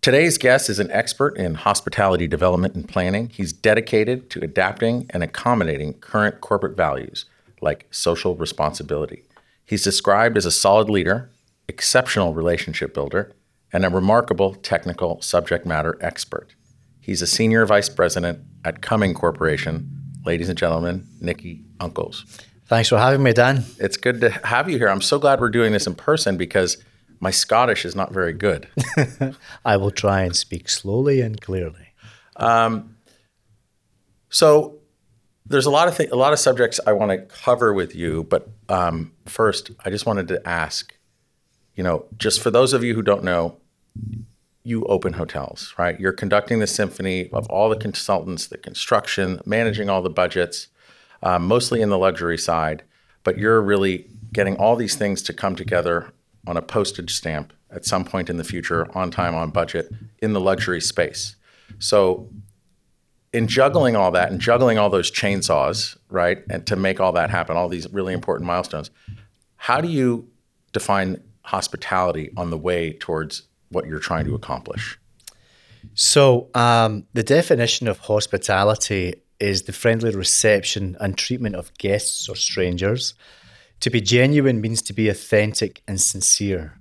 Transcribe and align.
Today's 0.00 0.38
guest 0.38 0.70
is 0.70 0.78
an 0.78 0.92
expert 0.92 1.36
in 1.36 1.56
hospitality 1.56 2.28
development 2.28 2.76
and 2.76 2.88
planning. 2.88 3.30
He's 3.30 3.52
dedicated 3.52 4.30
to 4.30 4.40
adapting 4.40 5.06
and 5.10 5.24
accommodating 5.24 5.94
current 5.94 6.40
corporate 6.40 6.76
values 6.76 7.24
like 7.60 7.88
social 7.90 8.36
responsibility. 8.36 9.24
He's 9.64 9.82
described 9.82 10.36
as 10.36 10.46
a 10.46 10.52
solid 10.52 10.88
leader, 10.88 11.30
exceptional 11.66 12.32
relationship 12.32 12.94
builder, 12.94 13.32
and 13.72 13.84
a 13.84 13.90
remarkable 13.90 14.54
technical 14.54 15.20
subject 15.20 15.66
matter 15.66 15.98
expert. 16.00 16.54
He's 17.00 17.20
a 17.20 17.26
senior 17.26 17.66
vice 17.66 17.88
president 17.88 18.38
at 18.64 18.80
Cumming 18.80 19.14
Corporation. 19.14 19.90
Ladies 20.24 20.48
and 20.48 20.56
gentlemen, 20.56 21.08
Nicky 21.20 21.64
Unkles. 21.80 22.24
Thanks 22.66 22.88
for 22.88 22.98
having 22.98 23.22
me, 23.24 23.32
Dan. 23.32 23.64
It's 23.78 23.96
good 23.96 24.20
to 24.20 24.30
have 24.30 24.70
you 24.70 24.78
here. 24.78 24.88
I'm 24.88 25.00
so 25.00 25.18
glad 25.18 25.40
we're 25.40 25.48
doing 25.48 25.72
this 25.72 25.88
in 25.88 25.96
person 25.96 26.36
because 26.36 26.76
my 27.20 27.30
Scottish 27.30 27.84
is 27.84 27.94
not 27.94 28.12
very 28.12 28.32
good. 28.32 28.68
I 29.64 29.76
will 29.76 29.90
try 29.90 30.22
and 30.22 30.34
speak 30.36 30.68
slowly 30.68 31.20
and 31.20 31.40
clearly. 31.40 31.88
Um, 32.36 32.96
so 34.30 34.78
there's 35.46 35.66
a 35.66 35.70
lot 35.70 35.88
of 35.88 35.96
th- 35.96 36.10
a 36.10 36.16
lot 36.16 36.32
of 36.32 36.38
subjects 36.38 36.78
I 36.86 36.92
want 36.92 37.10
to 37.10 37.18
cover 37.18 37.72
with 37.72 37.94
you, 37.94 38.24
but 38.24 38.48
um, 38.68 39.12
first, 39.26 39.70
I 39.84 39.90
just 39.90 40.06
wanted 40.06 40.28
to 40.28 40.46
ask, 40.46 40.94
you 41.74 41.82
know, 41.82 42.04
just 42.16 42.40
for 42.40 42.50
those 42.50 42.72
of 42.72 42.84
you 42.84 42.94
who 42.94 43.02
don't 43.02 43.24
know, 43.24 43.56
you 44.62 44.84
open 44.84 45.14
hotels, 45.14 45.74
right? 45.78 45.98
You're 45.98 46.12
conducting 46.12 46.58
the 46.58 46.66
symphony 46.66 47.30
of 47.32 47.46
all 47.48 47.70
the 47.70 47.76
consultants, 47.76 48.46
the 48.48 48.58
construction, 48.58 49.40
managing 49.46 49.88
all 49.88 50.02
the 50.02 50.10
budgets, 50.10 50.68
uh, 51.22 51.38
mostly 51.38 51.80
in 51.80 51.88
the 51.88 51.98
luxury 51.98 52.36
side, 52.36 52.82
but 53.24 53.38
you're 53.38 53.62
really 53.62 54.06
getting 54.32 54.56
all 54.56 54.76
these 54.76 54.94
things 54.94 55.22
to 55.22 55.32
come 55.32 55.56
together 55.56 56.12
on 56.48 56.56
a 56.56 56.62
postage 56.62 57.14
stamp 57.14 57.52
at 57.70 57.84
some 57.84 58.04
point 58.04 58.30
in 58.30 58.38
the 58.38 58.44
future, 58.44 58.88
on 58.96 59.10
time, 59.10 59.34
on 59.34 59.50
budget, 59.50 59.92
in 60.22 60.32
the 60.32 60.40
luxury 60.40 60.80
space. 60.80 61.36
So, 61.78 62.28
in 63.34 63.46
juggling 63.46 63.94
all 63.94 64.10
that 64.12 64.32
and 64.32 64.40
juggling 64.40 64.78
all 64.78 64.88
those 64.88 65.10
chainsaws, 65.10 65.98
right, 66.08 66.42
and 66.48 66.66
to 66.66 66.76
make 66.76 66.98
all 66.98 67.12
that 67.12 67.28
happen, 67.28 67.58
all 67.58 67.68
these 67.68 67.86
really 67.92 68.14
important 68.14 68.46
milestones, 68.46 68.90
how 69.56 69.82
do 69.82 69.88
you 69.88 70.26
define 70.72 71.22
hospitality 71.42 72.30
on 72.38 72.48
the 72.48 72.56
way 72.56 72.94
towards 72.94 73.42
what 73.68 73.86
you're 73.86 73.98
trying 73.98 74.24
to 74.24 74.34
accomplish? 74.34 74.98
So, 75.92 76.48
um, 76.54 77.06
the 77.12 77.22
definition 77.22 77.86
of 77.86 77.98
hospitality 77.98 79.14
is 79.38 79.62
the 79.62 79.72
friendly 79.72 80.14
reception 80.14 80.96
and 81.00 81.16
treatment 81.16 81.54
of 81.54 81.76
guests 81.76 82.28
or 82.28 82.34
strangers. 82.36 83.14
To 83.80 83.90
be 83.90 84.00
genuine 84.00 84.60
means 84.60 84.82
to 84.82 84.92
be 84.92 85.08
authentic 85.08 85.82
and 85.86 86.00
sincere. 86.00 86.78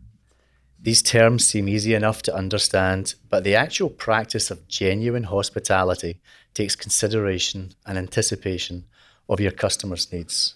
These 0.82 1.04
terms 1.04 1.46
seem 1.46 1.70
easy 1.70 1.94
enough 1.94 2.24
to 2.24 2.36
understand, 2.36 3.14
but 3.30 3.44
the 3.44 3.56
actual 3.56 3.90
practice 3.90 4.50
of 4.50 4.68
genuine 4.68 5.24
hospitality 5.24 6.20
takes 6.56 6.76
consideration 6.76 7.74
and 7.86 7.98
anticipation 7.98 8.86
of 9.30 9.40
your 9.40 9.52
customers' 9.52 10.12
needs. 10.12 10.56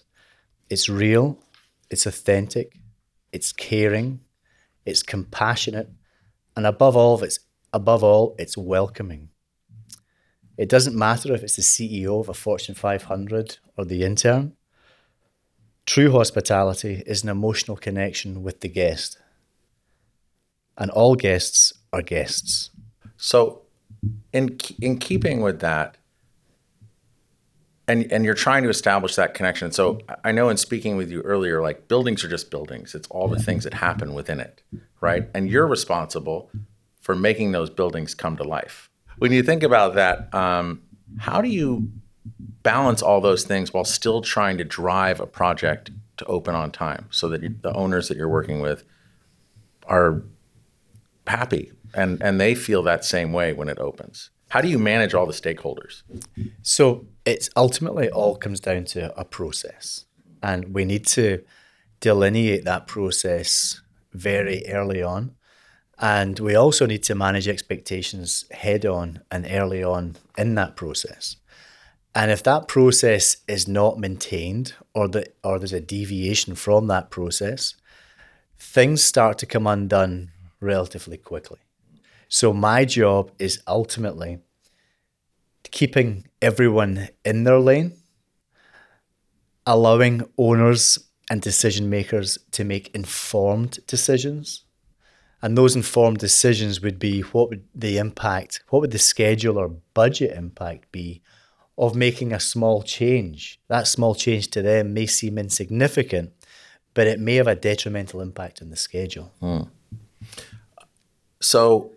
It's 0.68 0.88
real, 0.88 1.38
it's 1.90 2.06
authentic, 2.06 2.78
it's 3.32 3.52
caring, 3.52 4.20
it's 4.84 5.02
compassionate, 5.02 5.90
and 6.56 6.66
above 6.66 6.96
all, 6.96 7.22
it's 7.22 7.38
above 7.72 8.02
all, 8.02 8.34
it's 8.38 8.56
welcoming. 8.56 9.28
It 10.56 10.68
doesn't 10.68 10.96
matter 10.96 11.32
if 11.34 11.42
it's 11.42 11.56
the 11.56 11.62
CEO 11.62 12.20
of 12.20 12.28
a 12.28 12.34
Fortune 12.34 12.74
500 12.74 13.58
or 13.76 13.84
the 13.84 14.02
intern. 14.02 14.56
True 15.86 16.12
hospitality 16.12 17.02
is 17.06 17.22
an 17.22 17.28
emotional 17.28 17.76
connection 17.76 18.42
with 18.42 18.60
the 18.60 18.68
guest. 18.68 19.18
And 20.78 20.90
all 20.90 21.16
guests 21.16 21.72
are 21.92 22.02
guests. 22.02 22.70
So, 23.16 23.62
in 24.32 24.58
in 24.80 24.98
keeping 24.98 25.42
with 25.42 25.60
that, 25.60 25.96
and 27.88 28.10
and 28.12 28.24
you're 28.24 28.34
trying 28.34 28.62
to 28.62 28.68
establish 28.68 29.16
that 29.16 29.34
connection. 29.34 29.72
So 29.72 30.00
I 30.24 30.32
know 30.32 30.48
in 30.48 30.56
speaking 30.56 30.96
with 30.96 31.10
you 31.10 31.20
earlier, 31.22 31.60
like 31.60 31.88
buildings 31.88 32.24
are 32.24 32.28
just 32.28 32.50
buildings. 32.50 32.94
It's 32.94 33.08
all 33.08 33.28
the 33.28 33.38
things 33.38 33.64
that 33.64 33.74
happen 33.74 34.14
within 34.14 34.40
it, 34.40 34.62
right? 35.00 35.28
And 35.34 35.48
you're 35.50 35.66
responsible 35.66 36.50
for 37.00 37.14
making 37.14 37.52
those 37.52 37.68
buildings 37.70 38.14
come 38.14 38.36
to 38.36 38.44
life. 38.44 38.88
When 39.18 39.32
you 39.32 39.42
think 39.42 39.62
about 39.62 39.94
that, 39.94 40.32
um, 40.34 40.82
how 41.18 41.42
do 41.42 41.48
you 41.48 41.90
balance 42.62 43.02
all 43.02 43.20
those 43.20 43.44
things 43.44 43.72
while 43.72 43.84
still 43.84 44.20
trying 44.20 44.58
to 44.58 44.64
drive 44.64 45.20
a 45.20 45.26
project 45.26 45.90
to 46.16 46.24
open 46.26 46.54
on 46.54 46.70
time, 46.70 47.06
so 47.10 47.28
that 47.28 47.62
the 47.62 47.72
owners 47.74 48.08
that 48.08 48.16
you're 48.16 48.28
working 48.28 48.60
with 48.60 48.84
are 49.86 50.22
happy 51.26 51.72
and 51.94 52.22
and 52.22 52.40
they 52.40 52.54
feel 52.54 52.82
that 52.82 53.04
same 53.04 53.32
way 53.32 53.52
when 53.52 53.68
it 53.68 53.78
opens? 53.78 54.30
How 54.48 54.60
do 54.60 54.68
you 54.68 54.78
manage 54.78 55.14
all 55.14 55.26
the 55.26 55.32
stakeholders? 55.32 56.02
So 56.62 57.06
it's 57.24 57.48
ultimately 57.56 58.10
all 58.10 58.36
comes 58.36 58.60
down 58.60 58.84
to 58.86 59.18
a 59.18 59.24
process, 59.24 60.04
and 60.42 60.74
we 60.74 60.84
need 60.84 61.06
to 61.06 61.42
delineate 62.00 62.64
that 62.64 62.86
process 62.86 63.80
very 64.12 64.64
early 64.68 65.02
on. 65.02 65.34
And 65.98 66.38
we 66.40 66.56
also 66.56 66.84
need 66.84 67.04
to 67.04 67.14
manage 67.14 67.46
expectations 67.46 68.44
head 68.50 68.84
on 68.84 69.22
and 69.30 69.46
early 69.48 69.84
on 69.84 70.16
in 70.36 70.56
that 70.56 70.74
process. 70.74 71.36
And 72.14 72.30
if 72.30 72.42
that 72.42 72.68
process 72.68 73.38
is 73.48 73.66
not 73.66 73.98
maintained 73.98 74.74
or 74.94 75.08
the, 75.08 75.26
or 75.42 75.58
there's 75.58 75.72
a 75.72 75.80
deviation 75.80 76.54
from 76.54 76.86
that 76.88 77.10
process, 77.10 77.74
things 78.58 79.02
start 79.02 79.38
to 79.38 79.46
come 79.46 79.66
undone 79.66 80.30
relatively 80.60 81.16
quickly. 81.16 81.58
So 82.28 82.52
my 82.52 82.84
job 82.84 83.30
is 83.38 83.62
ultimately 83.66 84.38
keeping 85.70 86.26
everyone 86.40 87.08
in 87.24 87.44
their 87.44 87.58
lane, 87.58 87.94
allowing 89.66 90.28
owners 90.36 90.98
and 91.30 91.40
decision 91.40 91.88
makers 91.88 92.38
to 92.52 92.64
make 92.64 92.94
informed 92.94 93.78
decisions. 93.86 94.64
And 95.40 95.56
those 95.56 95.74
informed 95.74 96.18
decisions 96.18 96.80
would 96.82 96.98
be 96.98 97.20
what 97.20 97.48
would 97.48 97.64
the 97.74 97.98
impact, 97.98 98.62
what 98.68 98.80
would 98.80 98.92
the 98.92 98.98
schedule 98.98 99.58
or 99.58 99.68
budget 99.94 100.36
impact 100.36 100.92
be 100.92 101.22
of 101.78 101.94
making 101.94 102.32
a 102.32 102.40
small 102.40 102.82
change? 102.82 103.60
That 103.68 103.86
small 103.86 104.14
change 104.14 104.48
to 104.48 104.62
them 104.62 104.94
may 104.94 105.06
seem 105.06 105.38
insignificant, 105.38 106.32
but 106.94 107.06
it 107.06 107.20
may 107.20 107.36
have 107.36 107.46
a 107.46 107.54
detrimental 107.54 108.20
impact 108.20 108.60
on 108.62 108.70
the 108.70 108.76
schedule. 108.76 109.32
Hmm. 109.40 109.62
So, 111.40 111.92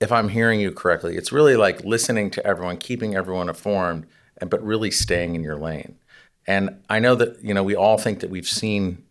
if 0.00 0.12
I'm 0.12 0.28
hearing 0.28 0.60
you 0.60 0.70
correctly, 0.70 1.16
it's 1.16 1.32
really 1.32 1.56
like 1.56 1.84
listening 1.84 2.30
to 2.32 2.46
everyone, 2.46 2.78
keeping 2.78 3.16
everyone 3.16 3.48
informed, 3.48 4.06
and 4.38 4.48
but 4.48 4.62
really 4.62 4.90
staying 4.90 5.34
in 5.34 5.42
your 5.42 5.56
lane. 5.56 5.98
And 6.46 6.82
I 6.88 7.00
know 7.00 7.14
that 7.16 7.42
you 7.42 7.52
know 7.52 7.62
we 7.62 7.74
all 7.74 7.98
think 7.98 8.20
that 8.20 8.30
we've 8.30 8.48
seen 8.48 9.04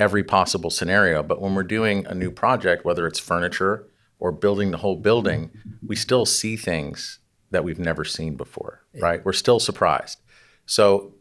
every 0.00 0.24
possible 0.24 0.70
scenario, 0.70 1.22
but 1.22 1.40
when 1.40 1.54
we're 1.54 1.62
doing 1.62 2.06
a 2.06 2.14
new 2.14 2.30
project, 2.30 2.84
whether 2.84 3.06
it's 3.06 3.18
furniture 3.18 3.86
or 4.18 4.32
building 4.32 4.70
the 4.70 4.78
whole 4.78 4.96
building, 4.96 5.50
we 5.86 5.96
still 5.96 6.26
see 6.26 6.56
things 6.56 7.18
that 7.50 7.64
we've 7.64 7.78
never 7.78 8.04
seen 8.04 8.36
before, 8.36 8.82
right? 8.98 9.24
We're 9.24 9.32
still 9.32 9.60
surprised. 9.60 10.18
So, 10.66 11.14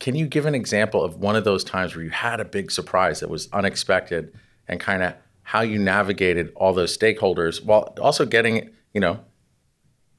can 0.00 0.14
you 0.14 0.26
give 0.26 0.44
an 0.44 0.54
example 0.54 1.02
of 1.02 1.16
one 1.16 1.36
of 1.36 1.44
those 1.44 1.64
times 1.64 1.94
where 1.94 2.04
you 2.04 2.10
had 2.10 2.40
a 2.40 2.44
big 2.44 2.70
surprise 2.70 3.20
that 3.20 3.30
was 3.30 3.48
unexpected 3.52 4.34
and 4.66 4.80
kind 4.80 5.02
of 5.02 5.14
how 5.42 5.60
you 5.60 5.78
navigated 5.78 6.52
all 6.56 6.72
those 6.72 6.96
stakeholders 6.96 7.64
while 7.64 7.94
also 8.00 8.26
getting, 8.26 8.70
you 8.92 9.00
know, 9.00 9.20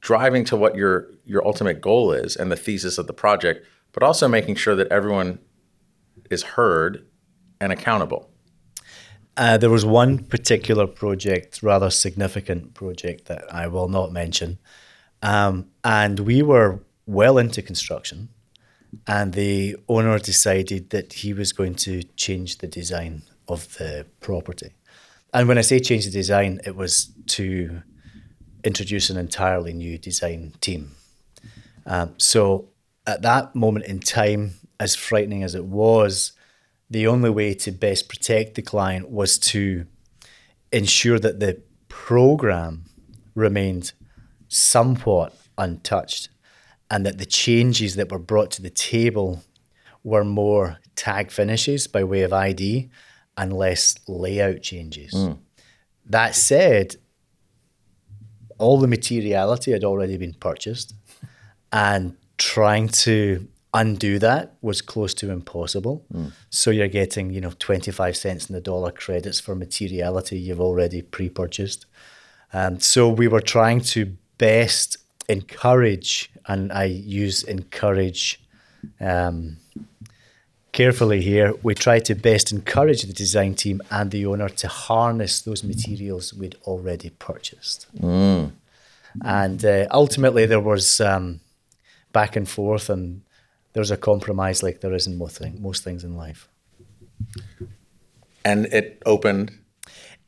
driving 0.02 0.46
to 0.46 0.56
what 0.56 0.76
your 0.76 1.08
your 1.26 1.46
ultimate 1.46 1.82
goal 1.82 2.12
is 2.12 2.36
and 2.36 2.52
the 2.52 2.56
thesis 2.56 2.98
of 2.98 3.08
the 3.08 3.14
project, 3.14 3.66
but 3.92 4.04
also 4.04 4.28
making 4.28 4.56
sure 4.56 4.76
that 4.76 4.88
everyone 4.88 5.40
is 6.30 6.44
heard 6.44 7.06
and 7.60 7.74
accountable. 7.74 8.30
Uh, 9.38 9.58
there 9.58 9.70
was 9.70 9.86
one 9.86 10.20
particular 10.20 10.88
project, 10.88 11.62
rather 11.62 11.90
significant 11.90 12.74
project 12.74 13.26
that 13.26 13.44
I 13.54 13.68
will 13.68 13.90
not 13.90 14.12
mention, 14.12 14.60
um, 15.22 15.70
and 15.84 16.20
we 16.20 16.42
were 16.42 16.80
well 17.06 17.38
into 17.38 17.62
construction, 17.62 18.30
and 19.08 19.34
the 19.34 19.76
owner 19.88 20.20
decided 20.20 20.90
that 20.90 21.14
he 21.14 21.34
was 21.34 21.54
going 21.54 21.76
to 21.76 22.04
change 22.16 22.60
the 22.60 22.68
design 22.68 23.24
of 23.48 23.78
the 23.78 24.06
property. 24.20 24.74
And 25.34 25.48
when 25.48 25.58
I 25.58 25.62
say 25.62 25.80
change 25.80 26.06
the 26.06 26.12
design, 26.12 26.62
it 26.66 26.76
was 26.76 27.12
to 27.28 27.82
introduce 28.64 29.10
an 29.10 29.18
entirely 29.18 29.74
new 29.74 29.98
design 29.98 30.54
team. 30.62 30.92
Um, 31.86 32.16
so 32.18 32.70
at 33.06 33.22
that 33.22 33.56
moment 33.56 33.86
in 33.86 34.00
time, 34.00 34.56
as 34.80 34.96
frightening 34.96 35.44
as 35.44 35.56
it 35.56 35.66
was, 35.66 36.32
the 36.90 37.08
only 37.08 37.30
way 37.30 37.54
to 37.54 37.72
best 37.72 38.10
protect 38.10 38.56
the 38.56 38.62
client 38.62 39.10
was 39.10 39.38
to 39.38 39.86
ensure 40.72 41.20
that 41.20 41.40
the 41.40 41.62
program 41.88 42.86
remained 43.34 43.94
somewhat 44.56 45.36
untouched 45.58 46.30
and 46.90 47.06
that 47.06 47.18
the 47.18 47.26
changes 47.26 47.96
that 47.96 48.12
were 48.12 48.20
brought 48.20 48.52
to 48.52 48.62
the 48.62 48.70
table 48.70 49.44
were 50.04 50.24
more 50.24 50.78
tag 50.96 51.32
finishes 51.32 51.88
by 51.88 52.04
way 52.04 52.22
of 52.22 52.32
ID 52.32 52.90
and 53.38 53.52
less 53.52 53.96
layout 54.08 54.62
changes. 54.62 55.14
Mm. 55.14 55.40
That 56.06 56.36
said, 56.36 56.96
all 58.58 58.80
the 58.80 58.88
materiality 58.88 59.72
had 59.72 59.84
already 59.84 60.18
been 60.18 60.34
purchased, 60.34 60.94
and 61.74 62.16
trying 62.38 62.88
to 62.88 63.48
undo 63.74 64.20
that 64.20 64.56
was 64.62 64.82
close 64.82 65.14
to 65.16 65.32
impossible. 65.32 66.06
Mm. 66.14 66.32
So 66.50 66.72
you're 66.72 66.88
getting, 66.88 67.32
you 67.32 67.42
know, 67.42 67.52
25 67.60 68.16
cents 68.16 68.50
in 68.50 68.54
the 68.54 68.62
dollar 68.62 68.92
credits 68.92 69.42
for 69.42 69.56
materiality 69.56 70.38
you've 70.40 70.62
already 70.62 71.02
pre-purchased. 71.02 71.86
Um, 72.54 72.80
so 72.80 73.10
we 73.10 73.28
were 73.28 73.42
trying 73.42 73.82
to 73.82 74.16
best 74.38 74.98
encourage, 75.28 76.32
and 76.48 76.72
I 76.72 76.86
use 76.86 77.44
encourage 77.44 78.40
um, 79.00 79.58
carefully 80.76 81.22
here, 81.22 81.54
we 81.64 81.74
try 81.74 82.00
to 82.00 82.14
best 82.14 82.52
encourage 82.52 83.04
the 83.04 83.14
design 83.14 83.56
team 83.56 83.82
and 83.90 84.12
the 84.12 84.26
owner 84.26 84.50
to 84.50 84.68
harness 84.68 85.42
those 85.42 85.64
materials 85.64 86.34
we'd 86.34 86.56
already 86.64 87.10
purchased. 87.12 87.88
Mm. 87.98 88.52
And 89.24 89.64
uh, 89.64 89.88
ultimately, 89.92 90.46
there 90.46 90.60
was 90.60 91.00
um, 91.00 91.40
back 92.12 92.36
and 92.36 92.48
forth, 92.48 92.90
and 92.90 93.22
there 93.72 93.82
was 93.82 93.92
a 93.92 93.98
compromise 93.98 94.62
like 94.62 94.82
there 94.82 94.94
is 94.94 95.08
in 95.08 95.18
most, 95.18 95.38
thing, 95.38 95.62
most 95.62 95.84
things 95.84 96.04
in 96.04 96.18
life. 96.18 96.50
And 98.44 98.66
it 98.66 99.02
opened 99.06 99.58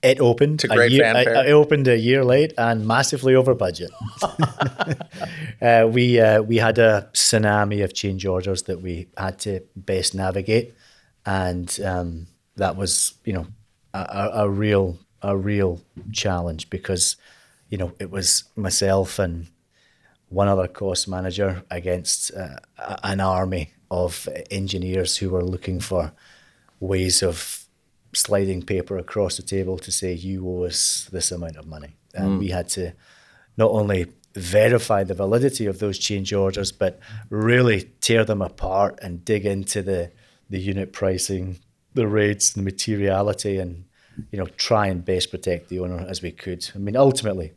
it 0.01 0.19
opened 0.19 0.59
to 0.59 0.67
great 0.67 0.91
year, 0.91 1.03
fanfare. 1.03 1.47
It 1.47 1.51
opened 1.51 1.87
a 1.87 1.97
year 1.97 2.23
late 2.23 2.53
and 2.57 2.85
massively 2.87 3.35
over 3.35 3.55
budget. 3.55 3.91
uh, 5.61 5.87
we 5.91 6.19
uh, 6.19 6.41
we 6.41 6.57
had 6.57 6.77
a 6.77 7.09
tsunami 7.13 7.83
of 7.83 7.93
change 7.93 8.25
orders 8.25 8.63
that 8.63 8.81
we 8.81 9.07
had 9.17 9.39
to 9.39 9.61
best 9.75 10.13
navigate, 10.13 10.75
and 11.25 11.79
um, 11.83 12.27
that 12.57 12.75
was 12.75 13.15
you 13.25 13.33
know 13.33 13.47
a, 13.93 14.29
a, 14.33 14.49
real 14.49 14.99
a 15.21 15.35
real 15.35 15.81
challenge 16.11 16.69
because 16.69 17.17
you 17.69 17.77
know 17.77 17.91
it 17.99 18.11
was 18.11 18.43
myself 18.55 19.17
and 19.17 19.47
one 20.29 20.47
other 20.47 20.67
cost 20.67 21.07
manager 21.07 21.63
against 21.71 22.31
uh, 22.35 22.57
an 23.03 23.19
army 23.19 23.71
of 23.89 24.27
engineers 24.51 25.17
who 25.17 25.29
were 25.29 25.43
looking 25.43 25.79
for 25.79 26.11
ways 26.79 27.23
of 27.23 27.66
sliding 28.17 28.63
paper 28.63 28.97
across 28.97 29.37
the 29.37 29.43
table 29.43 29.77
to 29.77 29.91
say 29.91 30.13
you 30.13 30.47
owe 30.47 30.65
us 30.65 31.09
this 31.11 31.31
amount 31.31 31.57
of 31.57 31.67
money, 31.67 31.95
and 32.13 32.31
mm. 32.31 32.39
we 32.39 32.49
had 32.49 32.67
to 32.69 32.93
not 33.57 33.71
only 33.71 34.07
verify 34.35 35.03
the 35.03 35.13
validity 35.13 35.65
of 35.65 35.79
those 35.79 35.97
change 35.97 36.31
orders, 36.31 36.71
but 36.71 36.99
really 37.29 37.91
tear 38.01 38.23
them 38.23 38.41
apart 38.41 38.99
and 39.01 39.25
dig 39.25 39.45
into 39.45 39.81
the 39.81 40.11
the 40.49 40.59
unit 40.59 40.93
pricing, 40.93 41.59
the 41.93 42.07
rates, 42.07 42.53
the 42.53 42.61
materiality, 42.61 43.57
and 43.57 43.85
you 44.31 44.39
know 44.39 44.47
try 44.57 44.87
and 44.87 45.03
best 45.03 45.31
protect 45.31 45.69
the 45.69 45.79
owner 45.79 46.05
as 46.07 46.21
we 46.21 46.31
could. 46.31 46.69
I 46.75 46.77
mean, 46.77 46.95
ultimately, 46.95 47.53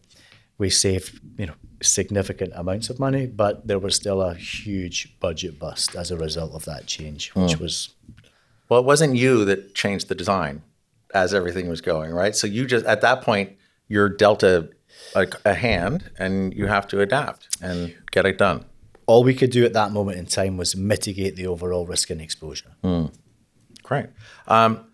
we 0.59 0.71
saved 0.71 1.21
you 1.39 1.47
know 1.47 1.55
significant 1.83 2.53
amounts 2.55 2.91
of 2.91 2.99
money, 2.99 3.27
but 3.27 3.67
there 3.67 3.79
was 3.79 3.95
still 3.95 4.21
a 4.23 4.35
huge 4.35 5.19
budget 5.21 5.59
bust 5.59 5.95
as 5.95 6.11
a 6.11 6.17
result 6.17 6.53
of 6.53 6.65
that 6.65 6.87
change, 6.87 7.31
which 7.35 7.57
mm. 7.57 7.61
was 7.61 7.91
well, 8.71 8.81
it 8.81 8.87
wasn't 8.87 9.17
you 9.17 9.45
that 9.45 9.75
changed 9.75 10.09
the 10.09 10.15
design 10.15 10.63
as 11.13 11.35
everything 11.35 11.69
was 11.69 11.81
going, 11.81 12.13
right? 12.13 12.35
So 12.35 12.47
you 12.47 12.67
just 12.67 12.87
at 12.87 13.03
that 13.03 13.21
point 13.21 13.53
you're 13.89 14.09
dealt 14.09 14.43
a, 14.45 14.71
a, 15.15 15.27
a 15.45 15.55
hand 15.55 16.09
and 16.19 16.55
you 16.55 16.67
have 16.67 16.87
to 16.89 17.01
adapt 17.01 17.49
and 17.61 17.95
get 18.13 18.25
it 18.25 18.39
done. 18.39 18.65
All 19.07 19.25
we 19.25 19.35
could 19.35 19.51
do 19.51 19.65
at 19.65 19.73
that 19.73 19.91
moment 19.91 20.19
in 20.19 20.27
time 20.27 20.57
was 20.57 20.77
mitigate 20.77 21.35
the 21.35 21.49
overall 21.49 21.85
risk 21.85 22.11
and 22.11 22.21
exposure. 22.21 22.71
Mm. 22.85 23.13
Great. 23.83 24.07
Um, 24.47 24.87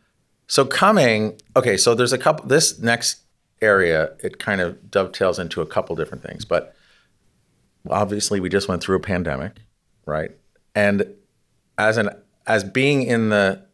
so 0.46 0.64
coming, 0.64 1.38
okay, 1.54 1.76
so 1.76 1.94
there's 1.94 2.14
a 2.14 2.18
couple. 2.18 2.46
This 2.46 2.78
next 2.78 3.20
area 3.60 4.10
it 4.20 4.38
kind 4.38 4.60
of 4.60 4.90
dovetails 4.90 5.38
into 5.38 5.60
a 5.60 5.66
couple 5.66 5.94
different 5.96 6.22
things, 6.22 6.46
but 6.46 6.74
obviously 7.90 8.40
we 8.40 8.48
just 8.48 8.68
went 8.68 8.82
through 8.82 8.96
a 8.96 9.00
pandemic, 9.00 9.58
right? 10.06 10.30
And 10.74 11.14
as 11.76 11.98
an 11.98 12.08
as 12.46 12.64
being 12.64 13.02
in 13.02 13.28
the 13.28 13.65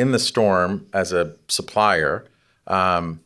in 0.00 0.12
the 0.12 0.18
storm 0.18 0.86
as 0.94 1.12
a 1.12 1.36
supplier, 1.48 2.24
um, 2.66 3.20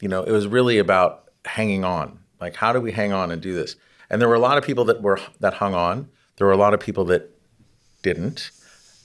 you 0.00 0.08
know, 0.08 0.22
it 0.22 0.32
was 0.32 0.46
really 0.46 0.78
about 0.78 1.28
hanging 1.44 1.84
on. 1.84 2.18
Like, 2.40 2.56
how 2.56 2.72
do 2.72 2.80
we 2.80 2.92
hang 2.92 3.12
on 3.12 3.30
and 3.30 3.42
do 3.42 3.52
this? 3.52 3.76
And 4.08 4.20
there 4.20 4.28
were 4.28 4.34
a 4.34 4.40
lot 4.40 4.56
of 4.56 4.64
people 4.64 4.86
that 4.86 5.02
were 5.02 5.20
that 5.40 5.54
hung 5.54 5.74
on. 5.74 6.08
There 6.36 6.46
were 6.46 6.52
a 6.54 6.56
lot 6.56 6.72
of 6.72 6.80
people 6.80 7.04
that 7.06 7.30
didn't. 8.02 8.50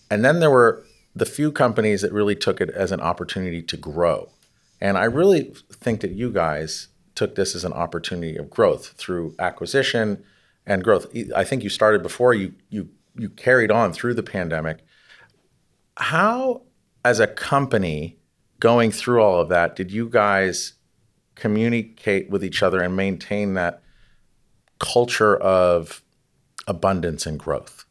And 0.10 0.24
then 0.24 0.40
there 0.40 0.50
were 0.50 0.86
the 1.14 1.26
few 1.26 1.52
companies 1.52 2.02
that 2.04 2.14
really 2.14 2.36
took 2.36 2.62
it 2.62 2.70
as 2.70 2.94
an 2.94 3.02
opportunity 3.02 3.62
to 3.64 3.76
grow. 3.76 4.30
And 4.80 4.98
I 4.98 5.06
really 5.06 5.54
think 5.72 6.00
that 6.02 6.12
you 6.12 6.32
guys 6.32 6.88
took 7.16 7.36
this 7.36 7.54
as 7.54 7.66
an 7.66 7.74
opportunity 7.74 8.38
of 8.38 8.50
growth 8.50 8.94
through 8.98 9.36
acquisition 9.40 10.24
and 10.66 10.84
growth. 10.84 11.06
I 11.36 11.44
think 11.44 11.64
you 11.64 11.70
started 11.70 12.02
before 12.02 12.34
you 12.34 12.54
you 12.70 12.90
you 13.18 13.30
carried 13.30 13.72
on 13.72 13.92
through 13.92 14.14
the 14.14 14.24
pandemic 14.24 14.86
how, 15.98 16.64
as 17.04 17.20
a 17.20 17.28
company, 17.28 18.18
going 18.60 18.92
through 18.92 19.22
all 19.22 19.42
of 19.42 19.50
that, 19.50 19.76
did 19.76 19.92
you 19.92 20.08
guys 20.10 20.74
communicate 21.36 22.30
with 22.30 22.44
each 22.44 22.62
other 22.64 22.82
and 22.82 22.96
maintain 22.96 23.56
that 23.56 23.82
culture 24.80 25.36
of 25.38 26.02
abundance 26.68 27.26
and 27.26 27.40
growth? 27.40 27.86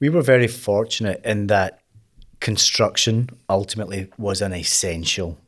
We 0.00 0.08
were 0.08 0.22
very 0.22 0.48
fortunate 0.48 1.20
in 1.24 1.46
that 1.48 1.80
construction 2.40 3.30
ultimately 3.48 4.10
was 4.18 4.42
an 4.42 4.52
essential 4.52 5.38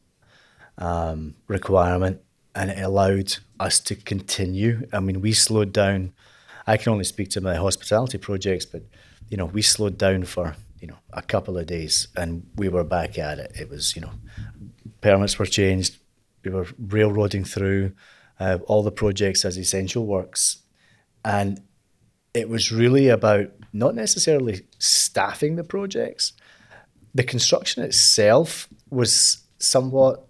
um, 0.79 1.35
requirement 1.49 2.21
and 2.55 2.71
it 2.71 2.81
allowed 2.81 3.37
us 3.59 3.81
to 3.81 3.97
continue. 3.97 4.87
I 4.93 5.01
mean, 5.01 5.21
we 5.21 5.33
slowed 5.33 5.73
down. 5.73 6.13
I 6.69 6.77
can 6.77 6.93
only 6.93 7.05
speak 7.05 7.31
to 7.31 7.41
my 7.41 7.57
hospitality 7.57 8.19
projects, 8.19 8.65
but 8.65 8.83
you 9.29 9.37
know, 9.37 9.47
we 9.47 9.61
slowed 9.61 9.99
down 9.99 10.25
for 10.25 10.55
you 10.85 10.89
know, 10.89 10.99
a 11.15 11.23
couple 11.23 11.57
of 11.57 11.65
days 11.65 12.09
and 12.15 12.47
we 12.57 12.69
were 12.69 12.85
back 12.85 13.19
at 13.19 13.39
it. 13.39 13.53
It 13.59 13.71
was, 13.71 13.97
you 13.97 14.03
know, 14.03 14.11
permits 15.01 15.39
were 15.39 15.47
changed. 15.47 15.97
We 16.45 16.51
were 16.51 16.67
railroading 16.79 17.45
through 17.45 17.93
uh, 18.39 18.59
all 18.67 18.83
the 18.83 18.93
projects 18.93 19.47
as 19.47 19.57
essential 19.57 20.05
works. 20.05 20.59
And 21.25 21.63
it 22.35 22.51
was 22.51 22.71
really 22.71 23.09
about 23.09 23.47
not 23.73 23.95
necessarily 23.95 24.67
staffing 24.79 25.57
the 25.57 25.65
projects. 25.65 26.35
The 27.15 27.25
construction 27.25 27.83
itself 27.83 28.69
was 28.91 29.43
somewhat 29.59 30.29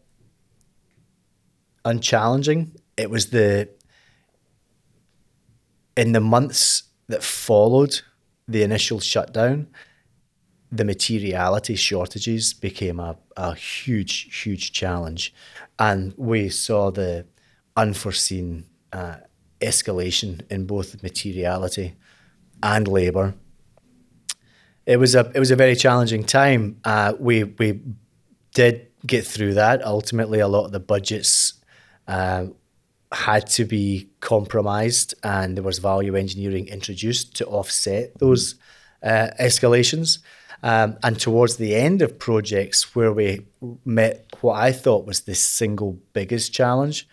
unchallenging. 1.85 2.77
It 2.97 3.11
was 3.11 3.31
the, 3.31 3.71
in 5.97 6.13
the 6.13 6.21
months 6.21 6.85
that 7.09 7.25
followed 7.25 8.03
the 8.47 8.63
initial 8.63 9.01
shutdown, 9.01 9.67
the 10.75 10.85
materiality 10.85 11.77
shortages 11.77 12.53
became 12.53 12.99
a, 12.99 13.17
a 13.37 13.55
huge, 13.55 14.43
huge 14.43 14.73
challenge. 14.73 15.33
And 15.79 16.13
we 16.17 16.49
saw 16.49 16.91
the 16.91 17.27
unforeseen 17.77 18.67
uh, 18.93 19.17
escalation 19.61 20.43
in 20.51 20.67
both 20.67 21.03
materiality 21.03 21.95
and 22.63 22.89
labour. 22.89 23.35
It 24.87 24.99
was 24.99 25.15
a 25.15 25.31
it 25.35 25.39
was 25.39 25.51
a 25.51 25.57
very 25.57 25.77
challenging 25.77 26.25
time. 26.25 26.81
Uh, 26.85 27.15
we 27.19 27.45
we 27.45 27.81
did 28.53 28.89
get 29.07 29.27
through 29.27 29.55
that. 29.55 29.83
Ultimately, 29.83 30.41
a 30.41 30.49
lot 30.49 30.67
of 30.67 30.73
the 30.73 30.81
budgets 30.81 31.55
uh, 32.07 32.47
had 33.13 33.47
to 33.47 33.65
be 33.65 34.11
compromised, 34.21 35.15
and 35.23 35.57
there 35.57 35.65
was 35.65 35.79
value 35.79 36.17
engineering 36.17 36.69
introduced 36.69 37.35
to 37.37 37.47
offset 37.47 38.19
those 38.19 38.57
uh, 39.03 39.29
escalations. 39.41 40.19
Um, 40.65 40.97
and 41.03 41.21
towards 41.21 41.57
the 41.57 41.75
end 41.75 42.01
of 42.01 42.19
projects 42.19 42.95
where 42.97 43.13
we 43.13 43.47
met 43.85 44.25
what 44.41 44.55
I 44.55 44.73
thought 44.73 45.07
was 45.07 45.21
the 45.21 45.35
single 45.35 45.99
biggest 46.15 46.55
challenge 46.55 47.07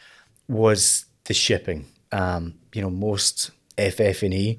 was 0.48 1.06
the 1.26 1.34
shipping. 1.34 1.86
Um, 2.14 2.56
you 2.74 2.82
know, 2.82 2.90
most 2.90 3.52
FF&E, 3.78 4.58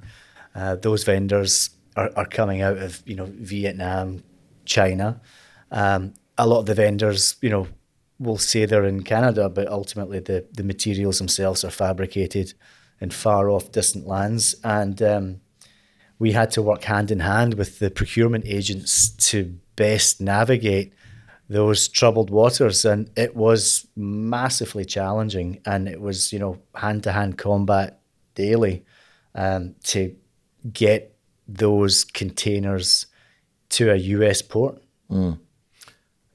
uh, 0.54 0.76
those 0.76 1.04
vendors 1.04 1.70
are, 1.96 2.10
are 2.16 2.26
coming 2.26 2.60
out 2.60 2.76
of, 2.76 3.02
you 3.06 3.16
know, 3.16 3.28
Vietnam, 3.30 4.24
China. 4.66 5.22
Um, 5.70 6.12
a 6.36 6.46
lot 6.46 6.60
of 6.60 6.66
the 6.66 6.74
vendors, 6.74 7.36
you 7.40 7.48
know, 7.48 7.68
will 8.18 8.36
say 8.36 8.66
they're 8.66 8.84
in 8.84 9.04
Canada, 9.04 9.48
but 9.48 9.68
ultimately 9.68 10.18
the, 10.18 10.44
the 10.52 10.64
materials 10.64 11.16
themselves 11.16 11.64
are 11.64 11.70
fabricated 11.70 12.52
in 13.00 13.08
far 13.08 13.48
off 13.48 13.72
distant 13.72 14.06
lands. 14.06 14.54
And 14.62 15.00
um, 15.00 15.40
we 16.18 16.32
had 16.32 16.50
to 16.52 16.62
work 16.62 16.84
hand 16.84 17.10
in 17.10 17.20
hand 17.20 17.54
with 17.54 17.78
the 17.78 17.90
procurement 17.90 18.44
agents 18.46 19.10
to 19.30 19.58
best 19.76 20.20
navigate 20.20 20.92
those 21.48 21.88
troubled 21.88 22.30
waters. 22.30 22.84
And 22.84 23.10
it 23.16 23.36
was 23.36 23.86
massively 23.96 24.84
challenging. 24.84 25.60
And 25.66 25.88
it 25.88 26.00
was, 26.00 26.32
you 26.32 26.38
know, 26.38 26.58
hand 26.74 27.02
to 27.04 27.12
hand 27.12 27.38
combat 27.38 28.00
daily 28.34 28.84
um, 29.34 29.74
to 29.84 30.14
get 30.72 31.16
those 31.48 32.04
containers 32.04 33.06
to 33.70 33.90
a 33.90 33.96
US 33.96 34.42
port. 34.42 34.80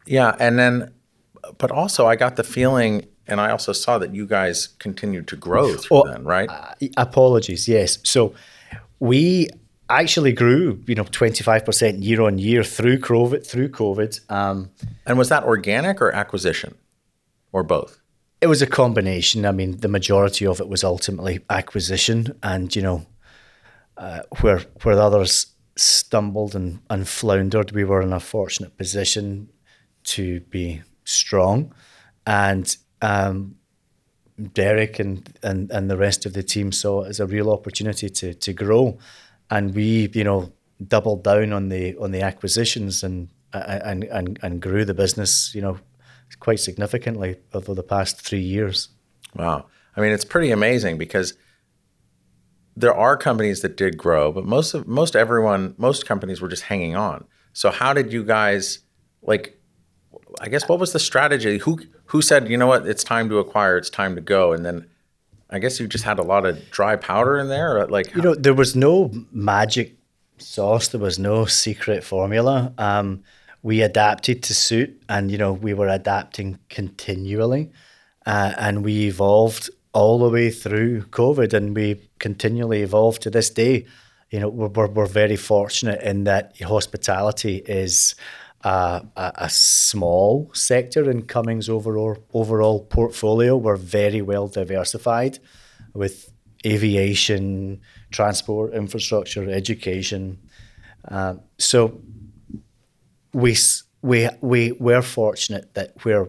Yeah, 0.05 0.35
and 0.39 0.57
then, 0.59 0.93
but 1.57 1.71
also 1.71 2.07
I 2.07 2.15
got 2.15 2.35
the 2.35 2.43
feeling, 2.43 3.07
and 3.27 3.41
I 3.41 3.51
also 3.51 3.73
saw 3.73 3.97
that 3.97 4.13
you 4.13 4.25
guys 4.25 4.67
continued 4.79 5.27
to 5.29 5.35
grow 5.35 5.75
through 5.75 5.97
Oh, 5.97 6.07
then, 6.07 6.23
right? 6.23 6.49
Uh, 6.49 6.73
apologies, 6.95 7.67
yes. 7.67 7.99
So 8.03 8.33
we 8.99 9.49
actually 9.89 10.33
grew, 10.33 10.83
you 10.87 10.95
know, 10.95 11.03
25% 11.03 12.03
year 12.03 12.21
on 12.21 12.37
year 12.37 12.63
through 12.63 12.99
COVID, 12.99 13.45
through 13.45 13.69
COVID. 13.69 14.31
Um, 14.31 14.71
and 15.05 15.17
was 15.17 15.29
that 15.29 15.43
organic 15.43 16.01
or 16.01 16.11
acquisition, 16.11 16.75
or 17.51 17.63
both? 17.63 17.99
it 18.41 18.47
was 18.47 18.61
a 18.61 18.67
combination. 18.67 19.45
I 19.45 19.51
mean, 19.51 19.77
the 19.77 19.87
majority 19.87 20.45
of 20.45 20.59
it 20.59 20.69
was 20.69 20.83
ultimately 20.83 21.39
acquisition, 21.49 22.37
and 22.43 22.75
you 22.75 22.81
know, 22.81 23.05
uh, 23.97 24.21
where 24.41 24.59
where 24.83 24.99
others 24.99 25.47
stumbled 25.75 26.55
and, 26.55 26.79
and 26.89 27.07
floundered, 27.07 27.71
we 27.71 27.83
were 27.83 28.01
in 28.01 28.13
a 28.13 28.19
fortunate 28.19 28.77
position 28.77 29.49
to 30.03 30.39
be 30.41 30.81
strong, 31.03 31.73
and 32.25 32.77
um, 33.01 33.55
Derek 34.53 34.99
and, 34.99 35.27
and 35.41 35.71
and 35.71 35.89
the 35.89 35.97
rest 35.97 36.25
of 36.25 36.33
the 36.33 36.43
team 36.43 36.71
saw 36.71 37.03
it 37.03 37.09
as 37.09 37.19
a 37.19 37.25
real 37.25 37.49
opportunity 37.49 38.09
to 38.09 38.33
to 38.35 38.53
grow, 38.53 38.99
and 39.49 39.73
we 39.73 40.09
you 40.13 40.23
know 40.23 40.51
doubled 40.85 41.23
down 41.23 41.53
on 41.53 41.69
the 41.69 41.95
on 41.97 42.11
the 42.11 42.21
acquisitions 42.21 43.03
and 43.03 43.29
and 43.53 44.03
and, 44.05 44.39
and 44.41 44.61
grew 44.61 44.85
the 44.85 44.93
business 44.93 45.53
you 45.55 45.61
know 45.61 45.79
quite 46.39 46.59
significantly 46.59 47.37
over 47.53 47.73
the 47.73 47.83
past 47.83 48.21
three 48.21 48.41
years. 48.41 48.89
Wow. 49.35 49.67
I 49.95 50.01
mean, 50.01 50.11
it's 50.11 50.25
pretty 50.25 50.51
amazing 50.51 50.97
because 50.97 51.33
there 52.75 52.93
are 52.93 53.17
companies 53.17 53.61
that 53.61 53.77
did 53.77 53.97
grow, 53.97 54.31
but 54.31 54.45
most 54.45 54.73
of 54.73 54.87
most 54.87 55.15
everyone, 55.15 55.73
most 55.77 56.05
companies 56.05 56.41
were 56.41 56.47
just 56.47 56.63
hanging 56.63 56.95
on. 56.95 57.25
So 57.53 57.71
how 57.71 57.93
did 57.93 58.13
you 58.13 58.23
guys 58.23 58.79
like 59.21 59.59
I 60.39 60.49
guess 60.49 60.67
what 60.69 60.79
was 60.79 60.93
the 60.93 60.99
strategy? 60.99 61.57
Who 61.59 61.79
who 62.05 62.21
said, 62.21 62.49
"You 62.49 62.57
know 62.57 62.67
what? 62.67 62.87
It's 62.87 63.03
time 63.03 63.29
to 63.29 63.39
acquire. 63.39 63.77
It's 63.77 63.89
time 63.89 64.15
to 64.15 64.21
go." 64.21 64.53
And 64.53 64.63
then 64.63 64.87
I 65.49 65.59
guess 65.59 65.79
you 65.79 65.87
just 65.87 66.03
had 66.03 66.19
a 66.19 66.23
lot 66.23 66.45
of 66.45 66.69
dry 66.71 66.95
powder 66.95 67.37
in 67.37 67.47
there, 67.47 67.87
like 67.87 68.13
You 68.13 68.21
know, 68.21 68.35
there 68.35 68.53
was 68.53 68.75
no 68.75 69.11
magic 69.31 69.97
sauce. 70.37 70.89
There 70.89 71.01
was 71.01 71.17
no 71.17 71.45
secret 71.45 72.03
formula. 72.03 72.73
Um, 72.77 73.23
we 73.63 73.81
adapted 73.81 74.43
to 74.43 74.53
suit, 74.53 75.01
and 75.09 75.31
you 75.31 75.37
know, 75.37 75.53
we 75.53 75.73
were 75.73 75.87
adapting 75.87 76.59
continually, 76.69 77.71
uh, 78.25 78.53
and 78.57 78.83
we 78.83 79.07
evolved 79.07 79.69
all 79.93 80.19
the 80.19 80.29
way 80.29 80.51
through 80.51 81.03
COVID, 81.03 81.53
and 81.53 81.75
we 81.75 82.09
continually 82.19 82.81
evolve 82.81 83.19
to 83.19 83.29
this 83.29 83.49
day. 83.49 83.85
You 84.29 84.41
know, 84.41 84.49
we're, 84.49 84.67
we're, 84.67 84.87
we're 84.87 85.05
very 85.05 85.37
fortunate 85.37 86.01
in 86.01 86.25
that 86.25 86.61
hospitality 86.61 87.57
is 87.65 88.15
uh, 88.67 88.99
a, 89.15 89.31
a 89.47 89.49
small 89.49 90.51
sector 90.53 91.09
in 91.09 91.21
Cumming's 91.21 91.69
overall 91.69 92.17
overall 92.33 92.81
portfolio. 92.83 93.55
We're 93.55 93.77
very 93.77 94.21
well 94.21 94.49
diversified 94.49 95.39
with 95.93 96.33
aviation, 96.65 97.79
transport, 98.11 98.73
infrastructure, 98.73 99.49
education. 99.49 100.37
Uh, 101.07 101.35
so 101.57 102.01
we 103.31 103.55
we 104.01 104.27
we 104.41 104.73
were 104.73 105.01
fortunate 105.01 105.73
that 105.75 106.03
where 106.03 106.27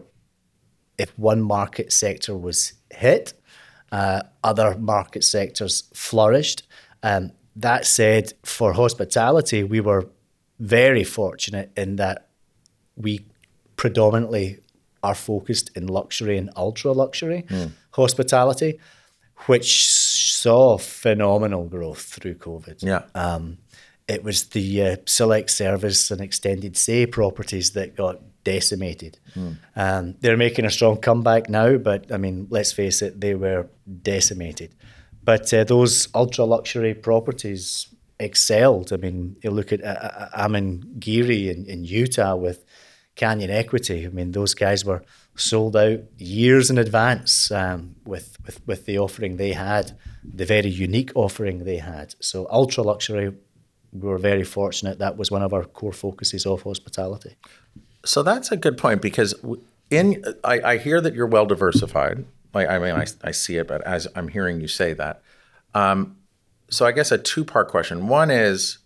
if 0.97 1.09
one 1.19 1.41
market 1.41 1.91
sector 1.91 2.37
was 2.37 2.73
hit, 2.89 3.33
uh, 3.91 4.21
other 4.45 4.77
market 4.77 5.25
sectors 5.25 5.89
flourished. 5.93 6.63
Um, 7.03 7.33
that 7.57 7.85
said, 7.85 8.31
for 8.43 8.71
hospitality, 8.71 9.61
we 9.63 9.81
were 9.81 10.05
very 10.59 11.03
fortunate 11.03 11.71
in 11.75 11.97
that 11.97 12.28
we 12.99 13.25
predominantly 13.75 14.59
are 15.01 15.15
focused 15.15 15.71
in 15.75 15.87
luxury 15.87 16.37
and 16.37 16.49
ultra 16.55 16.91
luxury 16.91 17.45
hospitality, 17.91 18.79
which 19.45 19.87
saw 19.87 20.77
phenomenal 20.77 21.65
growth 21.65 22.01
through 22.01 22.35
COVID. 22.35 22.83
Yeah. 22.83 23.03
Um, 23.15 23.57
it 24.07 24.23
was 24.23 24.45
the 24.45 24.83
uh, 24.83 24.95
select 25.05 25.51
service 25.51 26.11
and 26.11 26.19
extended 26.19 26.75
stay 26.75 27.05
properties 27.05 27.71
that 27.71 27.95
got 27.95 28.19
decimated. 28.43 29.19
Um, 29.75 30.15
they're 30.21 30.37
making 30.37 30.65
a 30.65 30.71
strong 30.71 30.97
comeback 30.97 31.49
now, 31.49 31.77
but 31.77 32.11
I 32.11 32.17
mean, 32.17 32.47
let's 32.49 32.71
face 32.71 33.01
it, 33.01 33.21
they 33.21 33.35
were 33.35 33.67
decimated. 34.01 34.73
But 35.23 35.53
uh, 35.53 35.63
those 35.63 36.07
ultra 36.15 36.45
luxury 36.45 36.95
properties 36.95 37.87
excelled. 38.19 38.91
I 38.91 38.97
mean, 38.97 39.37
you 39.43 39.51
look 39.51 39.71
at 39.71 39.83
uh, 39.83 39.87
uh, 39.87 40.47
Amangiri 40.47 41.49
in, 41.53 41.65
in 41.65 41.83
Utah 41.83 42.35
with 42.35 42.65
Canyon 43.19 43.51
Equity. 43.51 44.05
I 44.05 44.09
mean, 44.09 44.31
those 44.31 44.53
guys 44.53 44.85
were 44.85 45.03
sold 45.35 45.75
out 45.75 45.99
years 46.17 46.69
in 46.69 46.77
advance 46.77 47.51
um, 47.51 47.95
with, 48.05 48.37
with 48.45 48.65
with 48.65 48.85
the 48.85 48.97
offering 48.97 49.35
they 49.35 49.53
had, 49.53 49.91
the 50.23 50.45
very 50.45 50.69
unique 50.69 51.11
offering 51.15 51.65
they 51.65 51.77
had. 51.77 52.15
So 52.21 52.47
ultra 52.49 52.81
luxury, 52.83 53.27
we 53.91 54.07
were 54.07 54.17
very 54.17 54.45
fortunate. 54.45 54.99
That 54.99 55.17
was 55.17 55.29
one 55.31 55.43
of 55.43 55.53
our 55.53 55.65
core 55.65 55.91
focuses 55.91 56.45
of 56.45 56.61
hospitality. 56.61 57.35
So 58.05 58.23
that's 58.23 58.51
a 58.53 58.57
good 58.57 58.77
point 58.77 59.01
because 59.01 59.35
in 59.89 60.23
I, 60.45 60.61
I 60.71 60.77
hear 60.77 61.01
that 61.01 61.13
you're 61.13 61.33
well 61.35 61.45
diversified. 61.45 62.25
Like 62.53 62.69
I 62.69 62.79
mean, 62.79 62.95
I, 62.95 63.05
I 63.29 63.31
see 63.31 63.57
it, 63.57 63.67
but 63.67 63.81
as 63.85 64.07
I'm 64.15 64.29
hearing 64.29 64.61
you 64.61 64.69
say 64.69 64.93
that, 64.93 65.21
um, 65.75 66.15
so 66.69 66.85
I 66.85 66.93
guess 66.93 67.11
a 67.11 67.17
two 67.17 67.43
part 67.43 67.67
question. 67.67 68.07
One 68.07 68.31
is, 68.31 68.79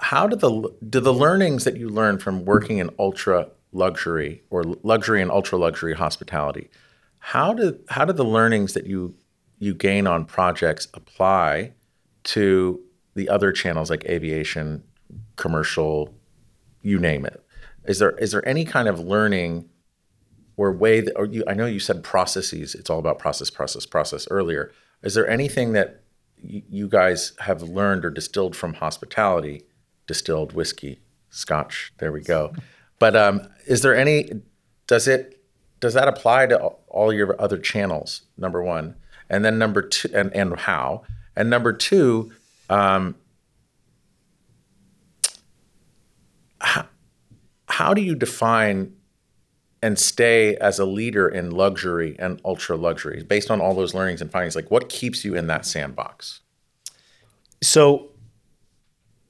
how 0.00 0.26
do 0.26 0.36
the 0.36 0.72
do 0.88 1.00
the 1.00 1.12
learnings 1.12 1.64
that 1.64 1.76
you 1.76 1.88
learn 1.88 2.18
from 2.18 2.44
working 2.44 2.78
in 2.78 2.90
ultra 2.98 3.48
luxury 3.72 4.42
or 4.50 4.64
luxury 4.82 5.20
and 5.20 5.30
ultra 5.30 5.58
luxury 5.58 5.94
hospitality, 5.94 6.70
how 7.18 7.52
do 7.52 7.78
how 7.88 8.04
do 8.04 8.12
the 8.12 8.24
learnings 8.24 8.74
that 8.74 8.86
you 8.86 9.14
you 9.58 9.74
gain 9.74 10.06
on 10.06 10.24
projects 10.24 10.88
apply 10.94 11.72
to 12.24 12.80
the 13.14 13.28
other 13.28 13.50
channels 13.50 13.90
like 13.90 14.04
aviation, 14.04 14.84
commercial, 15.36 16.14
you 16.82 16.98
name 16.98 17.26
it. 17.26 17.44
Is 17.84 17.98
there 17.98 18.12
is 18.12 18.32
there 18.32 18.46
any 18.46 18.64
kind 18.64 18.86
of 18.86 19.00
learning 19.00 19.68
or 20.56 20.72
way 20.72 21.00
that 21.00 21.12
or 21.16 21.26
you 21.26 21.42
I 21.48 21.54
know 21.54 21.66
you 21.66 21.80
said 21.80 22.04
processes, 22.04 22.74
it's 22.74 22.88
all 22.88 22.98
about 22.98 23.18
process, 23.18 23.50
process, 23.50 23.86
process 23.86 24.28
earlier. 24.30 24.72
Is 25.02 25.14
there 25.14 25.28
anything 25.28 25.72
that 25.72 26.02
you 26.40 26.88
guys 26.88 27.32
have 27.40 27.62
learned 27.62 28.04
or 28.04 28.10
distilled 28.10 28.54
from 28.54 28.74
hospitality, 28.74 29.62
distilled 30.08 30.52
whiskey, 30.52 30.98
scotch, 31.30 31.92
there 31.98 32.10
we 32.10 32.22
go. 32.22 32.52
But 32.98 33.14
um, 33.14 33.48
is 33.66 33.82
there 33.82 33.96
any 33.96 34.42
does 34.88 35.06
it 35.06 35.40
does 35.78 35.94
that 35.94 36.08
apply 36.08 36.46
to 36.46 36.58
all 36.88 37.12
your 37.12 37.40
other 37.40 37.58
channels? 37.58 38.22
Number 38.36 38.60
one, 38.64 38.96
and 39.30 39.44
then 39.44 39.56
number 39.58 39.82
two, 39.82 40.08
and 40.12 40.34
and 40.34 40.58
how? 40.58 41.04
And 41.36 41.48
number 41.48 41.72
two, 41.72 42.32
um, 42.68 43.14
how, 46.60 46.86
how 47.68 47.94
do 47.94 48.02
you 48.02 48.16
define 48.16 48.94
and 49.80 49.96
stay 49.96 50.56
as 50.56 50.80
a 50.80 50.84
leader 50.84 51.28
in 51.28 51.52
luxury 51.52 52.16
and 52.18 52.40
ultra 52.44 52.76
luxury 52.76 53.22
based 53.22 53.48
on 53.52 53.60
all 53.60 53.74
those 53.74 53.94
learnings 53.94 54.20
and 54.20 54.32
findings? 54.32 54.56
Like, 54.56 54.72
what 54.72 54.88
keeps 54.88 55.24
you 55.24 55.36
in 55.36 55.46
that 55.46 55.64
sandbox? 55.64 56.40
So, 57.62 58.08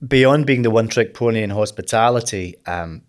beyond 0.07 0.47
being 0.47 0.63
the 0.63 0.71
one 0.71 0.89
trick 0.89 1.15
pony 1.15 1.43
in 1.43 1.51
hospitality, 1.51 2.57
um, 2.67 3.03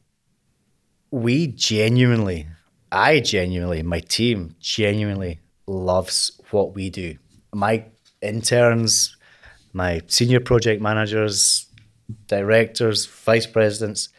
we 1.12 1.48
genuinely, 1.48 2.48
I 2.92 3.20
genuinely, 3.20 3.84
my 3.84 4.00
team 4.00 4.56
genuinely 4.60 5.40
loves 5.68 6.40
what 6.52 6.76
we 6.76 6.90
do. 6.90 7.18
My 7.54 7.86
interns, 8.22 9.16
my 9.74 10.02
senior 10.08 10.40
project 10.40 10.82
managers, 10.82 11.68
directors, 12.28 13.06
vice 13.06 13.48
presidents, 13.48 14.10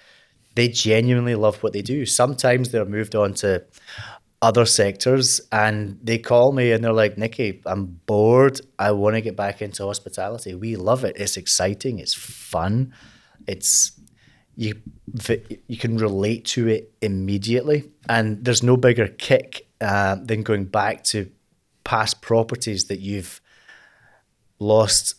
they 0.54 0.68
genuinely 0.68 1.34
love 1.34 1.62
what 1.62 1.72
they 1.72 1.82
do. 1.82 2.06
Sometimes 2.06 2.70
they're 2.70 2.84
moved 2.84 3.14
on 3.14 3.34
to 3.34 3.64
other 4.42 4.64
sectors 4.64 5.40
and 5.52 5.99
they 6.02 6.18
call 6.18 6.52
me 6.52 6.73
and 6.73 6.82
they're 6.82 6.92
like, 6.92 7.18
Nicky, 7.18 7.61
I'm 7.66 8.00
bored. 8.06 8.61
I 8.78 8.92
want 8.92 9.16
to 9.16 9.20
get 9.20 9.37
back 9.37 9.61
into 9.61 9.85
hospitality. 9.85 10.54
We 10.54 10.76
love 10.76 11.04
it. 11.04 11.16
It's 11.18 11.37
exciting. 11.37 11.99
It's 11.99 12.14
fun. 12.14 12.94
It's 13.47 13.92
you 14.56 14.75
you 15.68 15.76
can 15.78 15.97
relate 15.97 16.44
to 16.44 16.68
it 16.68 16.92
immediately, 17.00 17.90
and 18.09 18.44
there's 18.44 18.62
no 18.62 18.76
bigger 18.76 19.09
kick 19.09 19.66
uh, 19.80 20.16
than 20.23 20.42
going 20.42 20.66
back 20.66 21.02
to 21.04 21.30
past 21.85 22.20
properties 22.20 22.85
that 22.87 23.00
you've 23.00 23.40
lost 24.59 25.14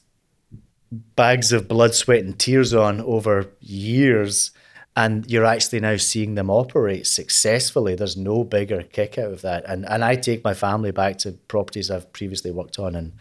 bags 0.92 1.52
of 1.52 1.68
blood, 1.68 1.96
sweat, 1.96 2.24
and 2.24 2.38
tears 2.38 2.74
on 2.74 3.02
over 3.02 3.52
years, 3.62 4.52
and 4.96 5.30
you're 5.32 5.46
actually 5.46 5.80
now 5.80 5.98
seeing 5.98 6.36
them 6.36 6.50
operate 6.50 7.08
successfully. 7.08 7.96
There's 7.96 8.18
no 8.18 8.44
bigger 8.44 8.84
kick 8.84 9.18
out 9.18 9.32
of 9.32 9.42
that. 9.42 9.64
And 9.66 9.88
and 9.88 10.04
I 10.04 10.16
take 10.16 10.44
my 10.44 10.54
family 10.54 10.92
back 10.92 11.18
to 11.20 11.32
properties 11.32 11.90
I've 11.90 12.12
previously 12.12 12.52
worked 12.52 12.80
on, 12.80 12.96
and 12.96 13.14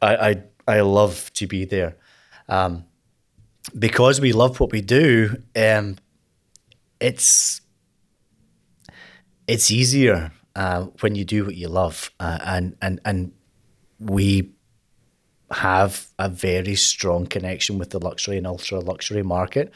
I 0.00 0.16
I, 0.16 0.42
I 0.66 0.80
love 0.80 1.32
to 1.34 1.46
be 1.46 1.64
there. 1.64 1.96
Um, 2.48 2.84
because 3.78 4.20
we 4.20 4.32
love 4.32 4.60
what 4.60 4.72
we 4.72 4.80
do, 4.80 5.42
um, 5.54 5.98
it's 7.00 7.60
it's 9.46 9.70
easier 9.70 10.32
uh, 10.56 10.84
when 11.00 11.14
you 11.14 11.24
do 11.24 11.44
what 11.44 11.54
you 11.54 11.68
love, 11.68 12.10
uh, 12.18 12.38
and 12.44 12.76
and 12.80 13.00
and 13.04 13.32
we 14.00 14.52
have 15.50 16.08
a 16.18 16.28
very 16.28 16.74
strong 16.74 17.26
connection 17.26 17.78
with 17.78 17.90
the 17.90 17.98
luxury 17.98 18.36
and 18.36 18.46
ultra 18.46 18.80
luxury 18.80 19.22
market, 19.22 19.72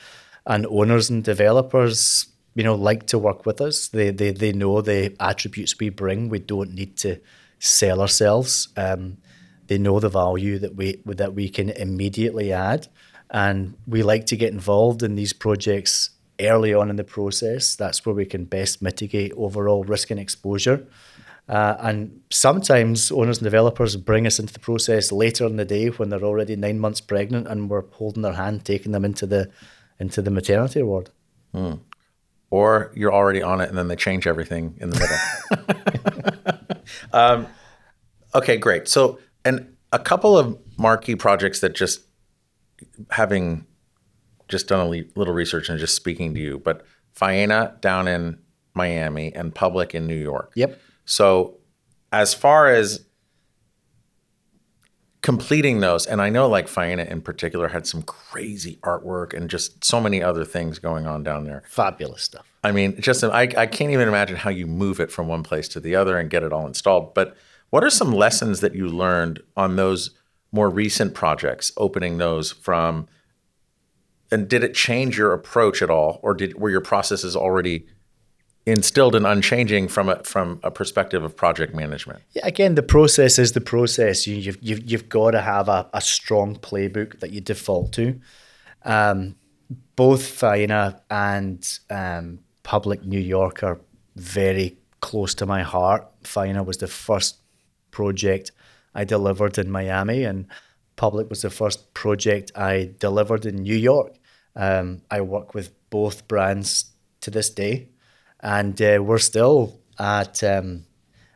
and 0.47 0.67
owners 0.67 1.11
and 1.11 1.23
developers, 1.25 2.27
you 2.55 2.65
know, 2.65 2.75
like 2.75 3.07
to 3.09 3.19
work 3.19 3.47
with 3.47 3.61
us. 3.61 3.89
They 3.89 4.11
they 4.11 4.31
they 4.31 4.53
know 4.53 4.81
the 4.81 5.15
attributes 5.21 5.79
we 5.79 5.91
bring. 5.91 6.29
We 6.29 6.39
don't 6.39 6.75
need 6.75 6.97
to 6.99 7.21
sell 7.59 8.01
ourselves. 8.01 8.69
Um, 8.77 9.19
they 9.69 9.79
know 9.79 10.01
the 10.01 10.09
value 10.09 10.59
that 10.59 10.75
we 10.75 11.03
that 11.07 11.35
we 11.35 11.49
can 11.49 11.71
immediately 11.71 12.53
add, 12.53 12.89
and 13.31 13.75
we 13.87 14.03
like 14.03 14.27
to 14.27 14.37
get 14.37 14.53
involved 14.53 15.03
in 15.03 15.15
these 15.15 15.33
projects 15.33 16.11
early 16.41 16.75
on 16.75 16.91
in 16.91 16.97
the 16.97 17.05
process. 17.05 17.77
That's 17.77 18.05
where 18.05 18.15
we 18.15 18.27
can 18.27 18.45
best 18.45 18.83
mitigate 18.83 19.33
overall 19.37 19.85
risk 19.85 20.11
and 20.11 20.19
exposure. 20.21 20.87
Uh, 21.49 21.77
and 21.81 22.21
sometimes 22.31 23.11
owners 23.11 23.39
and 23.39 23.45
developers 23.45 23.97
bring 23.97 24.27
us 24.27 24.39
into 24.39 24.53
the 24.53 24.61
process 24.61 25.11
later 25.11 25.45
in 25.45 25.57
the 25.57 25.65
day 25.65 25.89
when 25.89 26.09
they're 26.09 26.23
already 26.23 26.55
nine 26.55 26.79
months 26.79 27.01
pregnant 27.01 27.49
and 27.49 27.69
we're 27.69 27.85
holding 27.91 28.23
their 28.23 28.33
hand, 28.33 28.65
taking 28.65 28.93
them 28.93 29.05
into 29.05 29.27
the 29.27 29.51
into 29.99 30.23
the 30.23 30.31
maternity 30.31 30.83
ward. 30.83 31.11
Mm. 31.55 31.81
Or 32.51 32.93
you're 32.95 33.13
already 33.13 33.43
on 33.43 33.61
it 33.61 33.69
and 33.69 33.79
then 33.79 33.89
they 33.89 33.97
change 33.97 34.27
everything 34.27 34.77
in 34.81 34.91
the 34.91 36.39
middle. 36.41 36.83
um, 37.13 37.47
okay, 38.35 38.57
great. 38.57 38.89
So, 38.89 39.19
and 39.45 39.77
a 39.93 39.99
couple 39.99 40.37
of 40.37 40.59
marquee 40.79 41.17
projects 41.17 41.61
that 41.61 41.75
just 41.75 42.03
having 43.11 43.67
just 44.49 44.69
done 44.69 44.87
a 44.87 44.89
little 44.89 45.33
research 45.33 45.69
and 45.69 45.79
just 45.79 45.95
speaking 45.95 46.35
to 46.35 46.41
you, 46.41 46.59
but 46.59 46.85
Faena 47.19 47.81
down 47.81 48.09
in 48.09 48.39
Miami 48.75 49.35
and 49.35 49.55
Public 49.55 49.95
in 49.95 50.07
New 50.07 50.17
York. 50.17 50.53
Yep. 50.55 50.79
So, 51.05 51.59
as 52.13 52.35
far 52.35 52.69
as 52.69 53.05
completing 55.23 55.81
those, 55.81 56.05
and 56.05 56.21
I 56.21 56.29
know 56.29 56.49
like 56.49 56.67
Faena 56.67 57.09
in 57.09 57.23
particular 57.23 57.69
had 57.69 57.87
some 57.87 58.03
crazy 58.03 58.77
artwork 58.83 59.33
and 59.33 59.49
just 59.49 59.85
so 59.85 60.01
many 60.01 60.23
other 60.23 60.45
things 60.45 60.81
going 60.81 61.07
on 61.07 61.23
down 61.23 61.45
there. 61.45 61.63
Fabulous 61.67 62.23
stuff. 62.23 62.45
I 62.65 62.73
mean, 62.73 63.01
just 63.01 63.23
I, 63.25 63.43
I 63.57 63.67
can't 63.67 63.93
even 63.93 64.09
imagine 64.09 64.37
how 64.37 64.51
you 64.51 64.67
move 64.67 65.01
it 65.01 65.13
from 65.13 65.29
one 65.29 65.45
place 65.45 65.69
to 65.69 65.81
the 65.81 65.95
other 65.95 66.19
and 66.19 66.29
get 66.29 66.43
it 66.43 66.53
all 66.53 66.67
installed. 66.67 67.15
But 67.15 67.37
what 67.71 67.85
are 67.85 67.91
some 67.91 68.13
lessons 68.13 68.61
that 68.61 68.75
you 68.75 68.89
learned 68.89 69.41
on 69.57 69.77
those 69.77 70.11
more 70.51 70.69
recent 70.69 71.15
projects, 71.15 71.73
opening 71.77 72.19
those 72.19 72.53
from? 72.53 73.07
And 74.31 74.49
did 74.49 74.65
it 74.65 74.75
change 74.75 75.19
your 75.19 75.33
approach 75.33 75.83
at 75.83 75.91
all, 75.91 76.19
or 76.23 76.35
did 76.35 76.59
were 76.59 76.71
your 76.71 76.81
processes 76.81 77.37
already 77.37 77.87
instilled 78.67 79.15
and 79.15 79.27
unchanging 79.27 79.89
from 79.89 80.09
a 80.09 80.23
from 80.23 80.61
a 80.63 80.71
perspective 80.71 81.25
of 81.25 81.37
project 81.37 81.75
management? 81.75 82.23
Yeah, 82.33 82.47
again, 82.47 82.75
the 82.75 82.83
process 82.83 83.39
is 83.39 83.53
the 83.53 83.61
process. 83.61 84.27
You, 84.27 84.37
you've 84.37 84.59
you've 84.63 84.91
you've 84.91 85.09
got 85.09 85.33
to 85.33 85.41
have 85.41 85.69
a, 85.69 85.89
a 85.93 86.01
strong 86.01 86.57
playbook 86.57 87.21
that 87.21 87.31
you 87.31 87.41
default 87.41 87.93
to. 87.95 88.21
Um, 88.85 89.37
both 89.97 90.23
Faena 90.23 91.01
and 91.11 91.79
um, 91.91 92.41
Public 92.63 93.05
New 93.05 93.21
York 93.21 93.63
are 93.63 93.81
very 94.17 94.79
close 95.01 95.35
to 95.35 95.47
my 95.47 95.63
heart. 95.63 96.07
Faena 96.23 96.65
was 96.65 96.79
the 96.79 96.87
first 96.87 97.39
project 97.91 98.53
I 98.95 99.05
delivered 99.05 99.59
in 99.59 99.71
Miami, 99.71 100.25
and 100.25 100.47
Public 100.97 101.29
was 101.29 101.43
the 101.43 101.51
first 101.51 101.95
project 101.95 102.53
I 102.55 102.93
delivered 102.99 103.47
in 103.47 103.57
New 103.57 103.77
York. 103.77 104.15
Um, 104.55 105.03
I 105.11 105.23
work 105.23 105.55
with 105.55 105.73
both 105.91 106.29
brands 106.29 106.93
to 107.23 107.31
this 107.31 107.49
day 107.49 107.89
and 108.43 108.81
uh, 108.81 108.99
we're 109.03 109.19
still 109.19 109.81
at 109.99 110.43
um, 110.43 110.85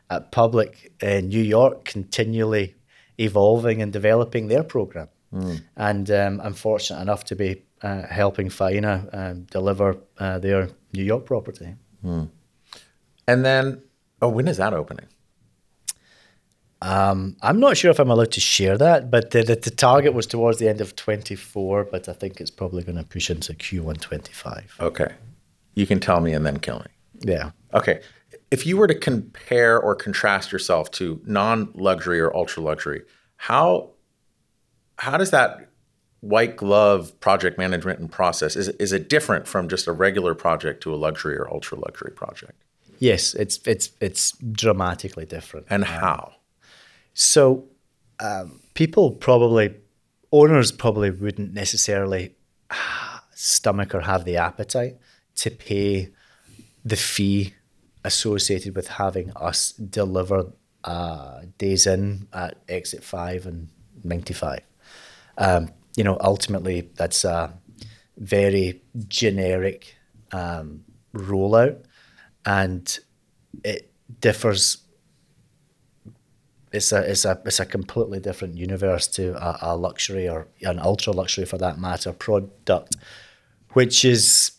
at 0.09 0.31
Public 0.31 0.93
in 1.01 1.29
New 1.29 1.41
York, 1.41 1.85
continually 1.85 2.75
evolving 3.17 3.81
and 3.81 3.91
developing 3.91 4.47
their 4.47 4.63
program. 4.63 5.09
Mm. 5.33 5.63
And 5.75 6.11
um, 6.11 6.41
I'm 6.43 6.53
fortunate 6.53 7.01
enough 7.01 7.25
to 7.25 7.35
be 7.35 7.63
uh, 7.81 8.03
helping 8.07 8.49
Faena 8.49 9.09
um, 9.13 9.43
deliver 9.51 9.97
uh, 10.17 10.39
their 10.39 10.69
New 10.93 11.03
York 11.03 11.25
property. 11.25 11.75
Mm. 12.03 12.29
And 13.27 13.45
then, 13.45 13.81
oh, 14.21 14.29
when 14.29 14.47
is 14.47 14.57
that 14.57 14.73
opening? 14.73 15.07
Um, 16.81 17.35
I'm 17.41 17.59
not 17.59 17.75
sure 17.75 17.89
if 17.89 17.99
I'm 17.99 18.11
allowed 18.11 18.31
to 18.33 18.39
share 18.39 18.77
that, 18.77 19.09
but 19.09 19.31
the, 19.31 19.41
the, 19.41 19.55
the, 19.55 19.71
target 19.71 20.13
was 20.13 20.27
towards 20.27 20.59
the 20.59 20.69
end 20.69 20.79
of 20.79 20.95
24, 20.95 21.85
but 21.85 22.07
I 22.07 22.13
think 22.13 22.39
it's 22.39 22.51
probably 22.51 22.83
going 22.83 22.99
to 22.99 23.03
push 23.03 23.31
into 23.31 23.53
Q1 23.53 23.99
25. 23.99 24.75
Okay. 24.79 25.11
You 25.73 25.87
can 25.87 25.99
tell 25.99 26.21
me 26.21 26.33
and 26.33 26.45
then 26.45 26.59
kill 26.59 26.79
me. 26.79 26.91
Yeah. 27.21 27.51
Okay. 27.73 28.01
If 28.51 28.65
you 28.65 28.77
were 28.77 28.87
to 28.87 28.95
compare 28.95 29.79
or 29.79 29.95
contrast 29.95 30.51
yourself 30.51 30.91
to 30.91 31.21
non-luxury 31.25 32.19
or 32.19 32.35
ultra 32.35 32.63
luxury, 32.63 33.03
how 33.37 33.91
how 34.97 35.17
does 35.17 35.31
that 35.31 35.69
white 36.21 36.57
glove 36.57 37.17
project 37.19 37.57
management 37.57 37.99
and 37.99 38.11
process 38.11 38.55
is 38.55 38.69
is 38.69 38.91
it 38.91 39.09
different 39.09 39.47
from 39.47 39.67
just 39.69 39.87
a 39.87 39.91
regular 39.91 40.33
project 40.33 40.81
to 40.83 40.93
a 40.93 40.97
luxury 40.97 41.37
or 41.37 41.51
ultra 41.53 41.79
luxury 41.79 42.11
project? 42.11 42.63
Yes, 42.99 43.33
it's 43.35 43.59
it's 43.65 43.91
it's 44.01 44.31
dramatically 44.51 45.25
different. 45.25 45.67
And 45.69 45.83
um, 45.83 45.89
how? 45.89 46.33
So 47.13 47.65
um, 48.19 48.61
people 48.73 49.11
probably 49.11 49.75
owners 50.31 50.71
probably 50.71 51.11
wouldn't 51.11 51.53
necessarily 51.53 52.35
stomach 53.35 53.93
or 53.93 54.01
have 54.01 54.25
the 54.25 54.37
appetite 54.37 54.97
to 55.35 55.51
pay 55.51 56.09
the 56.83 56.95
fee 56.95 57.53
associated 58.03 58.75
with 58.75 58.87
having 58.87 59.31
us 59.35 59.71
deliver 59.71 60.53
uh, 60.83 61.41
Days 61.57 61.85
Inn 61.85 62.27
at 62.33 62.57
exit 62.69 63.03
five 63.03 63.45
and 63.45 63.69
95. 64.03 64.61
Um, 65.37 65.69
you 65.95 66.03
know, 66.03 66.17
ultimately, 66.21 66.89
that's 66.95 67.25
a 67.25 67.53
very 68.17 68.81
generic 69.07 69.95
um, 70.31 70.83
rollout 71.13 71.83
and 72.45 72.99
it 73.63 73.91
differs. 74.21 74.77
It's 76.71 76.91
a, 76.91 77.09
it's, 77.11 77.25
a, 77.25 77.41
it's 77.45 77.59
a 77.59 77.65
completely 77.65 78.19
different 78.19 78.55
universe 78.57 79.07
to 79.07 79.35
a, 79.35 79.73
a 79.73 79.77
luxury 79.77 80.27
or 80.29 80.47
an 80.61 80.79
ultra 80.79 81.13
luxury 81.13 81.45
for 81.45 81.57
that 81.57 81.79
matter 81.79 82.13
product, 82.13 82.95
which 83.73 84.05
is 84.05 84.56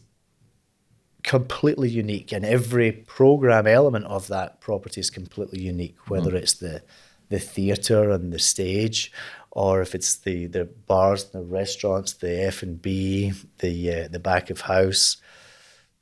completely 1.28 1.90
unique, 1.90 2.32
and 2.32 2.42
every 2.42 2.90
program 2.90 3.66
element 3.66 4.06
of 4.06 4.28
that 4.28 4.62
property 4.62 4.98
is 4.98 5.10
completely 5.10 5.60
unique. 5.60 6.08
Whether 6.08 6.32
mm. 6.32 6.36
it's 6.36 6.54
the 6.54 6.82
the 7.28 7.38
theater 7.38 8.10
and 8.10 8.32
the 8.32 8.38
stage, 8.38 9.12
or 9.50 9.82
if 9.82 9.94
it's 9.94 10.16
the 10.16 10.46
the 10.46 10.64
bars, 10.64 11.24
the 11.24 11.42
restaurants, 11.42 12.14
the 12.14 12.42
F 12.46 12.62
and 12.62 12.80
B, 12.80 13.34
the 13.58 13.74
uh, 13.92 14.08
the 14.08 14.18
back 14.18 14.48
of 14.48 14.62
house, 14.62 15.18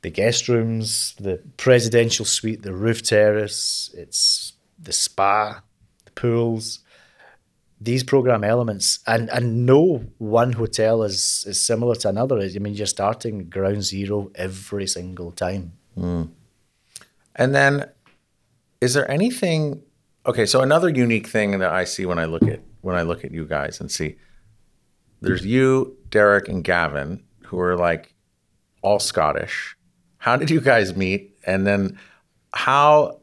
the 0.03 0.11
guest 0.11 0.49
rooms, 0.49 1.17
the 1.19 1.43
presidential 1.57 2.25
suite, 2.25 2.63
the 2.63 2.73
roof 2.73 3.03
terrace. 3.03 3.91
It's 3.95 4.53
the 4.79 4.93
spa, 4.93 5.61
the 6.05 6.13
pools, 6.13 6.79
these 7.81 8.03
program 8.03 8.43
elements 8.43 9.01
and 9.07 9.29
and 9.31 9.67
no 9.67 10.05
one 10.19 10.53
hotel 10.53 11.03
is 11.03 11.45
is 11.47 11.61
similar 11.61 11.95
to 11.95 12.09
another. 12.09 12.41
I 12.41 12.59
mean 12.59 12.75
you're 12.75 12.87
starting 12.87 13.49
ground 13.49 13.83
zero 13.83 14.31
every 14.35 14.87
single 14.87 15.33
time. 15.33 15.73
Mm. 15.97 16.29
and 17.37 17.55
then 17.55 17.89
is 18.83 18.93
there 18.93 19.11
anything 19.11 19.81
okay 20.27 20.45
so 20.45 20.61
another 20.61 20.91
unique 20.91 21.27
thing 21.27 21.59
that 21.61 21.73
i 21.73 21.85
see 21.85 22.05
when 22.05 22.19
i 22.19 22.27
look 22.27 22.43
at 22.43 22.61
when 22.83 22.95
i 22.95 23.01
look 23.01 23.25
at 23.25 23.31
you 23.31 23.47
guys 23.47 23.81
and 23.81 23.91
see 23.91 24.17
there's 25.23 25.47
you 25.47 25.97
derek 26.11 26.51
and 26.51 26.65
gavin 26.65 27.25
who 27.47 27.59
are 27.59 27.77
like 27.77 28.15
all 28.87 29.01
scottish. 29.01 29.77
How 30.19 30.37
did 30.37 30.49
you 30.49 30.61
guys 30.61 30.95
meet? 30.97 31.37
And 31.45 31.67
then 31.67 31.99
how 32.53 33.21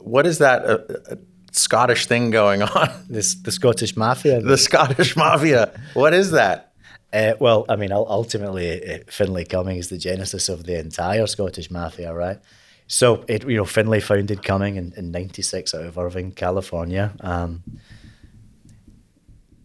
what 0.00 0.26
is 0.26 0.38
that 0.38 0.64
uh, 0.64 0.78
uh 1.10 1.16
Scottish 1.58 2.06
thing 2.06 2.30
going 2.30 2.62
on. 2.62 2.90
This 3.08 3.34
the 3.34 3.52
Scottish 3.52 3.96
mafia. 3.96 4.40
The 4.40 4.58
Scottish 4.58 5.16
mafia. 5.16 5.72
What 5.94 6.12
is 6.14 6.32
that? 6.32 6.72
Uh, 7.12 7.34
well, 7.38 7.64
I 7.68 7.76
mean, 7.76 7.92
ultimately, 7.92 8.94
uh, 8.94 8.98
Finlay 9.08 9.44
Cumming 9.44 9.78
is 9.78 9.88
the 9.88 9.96
genesis 9.96 10.48
of 10.48 10.64
the 10.64 10.78
entire 10.78 11.26
Scottish 11.26 11.70
mafia, 11.70 12.12
right? 12.12 12.38
so 12.86 13.24
it 13.28 13.48
you 13.48 13.56
know 13.56 13.64
Finlay 13.64 14.00
founded 14.00 14.42
Cumming 14.42 14.76
in, 14.76 14.92
in 14.96 15.10
'96 15.10 15.74
out 15.74 15.84
of 15.84 15.98
Irvine, 15.98 16.32
California. 16.32 17.12
Um, 17.20 17.62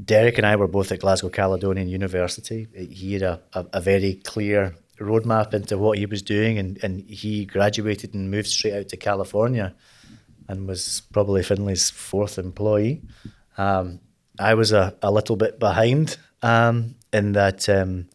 Derek 0.03 0.37
and 0.37 0.47
I 0.47 0.55
were 0.55 0.67
both 0.67 0.91
at 0.91 0.99
Glasgow 0.99 1.29
Caledonian 1.29 1.87
University. 1.87 2.67
He 2.73 3.13
had 3.13 3.21
a, 3.21 3.39
a, 3.53 3.65
a, 3.73 3.81
very 3.81 4.15
clear 4.15 4.75
roadmap 4.99 5.53
into 5.53 5.77
what 5.77 5.99
he 5.99 6.07
was 6.07 6.23
doing, 6.23 6.57
and, 6.57 6.83
and 6.83 7.01
he 7.01 7.45
graduated 7.45 8.15
and 8.15 8.31
moved 8.31 8.47
straight 8.47 8.73
out 8.73 8.87
to 8.89 8.97
California 8.97 9.75
and 10.47 10.67
was 10.67 11.03
probably 11.11 11.43
Finlay's 11.43 11.89
fourth 11.89 12.37
employee. 12.37 13.01
Um, 13.57 13.99
I 14.39 14.53
was 14.53 14.71
a, 14.71 14.95
a 15.01 15.11
little 15.11 15.35
bit 15.35 15.59
behind 15.59 16.17
um, 16.41 16.95
in 17.13 17.33
that 17.33 17.69
um, 17.69 18.07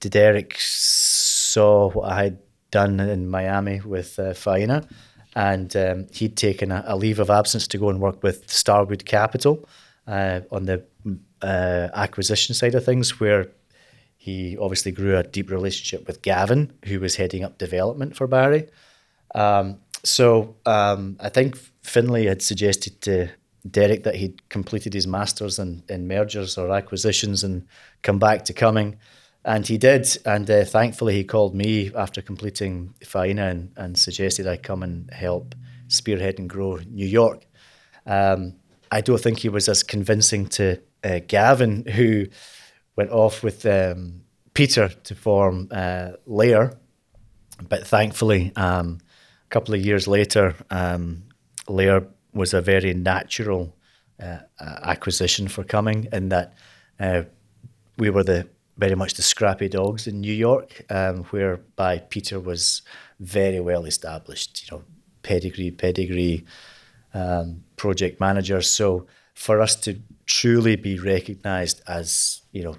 Derek 0.00 0.56
saw 0.58 1.90
what 1.90 2.10
I 2.10 2.24
had 2.24 2.38
done 2.70 3.00
in 3.00 3.28
Miami 3.28 3.80
with 3.80 4.18
uh, 4.18 4.34
Faena, 4.34 4.88
and 5.34 5.74
um, 5.76 6.06
he'd 6.12 6.36
taken 6.36 6.70
a, 6.70 6.84
a, 6.86 6.96
leave 6.96 7.18
of 7.20 7.30
absence 7.30 7.66
to 7.68 7.78
go 7.78 7.90
and 7.90 8.00
work 8.00 8.22
with 8.22 8.50
Starwood 8.50 9.04
Capital 9.04 9.68
uh, 10.06 10.40
on 10.50 10.64
the 10.64 10.84
uh, 11.42 11.88
acquisition 11.94 12.54
side 12.54 12.74
of 12.74 12.84
things, 12.84 13.20
where 13.20 13.48
he 14.16 14.56
obviously 14.58 14.92
grew 14.92 15.16
a 15.16 15.22
deep 15.22 15.50
relationship 15.50 16.06
with 16.06 16.22
Gavin, 16.22 16.72
who 16.86 17.00
was 17.00 17.16
heading 17.16 17.44
up 17.44 17.58
development 17.58 18.16
for 18.16 18.26
Barry. 18.26 18.68
Um, 19.34 19.78
so 20.04 20.56
um, 20.66 21.16
I 21.20 21.28
think 21.28 21.56
Finlay 21.82 22.26
had 22.26 22.42
suggested 22.42 23.00
to 23.02 23.28
Derek 23.68 24.04
that 24.04 24.16
he'd 24.16 24.48
completed 24.48 24.94
his 24.94 25.06
masters 25.06 25.58
in, 25.58 25.82
in 25.88 26.06
mergers 26.06 26.56
or 26.56 26.70
acquisitions 26.72 27.44
and 27.44 27.66
come 28.02 28.18
back 28.18 28.44
to 28.46 28.52
Cumming. 28.52 28.98
And 29.44 29.66
he 29.66 29.78
did. 29.78 30.06
And 30.24 30.50
uh, 30.50 30.64
thankfully, 30.64 31.14
he 31.14 31.24
called 31.24 31.54
me 31.54 31.92
after 31.94 32.22
completing 32.22 32.94
Faena 33.00 33.50
and, 33.50 33.72
and 33.76 33.98
suggested 33.98 34.46
I 34.46 34.56
come 34.56 34.82
and 34.82 35.12
help 35.12 35.54
spearhead 35.88 36.38
and 36.38 36.48
grow 36.48 36.78
New 36.86 37.06
York. 37.06 37.46
Um, 38.06 38.54
I 38.90 39.00
don't 39.00 39.20
think 39.20 39.38
he 39.38 39.48
was 39.48 39.68
as 39.68 39.82
convincing 39.82 40.46
to 40.48 40.80
uh, 41.04 41.20
Gavin, 41.26 41.84
who 41.86 42.26
went 42.96 43.10
off 43.10 43.42
with 43.42 43.64
um, 43.66 44.22
Peter 44.54 44.88
to 44.88 45.14
form 45.14 45.68
uh, 45.70 46.12
Lehrer. 46.26 46.76
But 47.68 47.86
thankfully, 47.86 48.52
um, 48.56 48.98
a 49.48 49.50
couple 49.50 49.74
of 49.74 49.84
years 49.84 50.06
later, 50.06 50.54
um, 50.70 51.22
Lehrer 51.66 52.06
was 52.34 52.52
a 52.52 52.60
very 52.60 52.92
natural 52.92 53.74
uh, 54.22 54.38
uh, 54.60 54.78
acquisition 54.82 55.48
for 55.48 55.64
Cumming 55.64 56.08
in 56.12 56.28
that 56.28 56.52
uh, 57.00 57.22
we 57.96 58.10
were 58.10 58.24
the 58.24 58.46
very 58.76 58.94
much 58.94 59.14
the 59.14 59.22
scrappy 59.22 59.68
dogs 59.68 60.06
in 60.06 60.20
New 60.20 60.34
York, 60.34 60.84
um, 60.90 61.24
whereby 61.24 61.98
Peter 61.98 62.38
was 62.38 62.82
very 63.20 63.58
well 63.58 63.86
established, 63.86 64.62
you 64.62 64.76
know, 64.76 64.84
pedigree, 65.22 65.70
pedigree, 65.70 66.44
um, 67.14 67.64
project 67.76 68.20
manager. 68.20 68.60
So 68.60 69.06
for 69.34 69.60
us 69.60 69.74
to 69.76 69.98
truly 70.26 70.76
be 70.76 70.98
recognised 70.98 71.80
as, 71.88 72.42
you 72.52 72.62
know, 72.62 72.76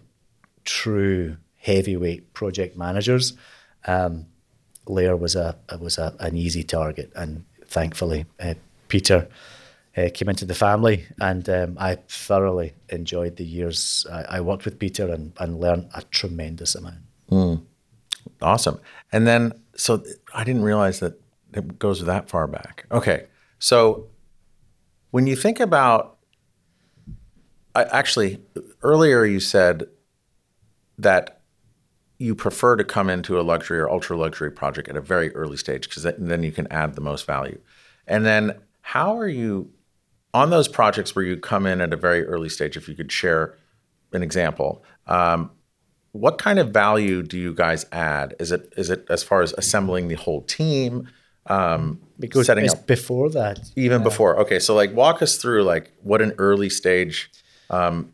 true 0.66 1.38
heavyweight 1.58 2.34
project 2.34 2.78
managers, 2.78 3.34
um, 3.88 4.28
Lehrer 4.90 5.18
was 5.18 5.36
a 5.36 5.56
was 5.80 5.98
a, 5.98 6.16
an 6.20 6.36
easy 6.36 6.64
target, 6.64 7.12
and 7.16 7.46
thankfully 7.66 8.26
uh, 8.40 8.56
Peter 8.88 9.28
uh, 9.98 10.10
came 10.14 10.30
into 10.30 10.46
the 10.46 10.56
family, 10.56 11.06
and 11.22 11.48
um, 11.50 11.78
I 11.80 11.96
thoroughly 12.08 12.74
enjoyed 12.90 13.38
the 13.38 13.46
years 13.46 14.06
I, 14.12 14.38
I, 14.38 14.42
worked 14.42 14.66
with 14.66 14.80
Peter 14.80 15.08
and, 15.12 15.34
and 15.40 15.60
learned 15.60 15.90
a 15.94 16.02
tremendous 16.04 16.76
amount. 16.76 17.04
Mm. 17.32 17.62
Awesome. 18.42 18.80
And 19.12 19.28
then, 19.28 19.54
so 19.76 20.04
I 20.34 20.44
didn't 20.44 20.64
realize 20.64 21.00
that 21.00 21.20
it 21.54 21.80
goes 21.80 22.06
that 22.06 22.30
far 22.30 22.48
back. 22.48 22.86
Okay. 22.92 23.28
So 23.58 24.08
when 25.12 25.28
you 25.28 25.36
think 25.36 25.60
about, 25.60 26.18
I, 27.76 27.84
actually, 27.86 28.42
earlier 28.84 29.26
you 29.26 29.40
said 29.40 29.88
that 30.98 31.39
you 32.20 32.36
prefer 32.36 32.76
to 32.76 32.84
come 32.84 33.10
into 33.10 33.40
a 33.40 33.42
luxury 33.42 33.80
or 33.80 33.90
ultra 33.90 34.16
luxury 34.18 34.52
project 34.52 34.90
at 34.90 34.98
a 34.98 35.02
very 35.02 35.34
early 35.34 35.56
stage 35.56 35.88
because 35.88 36.04
then 36.04 36.44
you 36.44 36.52
can 36.52 36.68
add 36.70 36.94
the 36.96 37.02
most 37.02 37.26
value. 37.26 37.60
And 38.06 38.26
then 38.26 38.60
how 38.82 39.18
are 39.18 39.28
you 39.28 39.72
on 40.34 40.50
those 40.50 40.68
projects 40.68 41.16
where 41.16 41.24
you 41.24 41.38
come 41.38 41.66
in 41.66 41.80
at 41.80 41.94
a 41.94 41.96
very 41.96 42.26
early 42.26 42.50
stage? 42.50 42.76
If 42.76 42.90
you 42.90 42.96
could 42.96 43.12
share 43.12 43.58
an 44.12 44.22
example, 44.22 44.84
um, 45.08 45.52
what 46.12 46.38
kind 46.38 46.60
of 46.60 46.72
value 46.72 47.24
do 47.24 47.38
you 47.38 47.54
guys 47.54 47.86
add? 47.92 48.36
Is 48.40 48.52
it 48.52 48.74
is 48.76 48.90
it 48.90 49.06
as 49.10 49.24
far 49.24 49.42
as 49.42 49.54
assembling 49.54 50.10
the 50.10 50.16
whole 50.16 50.42
team? 50.42 51.08
Um, 51.46 52.02
because 52.20 52.48
setting 52.48 52.70
up 52.70 52.86
before 52.86 53.30
that, 53.30 53.60
even 53.76 54.04
before. 54.04 54.38
Okay, 54.40 54.60
so 54.60 54.76
like 54.76 54.94
walk 54.94 55.22
us 55.22 55.38
through 55.38 55.64
like 55.64 55.94
what 56.02 56.22
an 56.22 56.34
early 56.38 56.70
stage 56.70 57.32
um, 57.70 58.14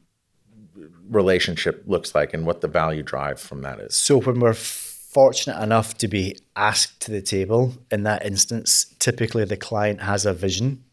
relationship 1.10 1.84
looks 1.86 2.16
like 2.16 2.34
and 2.34 2.46
what 2.46 2.62
the 2.62 2.68
value 2.68 3.04
drive 3.04 3.40
from 3.40 3.62
that 3.62 3.80
is. 3.80 3.96
So 3.96 4.20
when 4.20 4.40
we're 4.40 4.54
fortunate 4.54 5.62
enough 5.62 5.98
to 5.98 6.08
be 6.08 6.38
asked 6.56 7.00
to 7.02 7.12
the 7.12 7.22
table 7.22 7.74
in 7.92 8.04
that 8.04 8.26
instance, 8.26 8.94
typically 9.00 9.46
the 9.46 9.58
client 9.58 10.02
has 10.02 10.26
a 10.26 10.34
vision 10.34 10.84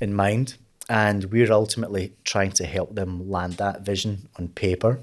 in 0.00 0.14
mind, 0.14 0.56
and 0.88 1.24
we're 1.24 1.52
ultimately 1.52 2.12
trying 2.24 2.52
to 2.52 2.64
help 2.64 2.94
them 2.94 3.28
land 3.28 3.54
that 3.54 3.82
vision 3.82 4.28
on 4.38 4.48
paper. 4.48 5.00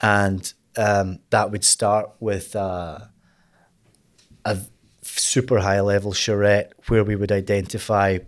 And 0.00 0.52
um, 0.76 1.18
that 1.30 1.50
would 1.50 1.64
start 1.64 2.10
with 2.20 2.54
uh, 2.54 2.98
a 4.44 4.58
super 5.02 5.58
high 5.60 5.80
level 5.80 6.12
charrette 6.12 6.72
where 6.88 7.04
we 7.04 7.16
would 7.16 7.32
identify 7.32 8.18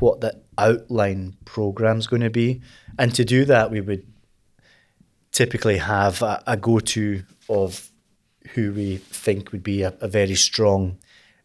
what 0.00 0.20
the 0.20 0.40
outline 0.58 1.36
program's 1.44 2.06
going 2.06 2.22
to 2.22 2.30
be. 2.30 2.62
And 2.98 3.14
to 3.14 3.24
do 3.24 3.44
that, 3.44 3.70
we 3.70 3.80
would 3.80 4.06
typically 5.36 5.76
have 5.76 6.22
a, 6.22 6.42
a 6.46 6.56
go 6.56 6.80
to 6.80 7.22
of 7.50 7.90
who 8.54 8.72
we 8.72 8.96
think 8.96 9.52
would 9.52 9.62
be 9.62 9.82
a, 9.82 9.92
a 10.00 10.08
very 10.08 10.34
strong 10.34 10.96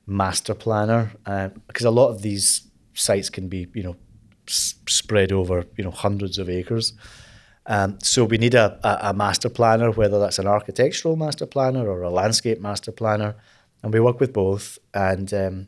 master 0.08 0.54
planner, 0.54 1.12
uh, 1.26 1.50
because 1.68 1.86
a 1.86 1.92
lot 1.92 2.08
of 2.08 2.22
these 2.22 2.72
sites 2.94 3.30
can 3.30 3.50
be, 3.50 3.68
you 3.74 3.84
know, 3.84 3.98
s- 4.48 4.76
spread 4.88 5.34
over, 5.34 5.66
you 5.78 5.84
know, 5.84 5.92
hundreds 5.92 6.38
of 6.38 6.50
acres. 6.50 6.94
Um, 7.66 8.00
so 8.02 8.24
we 8.24 8.38
need 8.38 8.56
a, 8.56 8.80
a, 8.82 9.10
a, 9.10 9.14
master 9.14 9.50
planner, 9.50 9.92
whether 9.92 10.20
that's 10.20 10.40
an 10.40 10.48
architectural 10.48 11.18
master 11.18 11.46
planner 11.46 11.86
or 11.88 12.02
a 12.02 12.10
landscape 12.10 12.62
master 12.62 12.94
planner, 12.94 13.36
and 13.84 13.94
we 13.94 14.00
work 14.00 14.22
with 14.22 14.32
both. 14.32 14.80
And 14.94 15.34
um, 15.34 15.68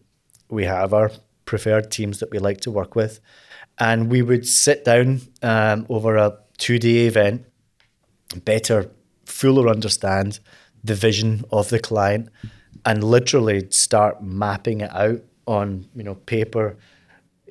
we 0.50 0.64
have 0.64 0.94
our 0.94 1.12
preferred 1.44 1.92
teams 1.92 2.20
that 2.20 2.32
we 2.32 2.40
like 2.40 2.62
to 2.62 2.72
work 2.72 2.96
with, 2.96 3.20
and 3.78 4.10
we 4.10 4.22
would 4.22 4.48
sit 4.48 4.86
down 4.86 5.22
um, 5.42 5.86
over 5.90 6.16
a 6.16 6.38
two-day 6.58 7.08
event, 7.08 7.46
better, 8.40 8.90
fuller 9.26 9.70
understand 9.70 10.40
the 10.84 10.96
vision 10.96 11.44
of 11.52 11.70
the 11.70 11.80
client 11.80 12.30
and 12.86 13.04
literally 13.04 13.70
start 13.70 14.22
mapping 14.22 14.82
it 14.82 14.94
out 14.94 15.22
on 15.46 15.88
you 15.96 16.04
know 16.04 16.16
paper 16.16 16.78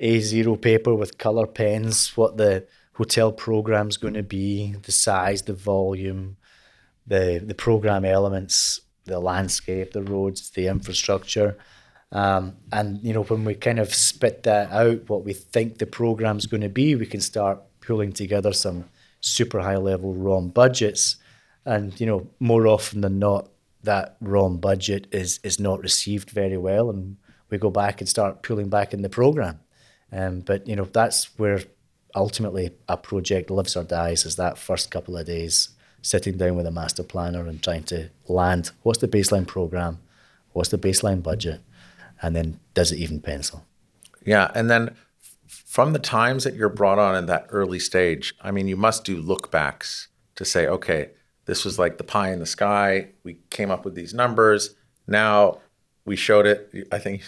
a0 0.01 0.59
paper 0.61 0.93
with 0.95 1.17
color 1.17 1.45
pens 1.45 2.15
what 2.17 2.37
the 2.37 2.65
hotel 2.93 3.31
program's 3.31 3.97
going 3.97 4.13
to 4.13 4.23
be 4.23 4.73
the 4.83 4.91
size 4.91 5.43
the 5.43 5.53
volume 5.53 6.37
the 7.07 7.41
the 7.45 7.55
program 7.55 8.05
elements 8.05 8.81
the 9.05 9.19
landscape 9.19 9.91
the 9.91 10.01
roads 10.01 10.49
the 10.51 10.67
infrastructure. 10.67 11.57
Um, 12.11 12.57
and 12.71 13.01
you 13.03 13.11
know 13.11 13.23
when 13.23 13.43
we 13.43 13.55
kind 13.55 13.79
of 13.79 13.93
spit 13.93 14.43
that 14.43 14.71
out 14.71 15.09
what 15.09 15.25
we 15.25 15.33
think 15.33 15.79
the 15.79 15.87
program's 15.87 16.45
going 16.45 16.61
to 16.61 16.69
be 16.69 16.93
we 16.95 17.07
can 17.07 17.21
start 17.21 17.59
pulling 17.81 18.13
together 18.13 18.53
some 18.53 18.85
super 19.23 19.59
high 19.59 19.77
level 19.77 20.13
ROM 20.13 20.49
budgets. 20.49 21.17
And 21.65 21.99
you 21.99 22.05
know 22.05 22.27
more 22.39 22.67
often 22.67 23.01
than 23.01 23.19
not 23.19 23.49
that 23.83 24.17
ROM 24.21 24.57
budget 24.57 25.07
is 25.11 25.39
is 25.43 25.59
not 25.59 25.81
received 25.81 26.29
very 26.29 26.57
well 26.57 26.89
and 26.89 27.17
we 27.49 27.57
go 27.57 27.69
back 27.69 28.01
and 28.01 28.09
start 28.09 28.41
pulling 28.41 28.69
back 28.69 28.93
in 28.93 29.01
the 29.01 29.09
program. 29.09 29.59
Um, 30.11 30.41
but 30.41 30.67
you 30.67 30.75
know 30.75 30.85
that's 30.85 31.37
where 31.37 31.61
ultimately 32.15 32.71
a 32.87 32.97
project 32.97 33.49
lives 33.49 33.75
or 33.75 33.83
dies 33.83 34.25
is 34.25 34.35
that 34.35 34.57
first 34.57 34.91
couple 34.91 35.17
of 35.17 35.25
days 35.25 35.69
sitting 36.01 36.37
down 36.37 36.55
with 36.55 36.67
a 36.67 36.71
master 36.71 37.03
planner 37.03 37.47
and 37.47 37.63
trying 37.63 37.83
to 37.83 38.09
land 38.27 38.71
what's 38.83 38.99
the 38.99 39.07
baseline 39.07 39.47
program 39.47 39.97
what's 40.51 40.69
the 40.69 40.77
baseline 40.77 41.23
budget 41.23 41.61
and 42.21 42.35
then 42.35 42.59
does 42.73 42.91
it 42.91 42.99
even 42.99 43.19
pencil? 43.19 43.65
Yeah 44.23 44.51
and 44.53 44.69
then 44.69 44.95
from 45.65 45.93
the 45.93 45.99
times 45.99 46.43
that 46.43 46.55
you're 46.55 46.69
brought 46.69 46.99
on 46.99 47.15
in 47.15 47.25
that 47.25 47.45
early 47.49 47.79
stage 47.79 48.33
i 48.41 48.51
mean 48.51 48.67
you 48.67 48.77
must 48.77 49.03
do 49.03 49.17
look 49.17 49.51
backs 49.51 50.07
to 50.35 50.45
say 50.45 50.67
okay 50.67 51.09
this 51.45 51.65
was 51.65 51.77
like 51.77 51.97
the 51.97 52.03
pie 52.03 52.31
in 52.31 52.39
the 52.39 52.45
sky. 52.45 53.09
We 53.23 53.39
came 53.49 53.71
up 53.71 53.85
with 53.85 53.95
these 53.95 54.13
numbers. 54.13 54.75
Now 55.07 55.59
we 56.05 56.15
showed 56.15 56.45
it. 56.45 56.87
I 56.91 56.99
think 56.99 57.23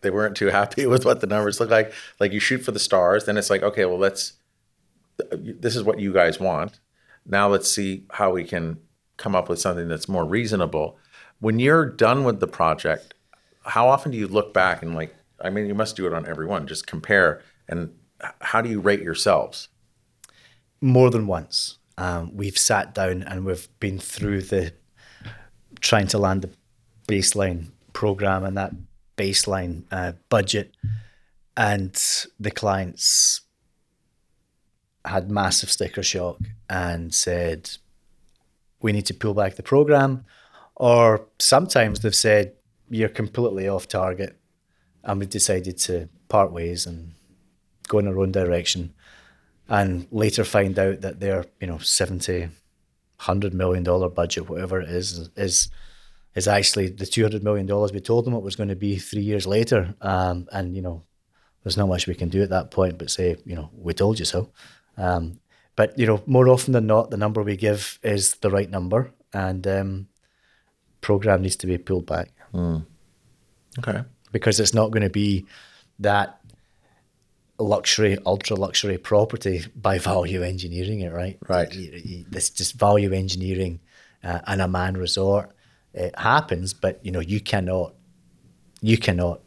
they 0.00 0.10
weren't 0.10 0.36
too 0.36 0.48
happy 0.48 0.86
with 0.94 1.04
what 1.04 1.20
the 1.20 1.26
numbers 1.26 1.60
look 1.60 1.70
like. 1.70 1.92
Like 2.18 2.32
you 2.32 2.40
shoot 2.40 2.58
for 2.58 2.72
the 2.72 2.78
stars, 2.78 3.24
then 3.24 3.36
it's 3.36 3.50
like, 3.50 3.62
okay, 3.62 3.84
well, 3.84 3.98
let's, 3.98 4.34
this 5.30 5.76
is 5.76 5.82
what 5.82 6.00
you 6.00 6.12
guys 6.12 6.40
want. 6.40 6.80
Now 7.24 7.48
let's 7.48 7.70
see 7.70 8.04
how 8.10 8.32
we 8.32 8.44
can 8.44 8.78
come 9.16 9.34
up 9.34 9.48
with 9.48 9.60
something 9.60 9.88
that's 9.88 10.08
more 10.08 10.24
reasonable. 10.24 10.98
When 11.40 11.58
you're 11.58 11.86
done 11.86 12.24
with 12.24 12.40
the 12.40 12.46
project, 12.46 13.14
how 13.64 13.88
often 13.88 14.12
do 14.12 14.18
you 14.18 14.28
look 14.28 14.54
back 14.54 14.82
and 14.82 14.94
like? 14.94 15.15
I 15.40 15.50
mean, 15.50 15.66
you 15.66 15.74
must 15.74 15.96
do 15.96 16.06
it 16.06 16.12
on 16.12 16.26
every 16.26 16.46
one. 16.46 16.66
Just 16.66 16.86
compare 16.86 17.42
and 17.68 17.92
how 18.40 18.60
do 18.62 18.68
you 18.68 18.80
rate 18.80 19.02
yourselves? 19.02 19.68
more 20.80 21.10
than 21.10 21.26
once. 21.26 21.78
Um, 21.98 22.36
we've 22.36 22.58
sat 22.58 22.94
down 22.94 23.22
and 23.22 23.44
we've 23.44 23.68
been 23.80 23.98
through 23.98 24.42
the 24.42 24.72
trying 25.80 26.06
to 26.08 26.18
land 26.18 26.42
the 26.42 26.50
baseline 27.08 27.70
program 27.92 28.44
and 28.44 28.56
that 28.56 28.72
baseline 29.16 29.84
uh, 29.90 30.12
budget, 30.28 30.76
and 31.56 31.94
the 32.38 32.50
clients 32.50 33.42
had 35.04 35.30
massive 35.30 35.70
sticker 35.70 36.02
shock 36.02 36.38
and 36.68 37.14
said, 37.14 37.70
"We 38.82 38.92
need 38.92 39.06
to 39.06 39.14
pull 39.14 39.32
back 39.32 39.54
the 39.54 39.62
program," 39.62 40.26
or 40.74 41.26
sometimes 41.38 42.00
they've 42.00 42.14
said, 42.14 42.52
"You're 42.90 43.08
completely 43.08 43.68
off 43.68 43.88
target," 43.88 44.38
and 45.06 45.20
we 45.20 45.26
decided 45.26 45.78
to 45.78 46.08
part 46.28 46.52
ways 46.52 46.84
and 46.84 47.12
go 47.88 47.98
in 47.98 48.08
our 48.08 48.18
own 48.18 48.32
direction 48.32 48.92
and 49.68 50.06
later 50.10 50.44
find 50.44 50.78
out 50.78 51.00
that 51.00 51.20
their 51.20 51.46
you 51.60 51.66
know 51.66 51.78
70 51.78 52.40
100 52.40 53.54
million 53.54 53.82
dollar 53.82 54.08
budget 54.08 54.48
whatever 54.50 54.80
it 54.80 54.90
is 54.90 55.30
is 55.36 55.70
is 56.34 56.46
actually 56.46 56.88
the 56.88 57.06
200 57.06 57.42
million 57.42 57.66
dollars 57.66 57.92
we 57.92 58.00
told 58.00 58.26
them 58.26 58.34
it 58.34 58.42
was 58.42 58.56
going 58.56 58.68
to 58.68 58.76
be 58.76 58.98
three 58.98 59.22
years 59.22 59.46
later. 59.46 59.94
Um, 60.02 60.46
and 60.52 60.76
you 60.76 60.82
know 60.82 61.02
there's 61.62 61.78
not 61.78 61.88
much 61.88 62.06
we 62.06 62.14
can 62.14 62.28
do 62.28 62.42
at 62.42 62.50
that 62.50 62.70
point 62.70 62.98
but 62.98 63.10
say 63.10 63.36
you 63.44 63.56
know 63.56 63.70
we 63.74 63.94
told 63.94 64.18
you 64.18 64.24
so. 64.24 64.50
Um, 64.98 65.40
but 65.76 65.98
you 65.98 66.06
know 66.06 66.22
more 66.26 66.48
often 66.48 66.72
than 66.72 66.86
not 66.86 67.10
the 67.10 67.16
number 67.16 67.42
we 67.42 67.56
give 67.56 67.98
is 68.02 68.34
the 68.36 68.50
right 68.50 68.70
number 68.70 69.12
and 69.32 69.66
um, 69.66 70.08
program 71.00 71.42
needs 71.42 71.56
to 71.56 71.66
be 71.66 71.78
pulled 71.78 72.06
back. 72.06 72.30
Okay. 73.78 74.02
Because 74.32 74.60
it's 74.60 74.74
not 74.74 74.90
going 74.90 75.02
to 75.02 75.10
be 75.10 75.46
that 76.00 76.40
luxury, 77.58 78.18
ultra 78.26 78.56
luxury 78.56 78.98
property 78.98 79.64
by 79.74 79.98
value 79.98 80.42
engineering 80.42 81.00
it, 81.00 81.12
right? 81.12 81.38
Right. 81.48 81.70
This 82.28 82.50
just 82.50 82.74
value 82.74 83.12
engineering 83.12 83.80
uh, 84.22 84.40
and 84.46 84.60
Aman 84.60 84.96
resort 84.96 85.52
it 85.96 86.16
happens, 86.18 86.74
but 86.74 87.00
you 87.04 87.10
know 87.10 87.20
you 87.20 87.40
cannot, 87.40 87.94
you 88.82 88.98
cannot 88.98 89.40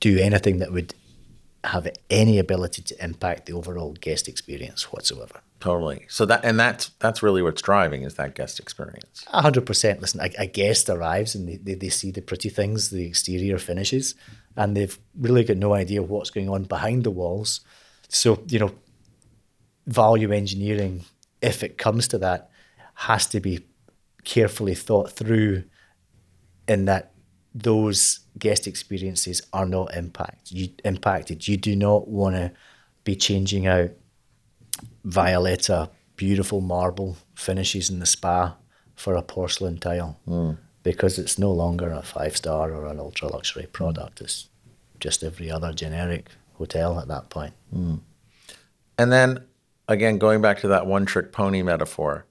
do 0.00 0.18
anything 0.18 0.58
that 0.58 0.72
would 0.72 0.94
have 1.62 1.86
any 2.08 2.38
ability 2.38 2.80
to 2.80 3.04
impact 3.04 3.44
the 3.44 3.52
overall 3.52 3.92
guest 3.92 4.28
experience 4.28 4.90
whatsoever. 4.90 5.42
Totally. 5.60 6.06
So 6.08 6.24
that 6.24 6.42
and 6.42 6.58
that's 6.58 6.88
that's 7.00 7.22
really 7.22 7.42
what's 7.42 7.60
driving 7.60 8.02
is 8.02 8.14
that 8.14 8.34
guest 8.34 8.58
experience. 8.58 9.24
Hundred 9.28 9.66
percent. 9.66 10.00
Listen, 10.00 10.20
a, 10.20 10.30
a 10.38 10.46
guest 10.46 10.88
arrives 10.88 11.34
and 11.34 11.46
they, 11.46 11.56
they, 11.56 11.74
they 11.74 11.90
see 11.90 12.10
the 12.10 12.22
pretty 12.22 12.48
things, 12.48 12.88
the 12.88 13.06
exterior 13.06 13.58
finishes, 13.58 14.14
and 14.56 14.74
they've 14.74 14.98
really 15.18 15.44
got 15.44 15.58
no 15.58 15.74
idea 15.74 16.02
what's 16.02 16.30
going 16.30 16.48
on 16.48 16.64
behind 16.64 17.04
the 17.04 17.10
walls. 17.10 17.60
So, 18.08 18.42
you 18.48 18.58
know, 18.58 18.72
value 19.86 20.32
engineering, 20.32 21.04
if 21.42 21.62
it 21.62 21.76
comes 21.76 22.08
to 22.08 22.18
that, 22.18 22.50
has 22.94 23.26
to 23.26 23.40
be 23.40 23.60
carefully 24.24 24.74
thought 24.74 25.12
through 25.12 25.64
in 26.66 26.86
that 26.86 27.12
those 27.54 28.20
guest 28.38 28.66
experiences 28.66 29.42
are 29.52 29.66
not 29.66 29.94
impact 29.94 30.52
you 30.52 30.68
impacted. 30.84 31.46
You 31.46 31.58
do 31.58 31.76
not 31.76 32.08
want 32.08 32.36
to 32.36 32.52
be 33.04 33.16
changing 33.16 33.66
out 33.66 33.90
Violetta 35.04 35.90
beautiful 36.16 36.60
marble 36.60 37.16
finishes 37.34 37.88
in 37.88 37.98
the 37.98 38.06
spa 38.06 38.54
for 38.94 39.14
a 39.14 39.22
porcelain 39.22 39.78
tile 39.78 40.20
hmm. 40.26 40.52
because 40.82 41.18
it's 41.18 41.38
no 41.38 41.50
longer 41.50 41.90
a 41.90 42.02
five 42.02 42.36
star 42.36 42.74
or 42.74 42.86
an 42.86 43.00
ultra 43.00 43.28
luxury 43.28 43.66
product. 43.72 44.20
It's 44.20 44.50
just 44.98 45.24
every 45.24 45.50
other 45.50 45.72
generic 45.72 46.30
hotel 46.54 47.00
at 47.00 47.08
that 47.08 47.30
point. 47.30 47.54
Hmm. 47.72 47.96
And 48.98 49.10
then 49.10 49.44
again, 49.88 50.18
going 50.18 50.42
back 50.42 50.60
to 50.60 50.68
that 50.68 50.86
one 50.86 51.06
trick 51.06 51.32
pony 51.32 51.62
metaphor, 51.62 52.26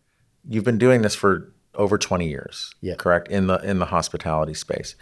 you've 0.48 0.64
been 0.64 0.78
doing 0.78 1.02
this 1.02 1.16
for 1.16 1.52
over 1.74 1.98
20 1.98 2.28
years, 2.28 2.72
Yeah. 2.82 2.94
correct? 2.96 3.28
In 3.30 3.48
the 3.48 3.58
in 3.58 3.80
the 3.80 3.86
hospitality 3.86 4.54
space. 4.54 4.96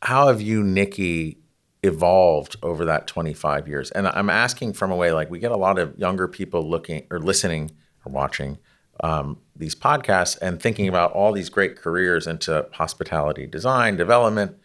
How 0.00 0.28
have 0.28 0.40
you, 0.40 0.62
Nicky, 0.62 1.41
evolved 1.82 2.56
over 2.62 2.84
that 2.84 3.06
25 3.06 3.68
years? 3.68 3.90
And 3.90 4.06
I'm 4.08 4.30
asking 4.30 4.74
from 4.74 4.90
a 4.90 4.96
way 4.96 5.12
like 5.12 5.30
we 5.30 5.38
get 5.38 5.52
a 5.52 5.56
lot 5.56 5.78
of 5.78 5.98
younger 5.98 6.28
people 6.28 6.68
looking 6.68 7.06
or 7.10 7.18
listening 7.18 7.70
or 8.04 8.12
watching 8.12 8.58
um, 9.00 9.38
these 9.56 9.74
podcasts 9.74 10.38
and 10.40 10.60
thinking 10.60 10.88
about 10.88 11.12
all 11.12 11.32
these 11.32 11.48
great 11.48 11.76
careers 11.76 12.26
into 12.26 12.66
hospitality 12.72 13.46
design, 13.46 13.96
development. 13.96 14.56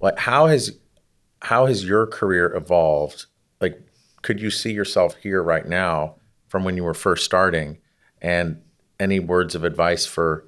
Like 0.00 0.18
how 0.18 0.46
has 0.46 0.78
how 1.42 1.66
has 1.66 1.84
your 1.84 2.06
career 2.06 2.54
evolved? 2.54 3.26
Like, 3.60 3.80
could 4.22 4.40
you 4.40 4.50
see 4.50 4.72
yourself 4.72 5.16
here 5.16 5.42
right 5.42 5.66
now 5.66 6.16
from 6.48 6.64
when 6.64 6.76
you 6.76 6.84
were 6.84 6.94
first 6.94 7.24
starting? 7.24 7.78
And 8.20 8.60
any 8.98 9.18
words 9.18 9.54
of 9.54 9.64
advice 9.64 10.04
for 10.04 10.46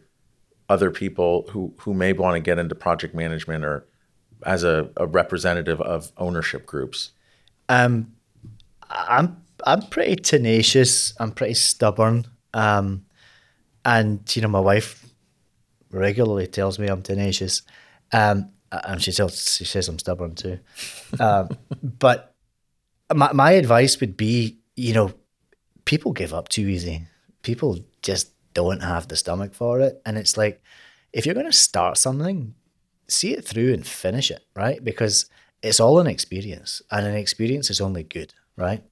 other 0.68 0.90
people 0.90 1.46
who 1.50 1.74
who 1.78 1.94
may 1.94 2.12
want 2.12 2.34
to 2.34 2.40
get 2.40 2.58
into 2.58 2.74
project 2.74 3.14
management 3.14 3.64
or 3.64 3.86
as 4.44 4.64
a, 4.64 4.90
a 4.96 5.06
representative 5.06 5.80
of 5.80 6.12
ownership 6.16 6.66
groups? 6.66 7.12
Um, 7.68 8.14
I'm 8.90 9.42
I'm 9.64 9.82
pretty 9.82 10.16
tenacious. 10.16 11.14
I'm 11.18 11.32
pretty 11.32 11.54
stubborn. 11.54 12.26
Um, 12.54 13.06
and 13.84 14.20
you 14.34 14.42
know, 14.42 14.48
my 14.48 14.60
wife 14.60 15.08
regularly 15.90 16.46
tells 16.46 16.78
me 16.78 16.88
I'm 16.88 17.02
tenacious. 17.02 17.62
Um, 18.12 18.50
and 18.70 19.02
she 19.02 19.12
tells 19.12 19.54
she 19.54 19.64
says 19.64 19.88
I'm 19.88 19.98
stubborn 19.98 20.34
too. 20.34 20.58
Um, 21.20 21.50
but 21.82 22.34
my 23.14 23.32
my 23.32 23.52
advice 23.52 24.00
would 24.00 24.16
be, 24.16 24.58
you 24.76 24.94
know, 24.94 25.12
people 25.84 26.12
give 26.12 26.34
up 26.34 26.48
too 26.48 26.68
easy. 26.68 27.06
People 27.42 27.78
just 28.02 28.32
don't 28.54 28.82
have 28.82 29.08
the 29.08 29.16
stomach 29.16 29.54
for 29.54 29.80
it, 29.80 30.00
and 30.04 30.16
it's 30.18 30.36
like 30.36 30.62
if 31.12 31.26
you're 31.26 31.34
going 31.34 31.46
to 31.46 31.52
start 31.52 31.98
something, 31.98 32.54
see 33.12 33.32
it 33.32 33.44
through 33.44 33.72
and 33.72 33.86
finish 33.86 34.30
it, 34.30 34.44
right? 34.56 34.82
Because 34.82 35.26
it's 35.62 35.80
all 35.80 36.00
an 36.00 36.06
experience, 36.06 36.82
and 36.90 37.06
an 37.06 37.14
experience 37.14 37.70
is 37.70 37.80
only 37.80 38.02
good, 38.02 38.34
right? 38.56 38.82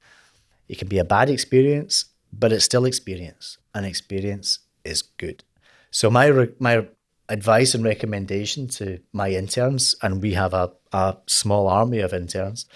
It 0.68 0.78
can 0.78 0.88
be 0.88 0.98
a 0.98 1.04
bad 1.04 1.28
experience, 1.28 2.04
but 2.32 2.52
it's 2.52 2.64
still 2.64 2.84
experience. 2.84 3.58
An 3.74 3.84
experience 3.84 4.60
is 4.84 5.02
good. 5.02 5.42
So 5.90 6.10
my 6.10 6.26
re- 6.26 6.54
my 6.58 6.86
advice 7.28 7.74
and 7.74 7.84
recommendation 7.84 8.68
to 8.68 9.00
my 9.12 9.30
interns, 9.30 9.94
and 10.02 10.22
we 10.22 10.34
have 10.34 10.54
a, 10.54 10.72
a 10.92 11.16
small 11.26 11.68
army 11.68 12.00
of 12.00 12.12
interns, 12.12 12.66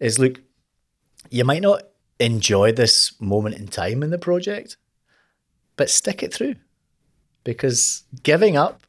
is 0.00 0.18
look, 0.18 0.40
you 1.30 1.44
might 1.44 1.62
not 1.62 1.82
enjoy 2.20 2.72
this 2.72 3.18
moment 3.20 3.56
in 3.56 3.68
time 3.68 4.02
in 4.02 4.10
the 4.10 4.18
project, 4.18 4.76
but 5.76 5.90
stick 5.90 6.22
it 6.22 6.34
through. 6.34 6.56
Because 7.44 8.04
giving 8.22 8.56
up 8.56 8.82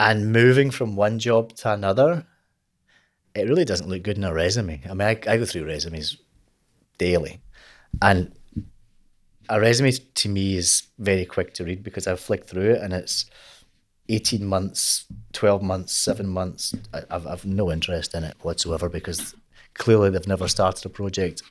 and 0.00 0.32
moving 0.32 0.70
from 0.70 0.96
one 0.96 1.18
job 1.18 1.52
to 1.54 1.70
another, 1.70 2.26
it 3.34 3.46
really 3.46 3.66
doesn't 3.66 3.88
look 3.88 4.02
good 4.02 4.16
in 4.16 4.24
a 4.24 4.32
resume. 4.32 4.80
I 4.88 4.94
mean, 4.94 5.06
I, 5.06 5.10
I 5.10 5.36
go 5.36 5.44
through 5.44 5.66
resumes 5.66 6.16
daily, 6.96 7.42
and 8.00 8.32
a 9.50 9.60
resume 9.60 9.92
to 9.92 10.28
me 10.30 10.56
is 10.56 10.84
very 10.98 11.26
quick 11.26 11.52
to 11.54 11.64
read 11.64 11.82
because 11.82 12.06
I 12.06 12.16
flick 12.16 12.46
through 12.46 12.70
it 12.70 12.80
and 12.80 12.94
it's 12.94 13.26
18 14.08 14.46
months, 14.46 15.04
12 15.34 15.62
months, 15.62 15.92
seven 15.92 16.28
months. 16.28 16.74
I, 16.94 17.02
I've, 17.10 17.26
I've 17.26 17.44
no 17.44 17.70
interest 17.70 18.14
in 18.14 18.24
it 18.24 18.36
whatsoever 18.40 18.88
because 18.88 19.34
clearly 19.74 20.08
they've 20.08 20.26
never 20.26 20.48
started 20.48 20.86
a 20.86 20.88
project 20.88 21.42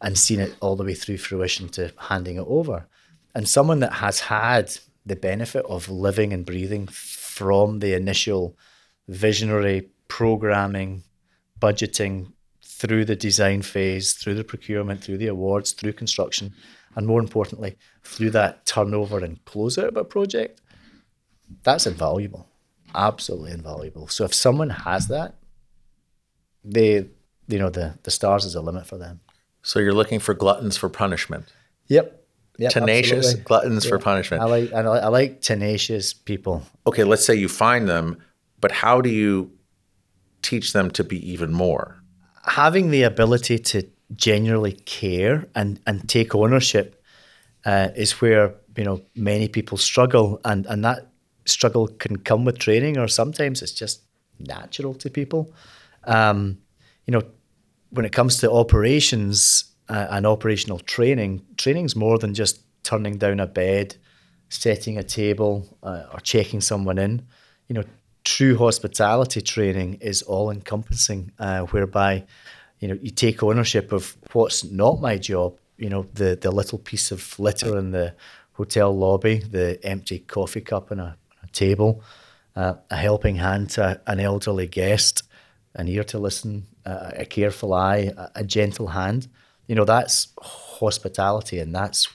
and 0.00 0.18
seen 0.18 0.40
it 0.40 0.56
all 0.60 0.74
the 0.74 0.84
way 0.84 0.94
through 0.94 1.18
fruition 1.18 1.68
to 1.70 1.92
handing 1.98 2.36
it 2.36 2.46
over. 2.48 2.86
And 3.34 3.48
someone 3.48 3.78
that 3.80 3.92
has 3.94 4.18
had 4.20 4.72
the 5.06 5.16
benefit 5.16 5.64
of 5.66 5.88
living 5.88 6.32
and 6.32 6.44
breathing 6.44 6.88
from 7.32 7.78
the 7.78 7.94
initial 7.94 8.56
visionary 9.08 9.88
programming, 10.08 11.02
budgeting, 11.60 12.32
through 12.62 13.04
the 13.04 13.16
design 13.16 13.62
phase, 13.62 14.12
through 14.12 14.34
the 14.34 14.44
procurement, 14.44 15.02
through 15.02 15.18
the 15.18 15.28
awards, 15.28 15.72
through 15.72 15.92
construction, 15.92 16.52
and 16.94 17.06
more 17.06 17.20
importantly, 17.20 17.76
through 18.02 18.30
that 18.30 18.66
turnover 18.66 19.18
and 19.24 19.44
closeout 19.44 19.88
of 19.88 19.96
a 19.96 20.04
project, 20.04 20.60
that's 21.62 21.86
invaluable. 21.86 22.48
Absolutely 22.94 23.52
invaluable. 23.52 24.08
So 24.08 24.24
if 24.24 24.34
someone 24.34 24.70
has 24.70 25.06
that, 25.08 25.36
they 26.64 27.08
you 27.48 27.58
know, 27.58 27.70
the 27.70 27.98
the 28.02 28.10
stars 28.10 28.44
is 28.44 28.54
a 28.54 28.60
limit 28.60 28.86
for 28.86 28.98
them. 28.98 29.20
So 29.62 29.78
you're 29.78 29.94
looking 29.94 30.20
for 30.20 30.34
gluttons 30.34 30.76
for 30.76 30.88
punishment, 30.88 31.46
Yep. 31.88 32.21
Yep, 32.58 32.72
tenacious 32.72 33.26
absolutely. 33.26 33.42
gluttons 33.44 33.86
for 33.86 33.98
I 33.98 34.02
punishment. 34.02 34.42
like 34.50 34.72
I 34.72 34.82
like, 34.82 35.02
I 35.02 35.08
like 35.08 35.40
tenacious 35.40 36.12
people. 36.12 36.62
Okay, 36.86 37.04
let's 37.04 37.24
say 37.24 37.34
you 37.34 37.48
find 37.48 37.88
them, 37.88 38.18
but 38.60 38.72
how 38.72 39.00
do 39.00 39.08
you 39.08 39.50
teach 40.42 40.72
them 40.72 40.90
to 40.90 41.04
be 41.04 41.18
even 41.30 41.52
more? 41.52 42.02
having 42.44 42.90
the 42.90 43.02
ability 43.02 43.58
to 43.58 43.88
genuinely 44.14 44.72
care 44.72 45.46
and, 45.54 45.80
and 45.86 46.08
take 46.08 46.34
ownership 46.34 47.02
uh, 47.64 47.88
is 47.96 48.20
where 48.20 48.54
you 48.76 48.84
know 48.84 49.00
many 49.14 49.48
people 49.48 49.78
struggle, 49.78 50.40
and 50.44 50.66
and 50.66 50.84
that 50.84 51.06
struggle 51.44 51.86
can 51.86 52.16
come 52.16 52.44
with 52.44 52.58
training, 52.58 52.98
or 52.98 53.06
sometimes 53.06 53.62
it's 53.62 53.72
just 53.72 54.02
natural 54.40 54.94
to 54.94 55.08
people. 55.08 55.54
Um, 56.04 56.58
you 57.06 57.12
know, 57.12 57.22
when 57.90 58.04
it 58.04 58.12
comes 58.12 58.38
to 58.38 58.50
operations 58.50 59.71
uh, 59.88 60.20
operational 60.24 60.78
training, 60.78 61.44
training's 61.56 61.96
more 61.96 62.18
than 62.18 62.34
just 62.34 62.60
turning 62.82 63.18
down 63.18 63.40
a 63.40 63.46
bed, 63.46 63.96
setting 64.48 64.98
a 64.98 65.02
table, 65.02 65.66
uh, 65.82 66.04
or 66.12 66.20
checking 66.20 66.60
someone 66.60 66.98
in. 66.98 67.26
You 67.68 67.74
know, 67.74 67.84
true 68.24 68.56
hospitality 68.56 69.40
training 69.40 69.94
is 69.94 70.22
all 70.22 70.50
encompassing, 70.50 71.32
uh, 71.38 71.60
whereby 71.62 72.24
you 72.80 72.88
know 72.88 72.98
you 73.00 73.10
take 73.10 73.42
ownership 73.42 73.92
of 73.92 74.16
what's 74.32 74.64
not 74.64 75.00
my 75.00 75.16
job. 75.18 75.58
You 75.78 75.90
know, 75.90 76.06
the 76.14 76.38
the 76.40 76.50
little 76.50 76.78
piece 76.78 77.10
of 77.12 77.38
litter 77.38 77.78
in 77.78 77.90
the 77.90 78.14
hotel 78.52 78.96
lobby, 78.96 79.38
the 79.38 79.78
empty 79.82 80.18
coffee 80.20 80.60
cup 80.60 80.92
on 80.92 81.00
a, 81.00 81.16
a 81.42 81.46
table, 81.48 82.02
uh, 82.54 82.74
a 82.90 82.96
helping 82.96 83.36
hand 83.36 83.70
to 83.70 84.00
an 84.06 84.20
elderly 84.20 84.66
guest, 84.66 85.22
an 85.74 85.88
ear 85.88 86.04
to 86.04 86.18
listen, 86.18 86.66
uh, 86.84 87.10
a 87.16 87.24
careful 87.24 87.72
eye, 87.72 88.12
a, 88.16 88.28
a 88.36 88.44
gentle 88.44 88.88
hand. 88.88 89.28
You 89.66 89.74
know, 89.74 89.84
that's 89.84 90.28
hospitality, 90.40 91.58
and 91.58 91.74
that's 91.74 92.08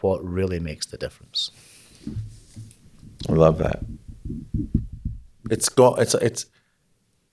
what 0.00 0.24
really 0.24 0.60
makes 0.60 0.86
the 0.86 0.96
difference. 0.96 1.50
I 3.28 3.32
love 3.32 3.58
that. 3.58 3.84
It's 5.50 5.68
go. 5.68 5.94
It's 5.94 6.14
it's 6.14 6.46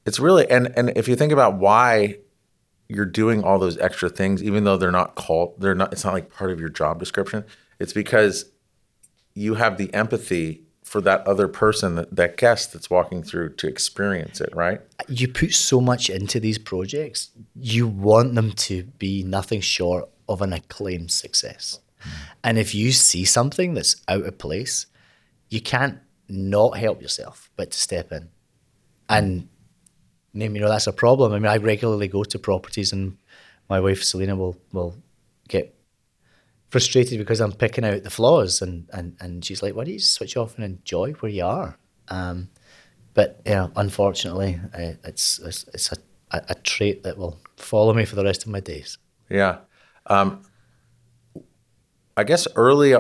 it's 0.06 0.20
really 0.20 0.50
and 0.50 0.72
and 0.78 0.92
if 0.96 1.08
you 1.08 1.16
think 1.16 1.32
about 1.32 1.58
why 1.58 2.18
you're 2.88 3.06
doing 3.06 3.44
all 3.44 3.60
those 3.60 3.78
extra 3.80 4.10
things, 4.10 4.44
even 4.44 4.64
though 4.64 4.78
they're 4.78 4.92
not 4.92 5.16
called, 5.16 5.56
they're 5.60 5.76
not. 5.76 5.92
It's 5.92 6.04
not 6.04 6.14
like 6.14 6.32
part 6.32 6.52
of 6.52 6.60
your 6.60 6.70
job 6.70 7.00
description. 7.00 7.44
It's 7.80 7.94
because 7.94 8.46
you 9.34 9.56
have 9.56 9.78
the 9.78 9.94
empathy 9.94 10.65
for 10.96 11.02
that 11.02 11.28
other 11.28 11.50
person, 11.50 11.96
that, 11.96 12.16
that 12.16 12.38
guest 12.38 12.72
that's 12.72 12.90
walking 12.90 13.22
through 13.22 13.50
to 13.50 13.68
experience 13.68 14.40
it, 14.40 14.50
right? 14.56 14.80
You 15.10 15.28
put 15.28 15.54
so 15.54 15.82
much 15.82 16.10
into 16.10 16.40
these 16.40 16.58
projects. 16.58 17.32
You 17.54 17.86
want 17.86 18.34
them 18.34 18.54
to 18.54 18.84
be 18.98 19.22
nothing 19.22 19.60
short 19.60 20.08
of 20.30 20.42
an 20.42 20.54
acclaimed 20.54 21.12
success. 21.12 21.82
Hmm. 22.00 22.10
And 22.46 22.58
if 22.58 22.74
you 22.74 22.94
see 22.94 23.26
something 23.26 23.74
that's 23.74 23.98
out 24.08 24.24
of 24.24 24.38
place, 24.38 24.86
you 25.50 25.60
can't 25.60 26.00
not 26.30 26.78
help 26.78 27.02
yourself 27.02 27.52
but 27.58 27.72
to 27.72 27.78
step 27.78 28.14
in. 28.14 28.30
And 29.10 29.50
name 30.34 30.56
you 30.56 30.62
know 30.62 30.70
that's 30.70 30.88
a 30.88 30.94
problem. 30.94 31.34
I 31.34 31.40
mean, 31.40 31.52
I 31.52 31.58
regularly 31.58 32.08
go 32.08 32.24
to 32.24 32.40
properties, 32.40 32.94
and 32.94 33.18
my 33.70 33.82
wife 33.82 34.02
Selena 34.02 34.38
will 34.38 34.56
will 34.72 34.96
get 35.50 35.75
frustrated 36.70 37.20
because 37.20 37.40
I'm 37.40 37.52
picking 37.52 37.86
out 37.86 38.04
the 38.04 38.10
flaws, 38.10 38.62
and 38.62 38.90
and 38.94 39.16
and 39.20 39.44
she's 39.44 39.62
like, 39.62 39.76
"Why 39.76 39.84
don't 39.86 39.94
you 39.94 40.00
switch 40.00 40.38
off 40.38 40.56
and 40.56 40.66
enjoy 40.66 41.14
where 41.14 41.32
you 41.32 41.46
are?" 41.46 41.78
Um, 42.08 42.50
but 43.14 43.42
yeah, 43.46 43.68
unfortunately, 43.76 44.60
uh, 44.74 44.94
it's 45.04 45.40
it's, 45.40 45.66
it's 45.74 45.92
a, 45.92 45.98
a, 46.32 46.42
a 46.50 46.56
trait 46.56 47.04
that 47.04 47.18
will 47.18 47.40
follow 47.58 47.94
me 47.94 48.06
for 48.06 48.16
the 48.16 48.24
rest 48.24 48.44
of 48.44 48.50
my 48.50 48.60
days. 48.60 48.98
Yeah. 49.30 49.60
Um, 50.08 50.44
I 52.18 52.24
guess 52.24 52.48
early 52.56 52.96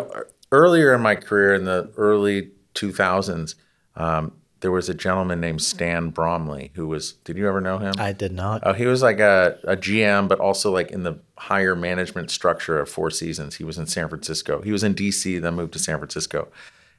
earlier 0.51 0.93
in 0.93 1.01
my 1.01 1.15
career 1.15 1.53
in 1.53 1.65
the 1.65 1.91
early 1.97 2.51
2000s, 2.75 3.55
um, 3.95 4.33
there 4.61 4.71
was 4.71 4.89
a 4.89 4.93
gentleman 4.93 5.39
named 5.39 5.61
Stan 5.61 6.09
Bromley 6.09 6.71
who 6.75 6.87
was. 6.87 7.13
Did 7.23 7.37
you 7.37 7.47
ever 7.47 7.61
know 7.61 7.77
him? 7.77 7.93
I 7.97 8.13
did 8.13 8.31
not. 8.31 8.61
Oh, 8.65 8.73
he 8.73 8.85
was 8.85 9.01
like 9.01 9.19
a, 9.19 9.59
a 9.63 9.75
GM, 9.75 10.27
but 10.27 10.39
also 10.39 10.71
like 10.71 10.91
in 10.91 11.03
the 11.03 11.19
higher 11.37 11.75
management 11.75 12.31
structure 12.31 12.79
of 12.79 12.89
Four 12.89 13.11
Seasons. 13.11 13.55
He 13.55 13.63
was 13.63 13.77
in 13.77 13.87
San 13.87 14.09
Francisco. 14.09 14.61
He 14.61 14.71
was 14.71 14.83
in 14.83 14.95
DC, 14.95 15.41
then 15.41 15.55
moved 15.55 15.73
to 15.73 15.79
San 15.79 15.97
Francisco, 15.97 16.47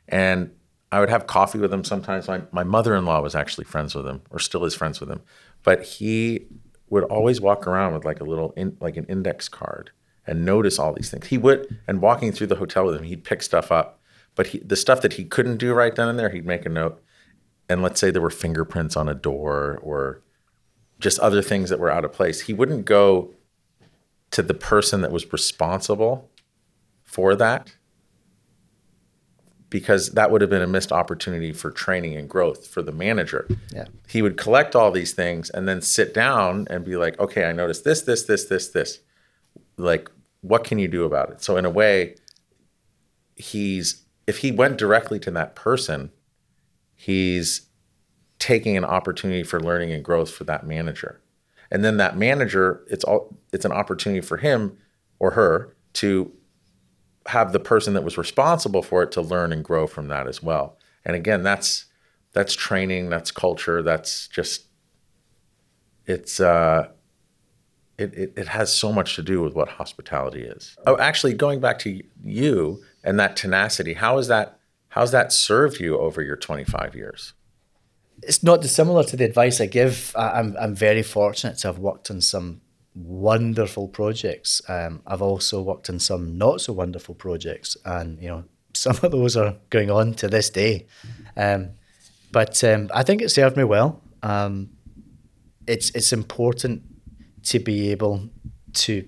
and 0.09 0.51
I 0.93 1.01
would 1.01 1.11
have 1.11 1.27
coffee 1.27 1.59
with 1.59 1.73
him 1.73 1.85
sometimes. 1.85 2.29
My 2.29 2.43
my 2.53 2.65
mother 2.65 2.95
in 2.95 3.05
law 3.05 3.21
was 3.21 3.35
actually 3.35 3.65
friends 3.65 3.95
with 3.95 4.07
him, 4.07 4.23
or 4.31 4.39
still 4.39 4.65
is 4.65 4.75
friends 4.75 5.01
with 5.01 5.11
him, 5.11 5.23
but 5.63 5.83
he 5.83 6.47
would 6.89 7.05
always 7.05 7.41
walk 7.41 7.67
around 7.67 7.95
with 7.95 8.05
like 8.05 8.21
a 8.21 8.25
little 8.25 8.53
in, 8.53 8.77
like 8.81 8.97
an 8.97 9.05
index 9.07 9.49
card 9.49 9.91
and 10.27 10.45
notice 10.45 10.79
all 10.79 10.93
these 10.93 11.11
things. 11.11 11.29
He 11.29 11.39
would, 11.39 11.79
and 11.87 12.01
walking 12.03 12.33
through 12.33 12.49
the 12.49 12.57
hotel 12.57 12.85
with 12.85 12.97
him, 12.97 13.05
he'd 13.05 13.25
pick 13.25 13.43
stuff 13.43 13.71
up. 13.71 14.01
But 14.35 14.49
he, 14.49 14.59
the 14.59 14.77
stuff 14.77 15.01
that 15.03 15.15
he 15.15 15.25
couldn't 15.25 15.57
do 15.57 15.73
right 15.73 15.95
then 15.95 16.09
and 16.09 16.19
there, 16.19 16.29
he'd 16.29 16.45
make 16.45 16.67
a 16.67 16.69
note. 16.69 17.03
And 17.69 17.83
let's 17.83 18.01
say 18.01 18.11
there 18.11 18.23
were 18.23 18.31
fingerprints 18.31 18.97
on 18.97 19.09
a 19.09 19.15
door 19.15 19.79
or 19.83 20.23
just 20.99 21.19
other 21.19 21.43
things 21.43 21.71
that 21.71 21.81
were 21.81 21.91
out 21.91 22.05
of 22.05 22.13
place. 22.13 22.43
He 22.43 22.53
wouldn't 22.53 22.85
go 22.85 23.35
to 24.31 24.43
the 24.43 24.55
person 24.55 25.01
that 25.03 25.13
was 25.13 25.33
responsible 25.33 26.31
for 27.05 27.35
that 27.37 27.75
because 29.69 30.11
that 30.11 30.31
would 30.31 30.41
have 30.41 30.51
been 30.51 30.63
a 30.63 30.67
missed 30.67 30.93
opportunity 30.93 31.53
for 31.53 31.71
training 31.71 32.17
and 32.17 32.29
growth 32.29 32.67
for 32.67 32.83
the 32.83 32.93
manager. 32.93 33.49
Yeah. 33.73 33.87
He 34.09 34.23
would 34.23 34.37
collect 34.37 34.77
all 34.77 34.91
these 34.93 35.13
things 35.13 35.51
and 35.51 35.69
then 35.69 35.83
sit 35.83 36.15
down 36.15 36.67
and 36.71 36.85
be 36.85 36.97
like, 36.97 37.19
okay, 37.19 37.45
I 37.45 37.53
noticed 37.53 37.85
this, 37.85 38.03
this, 38.03 38.23
this, 38.25 38.45
this, 38.45 38.69
this. 38.69 39.01
Like, 39.77 40.11
what 40.41 40.65
can 40.65 40.79
you 40.79 40.89
do 40.89 41.05
about 41.05 41.31
it? 41.31 41.43
So 41.43 41.57
in 41.57 41.65
a 41.65 41.71
way, 41.71 42.15
he's 43.35 44.05
if 44.27 44.39
he 44.39 44.51
went 44.51 44.79
directly 44.79 45.19
to 45.21 45.31
that 45.33 45.55
person, 45.55 46.11
he's 46.97 47.69
taking 48.39 48.77
an 48.77 48.85
opportunity 48.85 49.43
for 49.43 49.61
learning 49.61 49.93
and 49.93 50.05
growth 50.05 50.31
for 50.31 50.45
that 50.45 50.67
manager. 50.67 51.21
And 51.71 51.85
then 51.85 51.97
that 51.99 52.17
manager, 52.17 52.85
it's 52.89 53.05
all 53.05 53.37
it's 53.53 53.65
an 53.65 53.73
opportunity 53.73 54.21
for 54.21 54.39
him 54.39 54.77
or 55.19 55.33
her 55.33 55.77
to 55.95 56.33
have 57.27 57.53
the 57.53 57.61
person 57.61 57.95
that 57.95 58.05
was 58.05 58.17
responsible 58.17 58.83
for 58.83 59.03
it 59.03 59.13
to 59.13 59.21
learn 59.21 59.53
and 59.53 59.65
grow 59.65 59.87
from 59.87 60.09
that 60.09 60.27
as 60.27 60.43
well. 60.43 60.79
And 61.05 61.17
again, 61.17 61.43
that's 61.43 61.87
that's 62.33 62.55
training, 62.55 63.09
that's 63.09 63.31
culture, 63.31 63.83
that's 63.83 64.29
just 64.29 64.67
it's 66.07 66.41
uh 66.41 66.89
it, 67.99 68.13
it, 68.15 68.33
it 68.37 68.49
has 68.49 68.71
so 68.71 68.93
much 68.93 69.17
to 69.17 69.23
do 69.23 69.41
with 69.41 69.55
what 69.55 69.69
hospitality 69.69 70.43
is. 70.43 70.77
Oh, 70.87 70.99
actually, 70.99 71.33
going 71.33 71.61
back 71.61 71.79
to 71.81 72.03
you 72.23 72.83
and 73.03 73.19
that 73.19 73.37
tenacity, 73.37 73.95
how 73.95 74.19
is 74.19 74.29
that? 74.29 74.56
How's 74.97 75.11
that 75.11 75.31
served 75.31 75.79
you 75.79 75.99
over 75.99 76.23
your 76.23 76.37
25 76.37 76.95
years? 76.95 77.35
It's 78.23 78.43
not 78.43 78.63
dissimilar 78.63 79.05
to 79.05 79.17
the 79.17 79.27
advice 79.27 79.61
I 79.61 79.67
give. 79.67 80.11
I'm 80.17 80.57
I'm 80.59 80.75
very 80.75 81.03
fortunate 81.03 81.59
to 81.59 81.69
have 81.69 81.79
worked 81.79 82.11
on 82.11 82.23
some 82.23 82.63
wonderful 82.95 83.89
projects. 83.89 84.63
Um, 84.69 85.03
I've 85.07 85.21
also 85.21 85.61
worked 85.61 85.91
on 85.91 85.99
some 85.99 86.39
not 86.39 86.63
so 86.63 86.73
wonderful 86.73 87.15
projects, 87.15 87.77
and 87.85 88.19
you 88.23 88.29
know 88.29 88.45
some 88.73 88.97
of 89.03 89.13
those 89.13 89.37
are 89.37 89.57
going 89.69 89.91
on 89.91 90.15
to 90.15 90.29
this 90.29 90.49
day. 90.49 90.87
Um, 91.37 91.73
but 92.33 92.65
um, 92.65 92.89
I 92.95 93.03
think 93.03 93.21
it 93.21 93.29
served 93.29 93.59
me 93.59 93.65
well. 93.65 94.01
Um, 94.23 94.71
it's 95.67 95.91
it's 95.91 96.15
important 96.15 96.83
to 97.43 97.59
be 97.59 97.91
able 97.91 98.31
to 98.73 99.07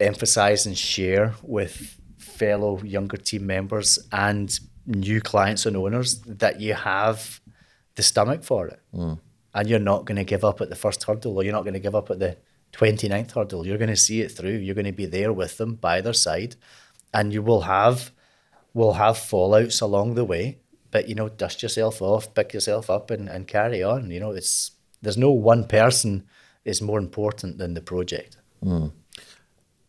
emphasize 0.00 0.66
and 0.66 0.76
share 0.76 1.34
with 1.40 2.00
fellow 2.18 2.82
younger 2.82 3.16
team 3.16 3.46
members 3.46 4.00
and 4.10 4.58
new 4.86 5.20
clients 5.20 5.66
and 5.66 5.76
owners 5.76 6.20
that 6.20 6.60
you 6.60 6.74
have 6.74 7.40
the 7.94 8.02
stomach 8.02 8.42
for 8.42 8.68
it. 8.68 8.80
Mm. 8.94 9.18
And 9.54 9.68
you're 9.68 9.78
not 9.78 10.06
going 10.06 10.16
to 10.16 10.24
give 10.24 10.44
up 10.44 10.60
at 10.60 10.70
the 10.70 10.76
first 10.76 11.04
hurdle 11.04 11.36
or 11.36 11.44
you're 11.44 11.52
not 11.52 11.64
going 11.64 11.74
to 11.74 11.80
give 11.80 11.94
up 11.94 12.10
at 12.10 12.18
the 12.18 12.38
29th 12.72 13.32
hurdle. 13.32 13.66
You're 13.66 13.78
going 13.78 13.90
to 13.90 13.96
see 13.96 14.22
it 14.22 14.30
through. 14.30 14.56
You're 14.56 14.74
going 14.74 14.86
to 14.86 14.92
be 14.92 15.06
there 15.06 15.32
with 15.32 15.58
them 15.58 15.74
by 15.74 16.00
their 16.00 16.14
side 16.14 16.56
and 17.12 17.32
you 17.32 17.42
will 17.42 17.62
have 17.62 18.12
will 18.74 18.94
have 18.94 19.16
fallouts 19.16 19.82
along 19.82 20.14
the 20.14 20.24
way. 20.24 20.58
But 20.90 21.08
you 21.08 21.14
know, 21.14 21.28
dust 21.28 21.62
yourself 21.62 22.00
off, 22.00 22.34
pick 22.34 22.52
yourself 22.52 22.90
up 22.90 23.10
and, 23.10 23.28
and 23.28 23.46
carry 23.46 23.82
on. 23.82 24.10
You 24.10 24.20
know, 24.20 24.30
it's 24.30 24.72
there's 25.00 25.18
no 25.18 25.30
one 25.30 25.64
person 25.64 26.24
is 26.64 26.80
more 26.80 26.98
important 26.98 27.58
than 27.58 27.74
the 27.74 27.80
project. 27.80 28.36
Mm. 28.64 28.92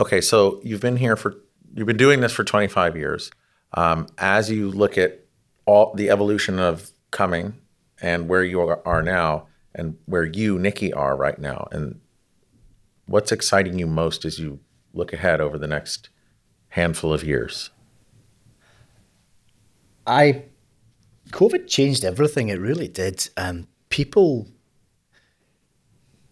Okay, 0.02 0.22
so 0.22 0.60
you've 0.64 0.82
been 0.82 0.98
here 0.98 1.16
for 1.16 1.36
you've 1.74 1.88
been 1.88 1.98
doing 1.98 2.22
this 2.22 2.32
for 2.32 2.44
25 2.44 2.98
years. 2.98 3.32
Um, 3.74 4.08
as 4.18 4.50
you 4.50 4.70
look 4.70 4.98
at 4.98 5.26
all 5.66 5.94
the 5.96 6.10
evolution 6.10 6.60
of 6.60 6.92
Cumming 7.12 7.56
and 8.02 8.28
where 8.28 8.44
you 8.44 8.60
are 8.62 9.02
now 9.02 9.48
and 9.74 9.98
where 10.06 10.24
you 10.24 10.60
Nicky 10.60 10.94
are 10.94 11.16
right 11.16 11.40
now 11.40 11.68
and 11.72 12.00
what's 13.06 13.32
exciting 13.32 13.80
you 13.80 13.88
most 13.88 14.26
as 14.26 14.40
you 14.40 14.60
look 14.94 15.14
ahead 15.14 15.42
over 15.42 15.58
the 15.58 15.68
next 15.68 16.10
handful 16.70 17.14
of 17.14 17.24
years? 17.24 17.70
I 20.06 20.46
covid 21.30 21.68
changed 21.68 22.04
everything. 22.04 22.50
It 22.50 22.60
really 22.60 22.88
did. 22.88 23.30
Um, 23.38 23.68
people 23.90 24.50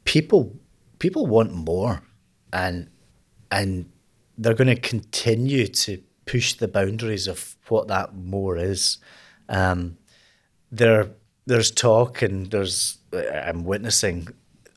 people 0.04 0.60
people 1.00 1.26
want 1.26 1.54
more 1.54 2.04
and 2.52 2.90
and 3.50 3.90
they're 4.38 4.54
going 4.54 4.68
to 4.68 4.80
continue 4.80 5.68
to 5.68 6.02
push 6.26 6.54
the 6.54 6.68
boundaries 6.68 7.28
of 7.28 7.56
what 7.68 7.88
that 7.88 8.16
more 8.16 8.58
is. 8.58 8.98
Um, 9.50 9.98
there, 10.72 11.10
there's 11.46 11.72
talk 11.72 12.22
and 12.22 12.50
there's 12.52 12.98
I'm 13.14 13.66
witnessing 13.66 14.30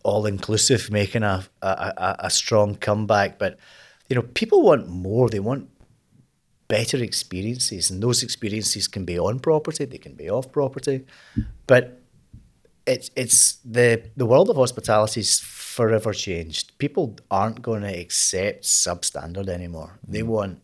all 0.03 0.27
inclusive 0.27 0.91
making 0.91 1.23
a, 1.23 1.45
a, 1.63 2.17
a 2.21 2.31
strong 2.31 2.75
comeback, 2.75 3.39
but 3.39 3.59
you 4.09 4.17
know 4.17 4.23
people 4.23 4.63
want 4.63 4.89
more. 4.89 5.29
They 5.29 5.41
want 5.41 5.69
better 6.69 7.03
experiences, 7.03 7.91
and 7.91 8.03
those 8.03 8.23
experiences 8.23 8.89
can 8.89 9.05
be 9.05 9.19
on 9.19 9.39
property, 9.39 9.85
they 9.85 9.99
can 9.99 10.15
be 10.15 10.29
off 10.29 10.51
property, 10.53 11.05
but 11.67 12.01
it's 12.87 13.11
it's 13.17 13.57
the 13.65 14.03
the 14.17 14.27
world 14.27 14.51
of 14.51 14.57
hospitality 14.57 15.21
is 15.21 15.41
forever 15.41 16.13
changed. 16.13 16.77
People 16.79 17.17
aren't 17.31 17.63
going 17.63 17.83
to 17.83 18.01
accept 18.01 18.65
substandard 18.65 19.49
anymore. 19.49 19.99
They 20.07 20.23
want 20.23 20.61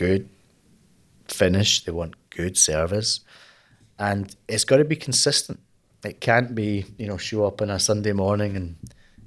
good 0.00 0.28
finish. 1.28 1.84
They 1.84 1.92
want 1.92 2.14
good 2.30 2.56
service, 2.56 3.20
and 3.98 4.34
it's 4.48 4.64
got 4.64 4.78
to 4.78 4.84
be 4.84 4.96
consistent. 4.96 5.60
It 6.04 6.20
can't 6.20 6.54
be 6.54 6.86
you 6.98 7.06
know 7.06 7.18
show 7.18 7.44
up 7.44 7.60
on 7.62 7.70
a 7.70 7.78
Sunday 7.78 8.12
morning 8.12 8.56
and 8.56 8.76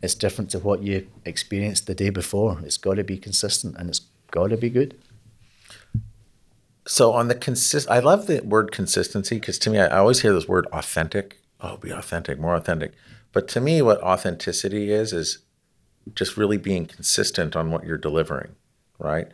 it's 0.01 0.15
different 0.15 0.49
to 0.51 0.59
what 0.59 0.83
you 0.83 1.07
experienced 1.23 1.87
the 1.87 1.95
day 1.95 2.09
before. 2.09 2.59
It's 2.63 2.77
got 2.77 2.95
to 2.95 3.05
be 3.05 3.17
consistent 3.17 3.77
and 3.77 3.89
it's 3.89 4.01
got 4.31 4.47
to 4.49 4.57
be 4.57 4.69
good. 4.69 4.99
So 6.85 7.13
on 7.13 7.29
the 7.29 7.35
consist, 7.35 7.89
I 7.89 7.99
love 7.99 8.27
the 8.27 8.41
word 8.41 8.73
consistency 8.73 9.35
because 9.39 9.57
to 9.59 9.69
me, 9.69 9.79
I, 9.79 9.99
always 9.99 10.21
hear 10.21 10.33
this 10.33 10.47
word 10.47 10.67
authentic. 10.73 11.39
Oh, 11.61 11.77
be 11.77 11.91
authentic, 11.91 12.37
more 12.37 12.55
authentic. 12.55 12.91
But 13.31 13.47
to 13.49 13.61
me, 13.61 13.81
what 13.81 14.01
authenticity 14.03 14.91
is 14.91 15.13
is 15.13 15.39
just 16.13 16.35
really 16.35 16.57
being 16.57 16.85
consistent 16.85 17.55
on 17.55 17.71
what 17.71 17.85
you're 17.85 17.97
delivering, 17.97 18.55
right? 18.99 19.29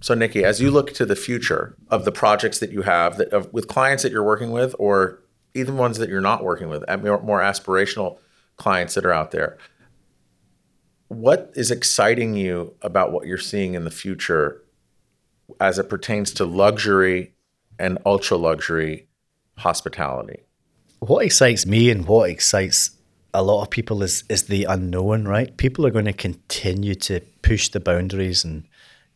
So 0.00 0.14
Nicky, 0.14 0.44
as 0.44 0.60
you 0.60 0.70
look 0.70 0.92
to 0.94 1.06
the 1.06 1.16
future 1.16 1.76
of 1.90 2.04
the 2.04 2.12
projects 2.12 2.58
that 2.58 2.70
you 2.70 2.82
have 2.82 3.16
that 3.18 3.32
of, 3.32 3.52
with 3.52 3.68
clients 3.68 4.02
that 4.02 4.12
you're 4.12 4.24
working 4.24 4.50
with, 4.50 4.74
or 4.78 5.22
even 5.54 5.76
ones 5.76 5.98
that 5.98 6.08
you're 6.08 6.20
not 6.20 6.44
working 6.44 6.68
with, 6.68 6.84
more, 7.02 7.22
more 7.22 7.40
aspirational 7.40 8.18
clients 8.56 8.94
that 8.94 9.06
are 9.06 9.12
out 9.12 9.30
there, 9.30 9.56
what 11.08 11.52
is 11.54 11.70
exciting 11.70 12.34
you 12.34 12.74
about 12.82 13.12
what 13.12 13.26
you're 13.26 13.38
seeing 13.38 13.74
in 13.74 13.84
the 13.84 13.90
future 13.90 14.62
as 15.60 15.78
it 15.78 15.88
pertains 15.88 16.32
to 16.32 16.44
luxury 16.44 17.32
and 17.78 17.98
ultra 18.04 18.36
luxury 18.36 19.06
hospitality? 19.58 20.40
What 20.98 21.24
excites 21.24 21.64
me 21.64 21.90
and 21.90 22.06
what 22.06 22.30
excites 22.30 22.90
a 23.32 23.42
lot 23.42 23.62
of 23.62 23.70
people 23.70 24.02
is 24.02 24.24
is 24.28 24.44
the 24.44 24.64
unknown, 24.64 25.28
right? 25.28 25.54
People 25.56 25.86
are 25.86 25.90
going 25.90 26.06
to 26.06 26.12
continue 26.12 26.94
to 26.94 27.20
push 27.42 27.68
the 27.68 27.80
boundaries 27.80 28.44
and 28.44 28.64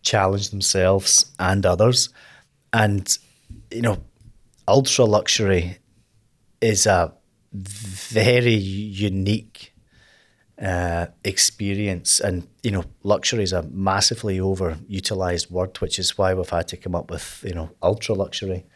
challenge 0.03 0.51
themselves 0.51 1.32
and 1.38 1.64
others. 1.66 2.09
And 2.72 3.16
you 3.70 3.82
know, 3.82 3.98
ultra 4.66 5.05
luxury 5.05 5.78
is 6.61 6.86
a 6.86 7.12
very 7.53 8.55
unique 8.55 9.74
uh, 10.61 11.07
experience. 11.24 12.20
And, 12.20 12.46
you 12.62 12.70
know, 12.70 12.84
luxury 13.03 13.42
is 13.42 13.53
a 13.53 13.62
massively 13.62 14.38
overutilized 14.38 15.51
word, 15.51 15.76
which 15.78 15.98
is 15.98 16.16
why 16.18 16.34
we've 16.34 16.48
had 16.48 16.68
to 16.68 16.76
come 16.76 16.94
up 16.94 17.11
with, 17.11 17.42
you 17.46 17.55
know, 17.55 17.70
ultra 17.82 18.14
luxury. 18.14 18.66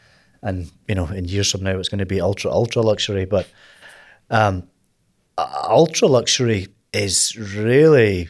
And, 0.43 0.70
you 0.89 0.95
know, 0.95 1.07
in 1.07 1.27
years 1.27 1.51
from 1.51 1.62
now, 1.62 1.79
it's 1.79 1.89
going 1.89 1.99
to 1.99 2.07
be 2.07 2.20
ultra, 2.20 2.51
ultra 2.51 2.83
luxury. 2.83 3.25
But 3.25 3.49
um, 4.31 4.68
ultra 5.39 6.09
luxury 6.09 6.68
is 6.93 7.37
really 7.37 8.29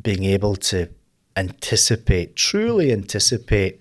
being 0.00 0.24
able 0.24 0.56
to 0.56 0.88
anticipate, 1.36 2.36
truly 2.36 2.92
anticipate 2.92 3.80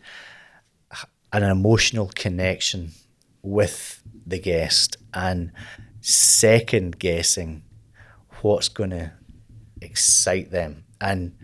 an 1.32 1.44
emotional 1.44 2.12
connection 2.16 2.92
with 3.42 4.02
the 4.26 4.40
guest 4.40 4.98
and 5.14 5.52
second 6.02 7.00
guessing 7.00 7.64
what's 8.42 8.70
going 8.70 8.90
to 8.90 9.12
excite 9.82 10.52
them. 10.52 10.84
And 11.02 11.36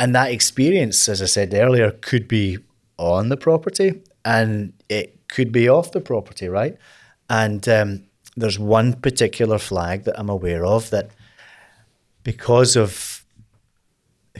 and 0.00 0.14
that 0.14 0.32
experience 0.32 1.08
as 1.08 1.22
i 1.22 1.26
said 1.26 1.54
earlier 1.54 1.90
could 1.90 2.26
be 2.26 2.58
on 2.98 3.28
the 3.28 3.36
property 3.36 4.02
and 4.24 4.72
it 4.88 5.28
could 5.28 5.52
be 5.52 5.68
off 5.68 5.92
the 5.92 6.00
property 6.00 6.48
right? 6.48 6.76
And 7.30 7.66
um, 7.68 8.04
there's 8.36 8.58
one 8.58 8.94
particular 8.94 9.58
flag 9.58 10.04
that 10.04 10.18
i'm 10.18 10.28
aware 10.28 10.64
of 10.64 10.90
that 10.90 11.10
because 12.24 12.74
of 12.76 13.11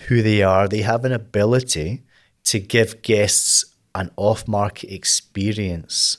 who 0.08 0.22
they 0.22 0.42
are 0.42 0.68
they 0.68 0.82
have 0.82 1.04
an 1.04 1.12
ability 1.12 2.02
to 2.44 2.58
give 2.58 3.02
guests 3.02 3.64
an 3.94 4.10
off-market 4.16 4.92
experience 4.92 6.18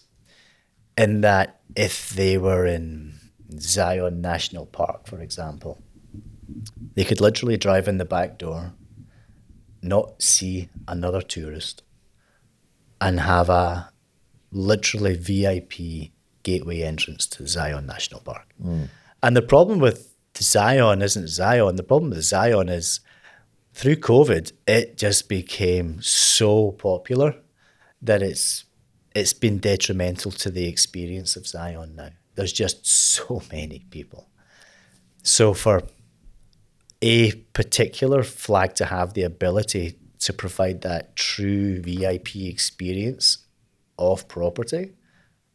in 0.97 1.21
that 1.21 1.59
if 1.75 2.09
they 2.11 2.37
were 2.37 2.65
in 2.65 3.15
Zion 3.59 4.21
National 4.21 4.65
Park, 4.65 5.07
for 5.07 5.19
example, 5.19 5.81
they 6.95 7.03
could 7.03 7.21
literally 7.21 7.57
drive 7.57 7.87
in 7.87 7.97
the 7.97 8.05
back 8.05 8.37
door, 8.37 8.73
not 9.81 10.21
see 10.21 10.69
another 10.87 11.21
tourist, 11.21 11.83
and 13.01 13.19
have 13.19 13.49
a 13.49 13.91
literally 14.51 15.15
VIP 15.15 16.11
gateway 16.43 16.81
entrance 16.81 17.25
to 17.27 17.47
Zion 17.47 17.85
National 17.85 18.21
Park. 18.21 18.53
Mm. 18.63 18.89
And 19.23 19.35
the 19.35 19.41
problem 19.41 19.79
with 19.79 20.13
Zion 20.37 21.01
isn't 21.01 21.27
Zion. 21.27 21.75
The 21.75 21.83
problem 21.83 22.11
with 22.11 22.23
Zion 22.23 22.69
is 22.69 22.99
through 23.73 23.97
COVID, 23.97 24.51
it 24.67 24.97
just 24.97 25.27
became 25.27 26.01
so 26.01 26.71
popular 26.73 27.35
that 28.01 28.21
it's 28.21 28.65
it's 29.15 29.33
been 29.33 29.59
detrimental 29.59 30.31
to 30.31 30.49
the 30.49 30.67
experience 30.67 31.35
of 31.35 31.45
Zion 31.45 31.95
now. 31.95 32.09
There's 32.35 32.53
just 32.53 32.85
so 32.85 33.41
many 33.51 33.85
people. 33.89 34.29
So 35.21 35.53
for 35.53 35.83
a 37.01 37.31
particular 37.53 38.23
flag 38.23 38.75
to 38.75 38.85
have 38.85 39.13
the 39.13 39.23
ability 39.23 39.99
to 40.19 40.33
provide 40.33 40.81
that 40.81 41.15
true 41.15 41.81
VIP 41.81 42.35
experience 42.37 43.45
of 43.99 44.27
property 44.27 44.93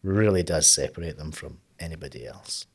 really 0.02 0.42
does 0.42 0.70
separate 0.70 1.16
them 1.16 1.32
from 1.32 1.58
anybody 1.80 2.26
else. 2.26 2.66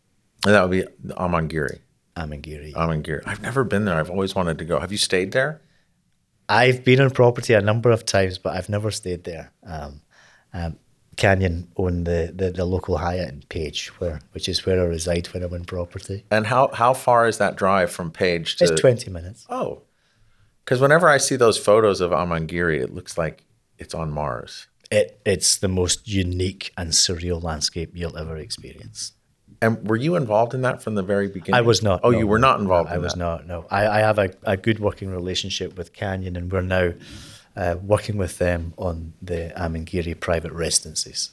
And 0.46 0.56
that 0.56 0.68
would 0.68 0.72
be 0.72 1.14
Amangiri. 1.14 1.80
Amangiri. 2.16 2.74
Amangiri. 2.74 3.24
I've 3.26 3.42
never 3.42 3.64
been 3.64 3.86
there. 3.86 3.96
I've 3.96 4.10
always 4.10 4.36
wanted 4.36 4.58
to 4.60 4.66
go. 4.66 4.80
Have 4.80 4.92
you 4.92 4.98
stayed 4.98 5.32
there? 5.32 5.62
I've 6.50 6.84
been 6.84 7.02
on 7.02 7.10
property 7.10 7.54
a 7.54 7.62
number 7.62 7.90
of 7.92 8.06
times, 8.06 8.38
but 8.38 8.56
I've 8.56 8.70
never 8.70 8.92
stayed 8.92 9.24
there. 9.24 9.52
Um, 9.66 10.02
um, 10.54 10.78
Canyon 11.16 11.72
owned 11.78 12.06
the, 12.06 12.32
the, 12.36 12.52
the, 12.52 12.66
local 12.66 12.98
Hyatt 12.98 13.30
in 13.30 13.44
Page, 13.50 13.88
where 14.00 14.20
which 14.32 14.50
is 14.50 14.66
where 14.66 14.82
I 14.82 14.86
reside 14.86 15.28
when 15.28 15.44
I'm 15.44 15.54
in 15.54 15.66
property. 15.66 16.26
And 16.32 16.48
how 16.48 16.70
how 16.74 16.94
far 16.94 17.28
is 17.28 17.38
that 17.38 17.56
drive 17.56 17.92
from 17.92 18.12
Page 18.12 18.58
to? 18.58 18.66
It's 18.66 18.82
twenty 18.82 19.12
minutes. 19.12 19.46
Oh, 19.50 19.84
because 20.66 20.82
whenever 20.82 21.08
I 21.08 21.18
see 21.18 21.36
those 21.36 21.58
photos 21.58 22.02
of 22.02 22.12
Amangiri, 22.12 22.82
it 22.82 22.94
looks 22.94 23.18
like 23.18 23.44
it's 23.78 23.94
on 23.94 24.12
Mars. 24.12 24.68
It 24.92 25.20
it's 25.26 25.58
the 25.58 25.68
most 25.68 26.08
unique 26.08 26.72
and 26.78 26.92
surreal 26.92 27.42
landscape 27.42 27.92
you'll 27.94 28.18
ever 28.18 28.38
experience. 28.38 29.14
And 29.64 29.88
were 29.88 29.96
you 29.96 30.16
involved 30.16 30.54
in 30.54 30.62
that 30.64 30.84
from 30.84 30.96
the 30.96 31.04
very 31.04 31.30
beginning? 31.30 31.56
I 31.56 31.62
was 31.62 31.82
not. 31.82 32.02
Oh, 32.04 32.12
no, 32.12 32.20
you 32.20 32.28
were 32.28 32.38
not 32.38 32.60
involved. 32.60 32.90
No, 32.90 32.96
in 32.96 33.00
I 33.00 33.04
was 33.04 33.14
that. 33.14 33.20
not. 33.20 33.48
No, 33.48 33.66
I, 33.72 33.88
I 33.88 34.00
have 34.00 34.20
a, 34.20 34.30
a 34.44 34.58
good 34.58 34.80
working 34.80 35.10
relationship 35.10 35.78
with 35.78 35.94
Canyon, 35.94 36.36
and 36.36 36.52
we're 36.52 36.62
now 36.62 36.92
uh, 37.56 37.78
working 37.82 38.18
with 38.18 38.40
them 38.40 38.74
on 38.78 39.14
the 39.22 39.54
Amangiri 39.56 40.20
private 40.20 40.52
residences. 40.52 41.32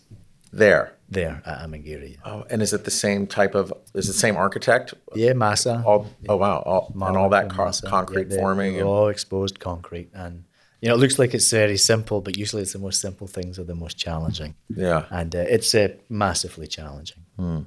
There. 0.52 0.92
There 1.08 1.42
at 1.44 1.58
Amangiri. 1.58 2.18
Oh, 2.24 2.44
and 2.48 2.62
is 2.62 2.72
it 2.72 2.84
the 2.84 2.92
same 2.92 3.26
type 3.26 3.56
of? 3.56 3.72
Is 3.94 4.08
it 4.08 4.12
the 4.12 4.18
same 4.18 4.36
architect? 4.36 4.94
Yeah, 5.16 5.32
Massa. 5.32 5.82
All, 5.84 6.06
oh 6.28 6.36
wow! 6.36 6.62
All, 6.64 6.92
and 6.94 7.16
all 7.16 7.30
that 7.30 7.50
con- 7.50 7.72
concrete 7.84 8.28
yeah, 8.30 8.36
forming. 8.36 8.76
and... 8.76 8.84
all 8.84 9.08
exposed 9.08 9.58
concrete, 9.58 10.10
and 10.14 10.44
you 10.80 10.88
know 10.88 10.94
it 10.94 10.98
looks 10.98 11.18
like 11.18 11.34
it's 11.34 11.50
very 11.50 11.76
simple, 11.76 12.20
but 12.20 12.36
usually 12.36 12.62
it's 12.62 12.74
the 12.74 12.78
most 12.78 13.00
simple 13.00 13.26
things 13.26 13.58
are 13.58 13.64
the 13.64 13.74
most 13.74 13.96
challenging. 13.96 14.54
Yeah, 14.68 15.06
and 15.10 15.34
uh, 15.34 15.40
it's 15.40 15.74
uh, 15.74 15.88
massively 16.08 16.68
challenging. 16.68 17.24
Hmm. 17.36 17.62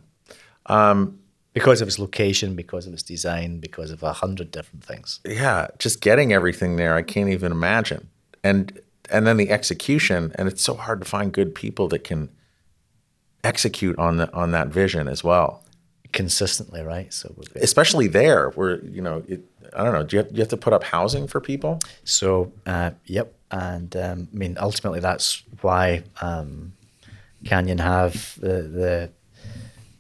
Um, 0.68 1.20
because 1.54 1.82
of 1.82 1.88
its 1.88 2.00
location, 2.00 2.56
because 2.56 2.88
of 2.88 2.94
its 2.94 3.04
design, 3.04 3.60
because 3.60 3.92
of 3.92 4.02
a 4.02 4.14
hundred 4.14 4.50
different 4.50 4.84
things. 4.84 5.20
Yeah, 5.24 5.68
just 5.78 6.02
getting 6.02 6.34
everything 6.34 6.78
there, 6.78 6.96
I 6.96 7.04
can't 7.04 7.30
even 7.30 7.52
imagine. 7.52 8.10
And 8.44 8.80
and 9.12 9.28
then 9.28 9.38
the 9.38 9.52
execution, 9.52 10.32
and 10.36 10.48
it's 10.48 10.64
so 10.64 10.74
hard 10.74 11.00
to 11.02 11.06
find 11.06 11.32
good 11.32 11.54
people 11.54 11.88
that 11.90 12.04
can 12.04 12.30
execute 13.44 13.98
on 14.00 14.18
the 14.18 14.34
on 14.34 14.52
that 14.52 14.70
vision 14.70 15.08
as 15.08 15.24
well 15.24 15.64
consistently, 16.14 16.82
right? 16.82 17.12
So 17.12 17.36
especially 17.56 18.08
there, 18.08 18.50
where 18.52 18.84
you 18.86 19.02
know, 19.02 19.24
it, 19.28 19.42
I 19.76 19.84
don't 19.84 19.94
know, 19.94 20.04
do 20.04 20.16
you 20.16 20.24
have, 20.24 20.30
do 20.30 20.36
you 20.36 20.42
have 20.42 20.50
to 20.50 20.58
put 20.58 20.72
up 20.72 20.84
housing 20.84 21.28
for 21.28 21.42
people? 21.42 21.80
So, 22.04 22.54
uh, 22.66 22.92
yep, 23.06 23.34
and 23.52 23.96
um, 23.98 24.28
I 24.34 24.38
mean, 24.38 24.58
ultimately, 24.60 25.00
that's 25.00 25.44
why 25.62 26.04
um, 26.22 26.74
Canyon 27.44 27.80
have 27.80 28.40
the, 28.40 28.62
the 28.62 29.12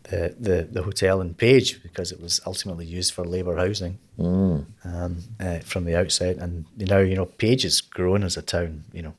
the 0.03 0.35
the 0.39 0.67
the 0.71 0.83
hotel 0.83 1.21
in 1.21 1.33
Page 1.33 1.81
because 1.81 2.11
it 2.11 2.21
was 2.21 2.41
ultimately 2.45 2.85
used 2.85 3.13
for 3.13 3.25
labour 3.25 3.57
housing 3.57 3.99
mm. 4.17 4.65
um, 4.83 5.17
uh, 5.39 5.59
from 5.59 5.85
the 5.85 5.97
outset. 5.97 6.37
and 6.37 6.65
now, 6.77 6.99
you 6.99 7.15
know, 7.15 7.25
Page 7.25 7.63
has 7.63 7.81
grown 7.81 8.23
as 8.23 8.37
a 8.37 8.41
town, 8.41 8.83
you 8.93 9.01
know 9.01 9.15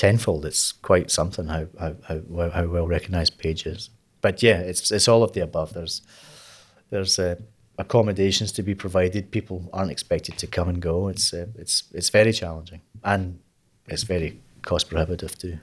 tenfold. 0.00 0.46
It's 0.46 0.72
quite 0.72 1.10
something 1.10 1.46
how 1.46 1.66
how 1.78 1.94
how, 2.08 2.50
how 2.50 2.66
well 2.66 2.88
recognised 2.88 3.38
Page 3.38 3.66
is. 3.66 3.90
But 4.20 4.42
yeah, 4.42 4.58
it's 4.70 4.90
it's 4.90 5.08
all 5.08 5.22
of 5.22 5.32
the 5.32 5.40
above. 5.40 5.74
There's 5.74 6.02
there's 6.90 7.18
uh, 7.18 7.36
accommodations 7.78 8.52
to 8.52 8.62
be 8.62 8.74
provided. 8.74 9.30
People 9.30 9.68
aren't 9.72 9.90
expected 9.90 10.38
to 10.38 10.46
come 10.46 10.68
and 10.68 10.80
go. 10.80 11.08
It's 11.08 11.34
uh, 11.34 11.46
it's 11.54 11.84
it's 11.92 12.10
very 12.10 12.32
challenging 12.32 12.80
and 13.02 13.38
it's 13.86 14.04
very 14.04 14.40
cost 14.62 14.88
prohibitive 14.88 15.36
too. 15.38 15.58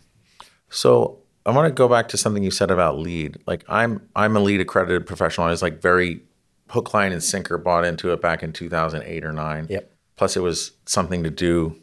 So 0.69 1.19
I 1.47 1.51
want 1.51 1.67
to 1.67 1.73
go 1.73 1.87
back 1.87 2.09
to 2.09 2.17
something 2.17 2.43
you 2.43 2.51
said 2.51 2.69
about 2.69 2.99
LEED. 2.99 3.37
Like 3.47 3.63
I'm 3.69 4.07
I'm 4.15 4.35
a 4.35 4.39
LEED 4.41 4.61
accredited 4.61 5.07
professional. 5.07 5.47
I 5.47 5.51
was 5.51 5.61
like 5.61 5.81
very 5.81 6.21
hook, 6.69 6.93
line, 6.93 7.13
and 7.13 7.23
sinker 7.23 7.57
bought 7.57 7.85
into 7.85 8.11
it 8.11 8.21
back 8.21 8.43
in 8.43 8.51
2008 8.51 9.23
or 9.23 9.31
nine. 9.31 9.67
Yep. 9.69 9.89
Plus, 10.17 10.35
it 10.35 10.41
was 10.41 10.73
something 10.85 11.23
to 11.23 11.29
do 11.29 11.79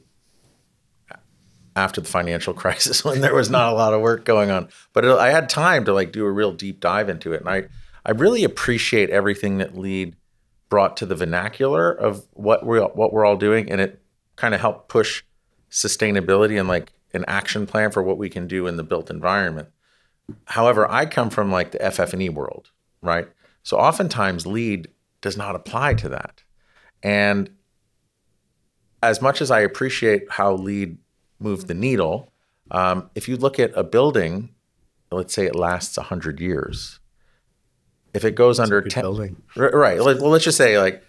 after 1.76 2.00
the 2.00 2.08
financial 2.08 2.52
crisis 2.62 3.04
when 3.04 3.22
there 3.22 3.34
was 3.34 3.48
not 3.48 3.72
a 3.72 3.74
lot 3.74 3.94
of 3.94 4.02
work 4.02 4.26
going 4.26 4.50
on. 4.50 4.68
But 4.92 5.06
it, 5.06 5.10
I 5.12 5.30
had 5.30 5.48
time 5.48 5.86
to 5.86 5.94
like 5.94 6.12
do 6.12 6.26
a 6.26 6.30
real 6.30 6.52
deep 6.52 6.80
dive 6.80 7.08
into 7.08 7.32
it, 7.32 7.40
and 7.40 7.48
I 7.48 7.64
I 8.04 8.10
really 8.10 8.44
appreciate 8.44 9.08
everything 9.08 9.58
that 9.58 9.78
LEED 9.78 10.14
brought 10.68 10.98
to 10.98 11.06
the 11.06 11.14
vernacular 11.14 11.90
of 11.90 12.26
what 12.34 12.66
we 12.66 12.78
what 12.80 13.14
we're 13.14 13.24
all 13.24 13.38
doing, 13.38 13.70
and 13.70 13.80
it 13.80 14.02
kind 14.36 14.54
of 14.54 14.60
helped 14.60 14.90
push 14.90 15.22
sustainability 15.70 16.58
and 16.60 16.68
like 16.68 16.92
an 17.14 17.24
action 17.28 17.66
plan 17.66 17.90
for 17.90 18.02
what 18.02 18.18
we 18.18 18.28
can 18.28 18.46
do 18.46 18.66
in 18.66 18.76
the 18.76 18.82
built 18.82 19.10
environment. 19.10 19.68
However, 20.46 20.90
I 20.90 21.06
come 21.06 21.30
from 21.30 21.52
like 21.52 21.72
the 21.72 21.90
FF&E 21.90 22.28
world, 22.30 22.70
right? 23.02 23.28
So 23.62 23.76
oftentimes 23.78 24.46
LEED 24.46 24.88
does 25.20 25.36
not 25.36 25.54
apply 25.54 25.94
to 25.94 26.08
that. 26.10 26.42
And 27.02 27.50
as 29.02 29.20
much 29.20 29.42
as 29.42 29.50
I 29.50 29.60
appreciate 29.60 30.30
how 30.30 30.54
LEED 30.54 30.98
moved 31.38 31.68
the 31.68 31.74
needle, 31.74 32.32
um, 32.70 33.10
if 33.14 33.28
you 33.28 33.36
look 33.36 33.58
at 33.60 33.72
a 33.74 33.84
building, 33.84 34.50
let's 35.12 35.34
say 35.34 35.46
it 35.46 35.54
lasts 35.54 35.96
100 35.96 36.40
years, 36.40 37.00
if 38.14 38.24
it 38.24 38.34
goes 38.34 38.58
under 38.60 38.80
10 38.80 39.02
building. 39.02 39.42
right 39.56 39.98
well 39.98 40.14
let's 40.30 40.44
just 40.44 40.56
say 40.56 40.78
like 40.78 41.02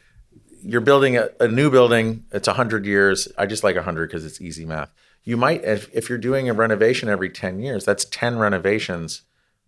you're 0.64 0.82
building 0.82 1.16
a, 1.18 1.30
a 1.39 1.47
new 1.47 1.70
building 1.70 2.26
it's 2.32 2.47
100 2.47 2.86
years 2.86 3.28
i 3.38 3.45
just 3.45 3.64
like 3.64 3.76
100 3.76 4.10
because 4.10 4.26
it's 4.26 4.41
easy 4.41 4.66
math 4.66 4.89
you 5.26 5.36
might 5.36 5.64
if, 5.64 5.90
if 5.94 6.08
you're 6.08 6.18
doing 6.18 6.48
a 6.48 6.54
renovation 6.54 7.10
every 7.10 7.30
10 7.30 7.60
years 7.60 7.84
that's 7.84 8.06
10 8.06 8.38
renovations 8.38 9.24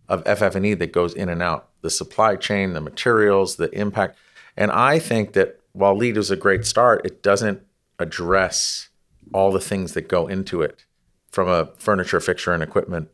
of 0.08 0.24
ff&e 0.24 0.74
that 0.74 0.92
goes 0.92 1.12
in 1.12 1.28
and 1.28 1.42
out. 1.42 1.68
The 1.82 1.90
supply 1.90 2.36
chain 2.36 2.72
the 2.72 2.80
materials 2.80 3.56
the 3.56 3.70
impact. 3.78 4.16
And 4.56 4.70
i 4.70 4.98
think 4.98 5.34
that 5.34 5.60
while 5.72 5.96
LEED 5.96 6.16
is 6.16 6.30
a 6.30 6.36
great 6.36 6.64
start 6.64 7.04
it 7.04 7.22
doesn't 7.22 7.62
address 7.98 8.88
all 9.34 9.50
the 9.50 9.60
things 9.60 9.92
that 9.92 10.08
go 10.08 10.26
into 10.26 10.62
it 10.62 10.84
from 11.30 11.48
a 11.48 11.66
furniture 11.76 12.20
fixture 12.20 12.52
and 12.52 12.62
equipment 12.62 13.08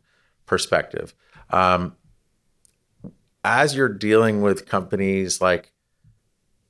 perspective. 0.45 1.13
Um, 1.49 1.95
as 3.43 3.75
you're 3.75 3.89
dealing 3.89 4.41
with 4.41 4.67
companies 4.67 5.41
like 5.41 5.71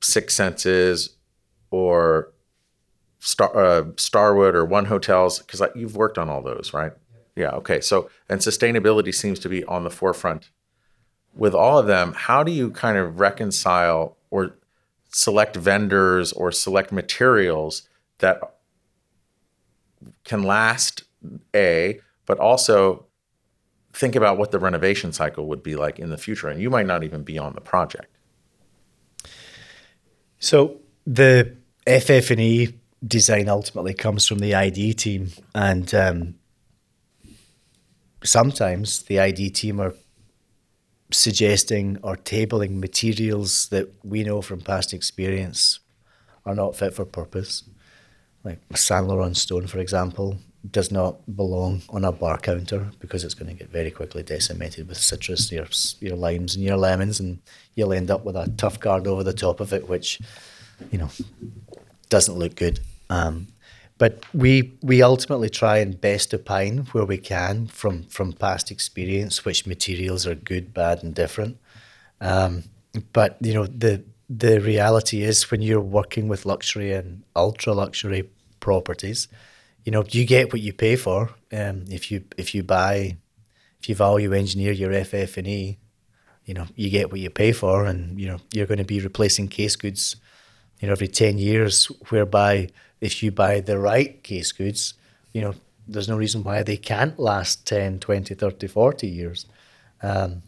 Six 0.02 0.34
Senses 0.34 1.16
or 1.70 2.32
Star, 3.26 3.56
uh, 3.56 3.84
Starwood 3.96 4.54
or 4.54 4.64
One 4.64 4.84
Hotels, 4.84 5.40
because 5.40 5.60
you've 5.74 5.96
worked 5.96 6.16
on 6.16 6.30
all 6.30 6.42
those, 6.42 6.72
right? 6.72 6.92
Yeah. 7.34 7.50
Okay. 7.50 7.80
So, 7.80 8.08
and 8.28 8.40
sustainability 8.40 9.12
seems 9.12 9.40
to 9.40 9.48
be 9.48 9.64
on 9.64 9.82
the 9.82 9.90
forefront 9.90 10.50
with 11.34 11.52
all 11.52 11.76
of 11.76 11.88
them. 11.88 12.12
How 12.16 12.44
do 12.44 12.52
you 12.52 12.70
kind 12.70 12.96
of 12.96 13.18
reconcile 13.18 14.16
or 14.30 14.54
select 15.08 15.56
vendors 15.56 16.32
or 16.32 16.52
select 16.52 16.92
materials 16.92 17.88
that 18.18 18.40
can 20.22 20.44
last 20.44 21.02
a, 21.52 22.00
but 22.26 22.38
also 22.38 23.06
think 23.92 24.14
about 24.14 24.38
what 24.38 24.52
the 24.52 24.58
renovation 24.60 25.12
cycle 25.12 25.46
would 25.48 25.64
be 25.64 25.74
like 25.74 25.98
in 25.98 26.10
the 26.10 26.16
future, 26.16 26.46
and 26.46 26.62
you 26.62 26.70
might 26.70 26.86
not 26.86 27.02
even 27.02 27.24
be 27.24 27.38
on 27.38 27.54
the 27.54 27.60
project. 27.60 28.16
So 30.38 30.76
the 31.04 31.56
FF&E 31.88 32.74
design 33.06 33.48
ultimately 33.48 33.94
comes 33.94 34.26
from 34.26 34.38
the 34.38 34.54
ID 34.54 34.94
team, 34.94 35.30
and 35.54 35.94
um, 35.94 36.34
sometimes 38.24 39.02
the 39.04 39.20
ID 39.20 39.50
team 39.50 39.80
are 39.80 39.94
suggesting 41.12 41.98
or 42.02 42.16
tabling 42.16 42.78
materials 42.78 43.68
that 43.68 43.88
we 44.04 44.24
know 44.24 44.42
from 44.42 44.60
past 44.60 44.92
experience 44.92 45.78
are 46.44 46.54
not 46.54 46.76
fit 46.76 46.94
for 46.94 47.04
purpose, 47.04 47.62
like 48.44 48.58
Saint 48.74 49.06
Laurent 49.06 49.36
stone, 49.36 49.66
for 49.66 49.78
example 49.78 50.38
does 50.70 50.90
not 50.90 51.36
belong 51.36 51.82
on 51.90 52.04
a 52.04 52.12
bar 52.12 52.38
counter 52.38 52.90
because 53.00 53.24
it's 53.24 53.34
going 53.34 53.48
to 53.48 53.54
get 53.54 53.70
very 53.70 53.90
quickly 53.90 54.22
decimated 54.22 54.88
with 54.88 54.98
citrus, 54.98 55.50
your 55.52 55.66
your 56.00 56.16
limes 56.16 56.56
and 56.56 56.64
your 56.64 56.76
lemons, 56.76 57.20
and 57.20 57.38
you'll 57.74 57.92
end 57.92 58.10
up 58.10 58.24
with 58.24 58.36
a 58.36 58.52
tough 58.56 58.80
guard 58.80 59.06
over 59.06 59.22
the 59.22 59.32
top 59.32 59.60
of 59.60 59.72
it, 59.72 59.88
which 59.88 60.20
you 60.90 60.98
know 60.98 61.10
doesn't 62.08 62.38
look 62.38 62.54
good. 62.54 62.80
Um, 63.10 63.48
but 63.98 64.24
we 64.34 64.76
we 64.82 65.02
ultimately 65.02 65.48
try 65.48 65.78
and 65.78 66.00
best 66.00 66.34
opine 66.34 66.78
where 66.92 67.06
we 67.06 67.18
can 67.18 67.66
from 67.66 68.02
from 68.04 68.32
past 68.32 68.70
experience 68.70 69.44
which 69.44 69.66
materials 69.66 70.26
are 70.26 70.34
good, 70.34 70.74
bad, 70.74 71.02
and 71.02 71.14
different. 71.14 71.56
Um, 72.20 72.64
but 73.12 73.38
you 73.40 73.54
know 73.54 73.66
the 73.66 74.02
the 74.28 74.60
reality 74.60 75.22
is 75.22 75.50
when 75.50 75.62
you're 75.62 75.80
working 75.80 76.28
with 76.28 76.44
luxury 76.44 76.92
and 76.92 77.22
ultra 77.34 77.72
luxury 77.72 78.28
properties 78.60 79.28
you 79.86 79.92
know, 79.92 80.04
you 80.10 80.26
get 80.26 80.52
what 80.52 80.60
you 80.60 80.72
pay 80.72 80.96
for. 80.96 81.30
Um, 81.52 81.84
if 81.88 82.10
you 82.10 82.24
if 82.36 82.54
you 82.54 82.64
buy, 82.64 83.16
if 83.80 83.88
you 83.88 83.94
value 83.94 84.32
engineer 84.32 84.72
your 84.72 84.92
FF 85.04 85.36
and 85.36 85.46
E, 85.46 85.78
you 86.44 86.54
know, 86.54 86.66
you 86.74 86.90
get 86.90 87.12
what 87.12 87.20
you 87.20 87.30
pay 87.30 87.52
for, 87.52 87.86
and 87.86 88.20
you 88.20 88.26
know 88.26 88.38
you're 88.52 88.66
going 88.66 88.78
to 88.78 88.84
be 88.84 89.00
replacing 89.00 89.46
case 89.46 89.76
goods, 89.76 90.16
you 90.80 90.88
know, 90.88 90.92
every 90.92 91.06
ten 91.06 91.38
years. 91.38 91.86
Whereby 92.10 92.68
if 93.06 93.22
you 93.22 93.30
buy 93.30 93.60
the 93.60 93.78
right 93.78 94.22
case 94.22 94.52
goods, 94.52 94.94
you 95.32 95.40
know, 95.40 95.54
there's 95.88 96.08
no 96.08 96.16
reason 96.16 96.42
why 96.42 96.62
they 96.62 96.76
can't 96.76 97.18
last 97.18 97.66
10, 97.66 98.00
20, 98.00 98.34
30, 98.34 98.66
40 98.66 99.06
years. 99.06 99.46
Um, 100.02 100.42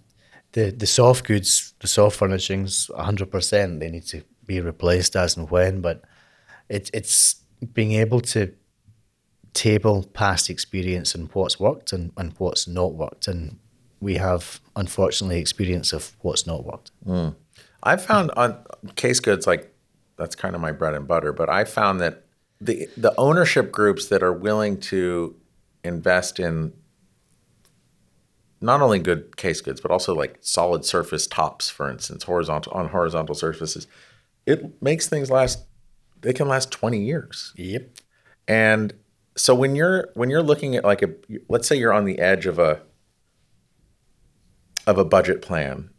the 0.52 0.70
the 0.70 0.86
soft 0.86 1.24
goods, 1.24 1.74
the 1.80 1.86
soft 1.86 2.16
furnishings, 2.16 2.90
hundred 2.96 3.30
percent, 3.30 3.80
they 3.80 3.90
need 3.90 4.06
to 4.06 4.22
be 4.46 4.60
replaced 4.60 5.14
as 5.14 5.36
and 5.36 5.50
when. 5.50 5.80
But 5.80 6.02
it, 6.68 6.90
it's 6.92 7.36
being 7.72 7.92
able 7.92 8.20
to 8.20 8.52
table 9.52 10.04
past 10.14 10.50
experience 10.50 11.14
and 11.14 11.30
what's 11.32 11.60
worked 11.60 11.92
and, 11.92 12.12
and 12.16 12.34
what's 12.38 12.66
not 12.66 12.94
worked. 12.94 13.28
And 13.28 13.58
we 14.00 14.14
have, 14.14 14.60
unfortunately, 14.76 15.38
experience 15.38 15.92
of 15.92 16.16
what's 16.20 16.46
not 16.46 16.64
worked. 16.64 16.90
Mm. 17.06 17.34
I 17.82 17.96
found 17.96 18.30
on 18.32 18.56
case 18.96 19.20
goods, 19.20 19.46
like 19.46 19.72
that's 20.16 20.34
kind 20.34 20.54
of 20.54 20.60
my 20.60 20.72
bread 20.72 20.94
and 20.94 21.06
butter, 21.06 21.32
but 21.32 21.48
I 21.48 21.64
found 21.64 22.00
that 22.00 22.24
the, 22.60 22.88
the 22.96 23.14
ownership 23.18 23.70
groups 23.72 24.06
that 24.06 24.22
are 24.22 24.32
willing 24.32 24.80
to 24.80 25.36
invest 25.84 26.40
in 26.40 26.72
not 28.60 28.82
only 28.82 28.98
good 28.98 29.36
case 29.36 29.60
goods, 29.60 29.80
but 29.80 29.90
also 29.90 30.14
like 30.14 30.38
solid 30.40 30.84
surface 30.84 31.26
tops, 31.26 31.70
for 31.70 31.88
instance, 31.90 32.24
horizontal 32.24 32.72
on 32.72 32.88
horizontal 32.88 33.34
surfaces, 33.34 33.86
it 34.46 34.82
makes 34.82 35.06
things 35.08 35.30
last. 35.30 35.64
They 36.20 36.32
can 36.32 36.48
last 36.48 36.72
twenty 36.72 37.00
years. 37.04 37.52
Yep. 37.56 37.90
And 38.48 38.94
so 39.36 39.54
when 39.54 39.76
you're 39.76 40.08
when 40.14 40.30
you're 40.30 40.42
looking 40.42 40.74
at 40.74 40.84
like 40.84 41.02
a 41.02 41.10
let's 41.48 41.68
say 41.68 41.76
you're 41.76 41.92
on 41.92 42.04
the 42.04 42.18
edge 42.18 42.46
of 42.46 42.58
a 42.58 42.80
of 44.86 44.98
a 44.98 45.04
budget 45.04 45.42
plan 45.42 45.90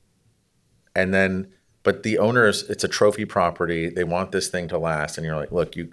and 0.95 1.13
then 1.13 1.47
but 1.83 2.03
the 2.03 2.17
owners 2.17 2.63
it's 2.63 2.83
a 2.83 2.87
trophy 2.87 3.23
property 3.23 3.89
they 3.89 4.03
want 4.03 4.31
this 4.31 4.49
thing 4.49 4.67
to 4.67 4.77
last 4.77 5.17
and 5.17 5.25
you're 5.25 5.37
like 5.37 5.51
look 5.51 5.75
you 5.75 5.91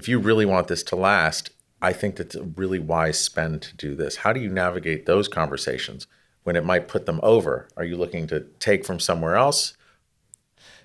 if 0.00 0.08
you 0.08 0.18
really 0.18 0.46
want 0.46 0.66
this 0.68 0.82
to 0.82 0.96
last 0.96 1.50
i 1.82 1.92
think 1.92 2.16
that's 2.16 2.34
a 2.34 2.42
really 2.42 2.78
wise 2.78 3.18
spend 3.18 3.62
to 3.62 3.76
do 3.76 3.94
this. 3.94 4.16
How 4.16 4.32
do 4.32 4.40
you 4.40 4.50
navigate 4.50 5.06
those 5.06 5.28
conversations 5.28 6.06
when 6.44 6.56
it 6.56 6.64
might 6.64 6.88
put 6.88 7.06
them 7.06 7.20
over? 7.22 7.68
Are 7.76 7.84
you 7.84 7.96
looking 7.96 8.26
to 8.28 8.40
take 8.58 8.84
from 8.84 8.98
somewhere 9.00 9.36
else? 9.36 9.76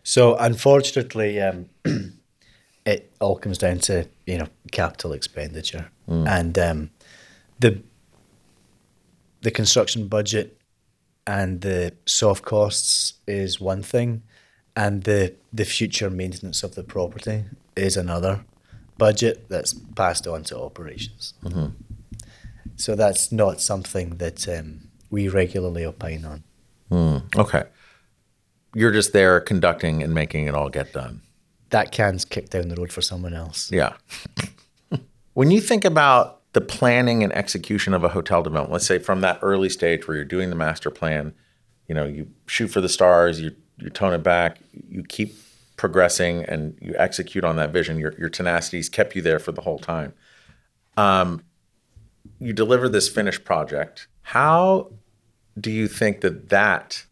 So 0.04 0.36
unfortunately 0.36 1.42
um, 1.42 1.70
it 2.86 3.12
all 3.20 3.38
comes 3.38 3.58
down 3.58 3.80
to 3.80 4.08
you 4.26 4.38
know 4.38 4.48
capital 4.72 5.14
expenditure. 5.14 5.90
Mm. 6.08 6.28
and 6.28 6.60
um, 6.60 6.90
the 7.60 7.82
the 9.42 9.52
construction 9.52 10.08
budget 10.08 10.48
and 11.26 11.62
the 11.62 11.94
soft 12.06 12.44
costs 12.44 13.14
is 13.28 13.60
one 13.60 13.82
thing, 13.82 14.22
and 14.76 15.04
the 15.04 15.34
the 15.52 15.66
future 15.66 16.12
maintenance 16.12 16.62
of 16.64 16.76
the 16.76 16.84
property 16.84 17.46
is 17.76 17.98
another 17.98 18.46
budget 18.98 19.50
that's 19.50 19.74
passed 19.74 20.28
on 20.28 20.44
to 20.46 20.60
operations. 20.60 21.34
Mm-hmm. 21.44 21.68
So 22.76 22.96
that's 22.96 23.32
not 23.32 23.62
something 23.62 24.18
that 24.18 24.48
um, 24.50 24.90
we 25.10 25.30
regularly 25.30 25.86
opine 25.86 26.26
on. 26.26 26.44
Mm. 26.92 27.36
Okay, 27.36 27.64
you're 28.74 28.92
just 28.92 29.14
there 29.14 29.40
conducting 29.40 30.04
and 30.04 30.14
making 30.14 30.48
it 30.48 30.54
all 30.54 30.70
get 30.70 30.94
done 30.94 31.22
that 31.76 31.92
can's 31.92 32.26
kicked 32.26 32.52
down 32.52 32.70
the 32.70 32.76
road 32.76 32.92
for 32.92 33.02
someone 33.02 33.34
else. 33.34 33.72
Yeah. 33.72 33.94
when 35.34 35.52
you 35.52 35.60
think 35.60 35.84
about 35.84 36.42
the 36.54 36.62
planning 36.62 37.24
and 37.24 37.34
execution 37.34 37.94
of 37.94 38.04
a 38.04 38.10
hotel 38.10 38.44
development, 38.44 38.72
let's 38.72 38.86
say 38.86 39.00
from 39.00 39.22
that 39.22 39.40
early 39.42 39.70
stage 39.70 40.08
where 40.08 40.16
you're 40.16 40.26
doing 40.26 40.50
the 40.50 40.56
master 40.56 40.90
plan, 40.90 41.34
you 41.88 41.96
know, 41.96 42.06
you 42.06 42.28
shoot 42.48 42.70
for 42.70 42.82
the 42.82 42.90
stars, 42.90 43.42
you 43.42 43.54
you 43.78 43.90
tone 43.90 44.14
it 44.14 44.24
back, 44.24 44.60
you 44.88 45.04
keep 45.04 45.36
progressing 45.78 46.44
and 46.46 46.78
you 46.82 46.96
execute 46.98 47.44
on 47.44 47.56
that 47.58 47.72
vision. 47.72 47.98
Your 48.00 48.14
your 48.18 48.30
tenacity's 48.30 48.90
kept 48.90 49.16
you 49.16 49.22
there 49.22 49.40
for 49.40 49.52
the 49.52 49.62
whole 49.62 49.80
time. 49.80 50.14
Um, 50.98 51.44
you 52.40 52.54
deliver 52.54 52.90
this 52.90 53.10
finished 53.10 53.44
project. 53.44 54.08
How 54.22 54.92
do 55.60 55.72
you 55.72 55.88
think 55.88 56.22
that 56.22 56.50
that 56.50 57.06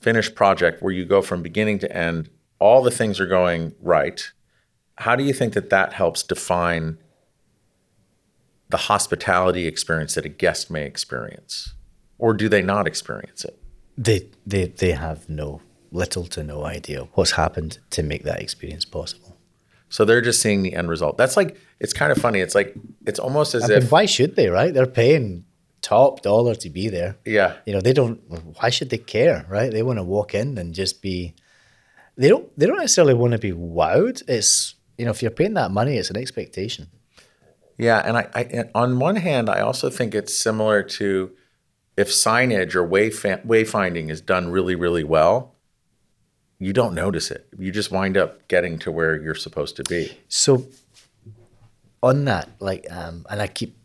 finished 0.00 0.34
project 0.34 0.82
where 0.82 0.92
you 0.92 1.04
go 1.04 1.22
from 1.22 1.42
beginning 1.42 1.78
to 1.80 1.96
end, 1.96 2.30
all 2.58 2.82
the 2.82 2.90
things 2.90 3.20
are 3.20 3.26
going 3.26 3.74
right? 3.80 4.30
How 4.96 5.16
do 5.16 5.24
you 5.24 5.32
think 5.32 5.54
that 5.54 5.70
that 5.70 5.92
helps 5.92 6.22
define 6.22 6.98
the 8.68 8.76
hospitality 8.76 9.66
experience 9.66 10.14
that 10.14 10.24
a 10.24 10.28
guest 10.28 10.70
may 10.70 10.84
experience? 10.84 11.74
Or 12.18 12.34
do 12.34 12.48
they 12.48 12.62
not 12.62 12.86
experience 12.86 13.44
it? 13.44 13.58
They 13.96 14.28
they 14.46 14.66
they 14.66 14.92
have 14.92 15.28
no 15.28 15.60
little 15.90 16.24
to 16.26 16.42
no 16.42 16.64
idea 16.64 17.08
what's 17.14 17.32
happened 17.32 17.78
to 17.90 18.02
make 18.02 18.24
that 18.24 18.40
experience 18.40 18.84
possible. 18.84 19.36
So 19.88 20.04
they're 20.04 20.20
just 20.20 20.42
seeing 20.42 20.62
the 20.62 20.74
end 20.74 20.88
result. 20.90 21.16
That's 21.16 21.36
like 21.36 21.56
it's 21.80 21.92
kind 21.92 22.12
of 22.12 22.18
funny. 22.18 22.40
It's 22.40 22.54
like 22.54 22.74
it's 23.06 23.18
almost 23.18 23.54
as 23.54 23.64
I 23.64 23.68
mean, 23.68 23.78
if 23.78 23.92
why 23.92 24.06
should 24.06 24.36
they? 24.36 24.48
Right? 24.48 24.72
They're 24.72 24.86
paying 24.86 25.44
top 25.80 26.22
dollar 26.22 26.54
to 26.56 26.70
be 26.70 26.88
there. 26.88 27.16
yeah, 27.24 27.56
You 27.64 27.72
know, 27.72 27.80
they 27.80 27.92
don't. 27.92 28.20
Why 28.60 28.70
should 28.70 28.90
they 28.90 28.98
care? 28.98 29.46
Right? 29.48 29.70
They 29.70 29.82
want 29.82 29.98
to 29.98 30.02
walk 30.02 30.34
in 30.34 30.58
and 30.58 30.74
just 30.74 31.00
be. 31.00 31.34
They 32.16 32.28
don't. 32.28 32.46
They 32.58 32.66
don't 32.66 32.78
necessarily 32.78 33.14
want 33.14 33.32
to 33.32 33.38
be 33.38 33.52
wowed. 33.52 34.22
It's 34.28 34.74
you 34.98 35.04
know, 35.04 35.10
if 35.10 35.22
you're 35.22 35.30
paying 35.30 35.54
that 35.54 35.70
money, 35.70 35.96
it's 35.96 36.10
an 36.10 36.16
expectation. 36.16 36.88
Yeah, 37.78 38.02
and 38.04 38.16
I, 38.16 38.28
I 38.34 38.42
and 38.42 38.70
on 38.74 38.98
one 38.98 39.16
hand, 39.16 39.48
I 39.48 39.60
also 39.60 39.88
think 39.88 40.14
it's 40.14 40.36
similar 40.36 40.82
to 40.82 41.30
if 41.96 42.08
signage 42.08 42.74
or 42.74 42.84
way 42.84 43.08
wayfinding 43.10 44.10
is 44.10 44.20
done 44.20 44.50
really, 44.50 44.74
really 44.74 45.04
well, 45.04 45.54
you 46.58 46.72
don't 46.72 46.94
notice 46.94 47.30
it. 47.30 47.46
You 47.58 47.70
just 47.70 47.90
wind 47.90 48.16
up 48.16 48.48
getting 48.48 48.78
to 48.80 48.90
where 48.90 49.16
you're 49.16 49.34
supposed 49.34 49.76
to 49.76 49.84
be. 49.84 50.16
So, 50.28 50.66
on 52.02 52.24
that, 52.24 52.48
like, 52.60 52.86
um, 52.90 53.26
and 53.30 53.40
I 53.40 53.46
keep 53.46 53.76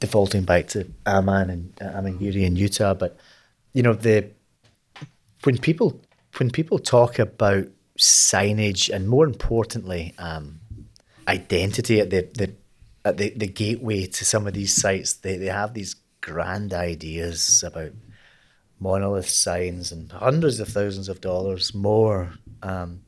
defaulting 0.00 0.44
back 0.44 0.68
to 0.68 0.86
Aman 1.06 1.50
and 1.50 1.72
uh, 1.80 2.00
Amangiri 2.00 2.44
in 2.44 2.56
Utah, 2.56 2.94
but 2.94 3.16
you 3.72 3.82
know, 3.82 3.94
the 3.94 4.28
when 5.44 5.58
people 5.58 6.00
when 6.38 6.50
people 6.50 6.78
talk 6.78 7.18
about 7.18 7.66
signage 7.98 8.90
and 8.94 9.08
more 9.08 9.26
importantly, 9.26 10.14
um, 10.18 10.60
identity 11.28 12.00
at 12.00 12.10
the, 12.10 12.28
the 12.34 12.52
at 13.04 13.18
the, 13.18 13.30
the 13.36 13.46
gateway 13.46 14.06
to 14.06 14.24
some 14.24 14.46
of 14.46 14.54
these 14.54 14.74
sites, 14.74 15.14
they, 15.14 15.36
they 15.36 15.46
have 15.46 15.74
these 15.74 15.96
grand 16.20 16.72
ideas 16.72 17.62
about 17.66 17.92
monolith 18.84 19.30
signs 19.30 19.90
and 19.90 20.12
hundreds 20.12 20.60
of 20.60 20.68
thousands 20.68 21.08
of 21.08 21.20
dollars 21.22 21.74
more. 21.74 22.34
Um, 22.62 23.00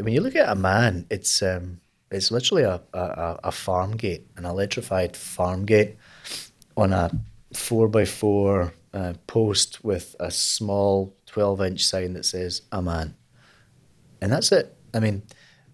when 0.00 0.12
you 0.12 0.20
look 0.20 0.34
at 0.34 0.48
Aman, 0.48 1.06
it's 1.08 1.40
um, 1.40 1.80
it's 2.10 2.30
literally 2.32 2.64
a, 2.64 2.80
a, 2.92 3.38
a 3.44 3.52
farm 3.52 3.92
gate, 3.96 4.26
an 4.36 4.44
electrified 4.44 5.16
farm 5.16 5.64
gate 5.64 5.96
on 6.76 6.92
a 6.92 7.10
four 7.54 7.86
by 7.88 8.04
four 8.04 8.74
uh, 8.92 9.14
post 9.28 9.84
with 9.84 10.16
a 10.18 10.30
small 10.30 11.14
twelve 11.26 11.62
inch 11.62 11.84
sign 11.84 12.14
that 12.14 12.24
says 12.24 12.62
Aman. 12.72 13.14
and 14.20 14.32
that's 14.32 14.50
it. 14.52 14.76
I 14.92 15.00
mean, 15.00 15.22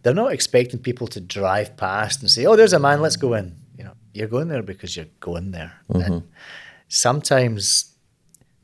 they're 0.02 0.14
not 0.14 0.32
expecting 0.32 0.80
people 0.80 1.06
to 1.08 1.20
drive 1.20 1.76
past 1.76 2.20
and 2.20 2.30
say, 2.30 2.44
"Oh, 2.46 2.56
there's 2.56 2.74
Aman, 2.74 3.00
let's 3.00 3.16
go 3.16 3.32
in." 3.34 3.56
You 3.78 3.84
know, 3.84 3.94
you're 4.12 4.28
going 4.28 4.48
there 4.48 4.62
because 4.62 4.96
you're 4.96 5.14
going 5.20 5.50
there, 5.52 5.72
and 5.88 6.24
sometimes 6.88 7.87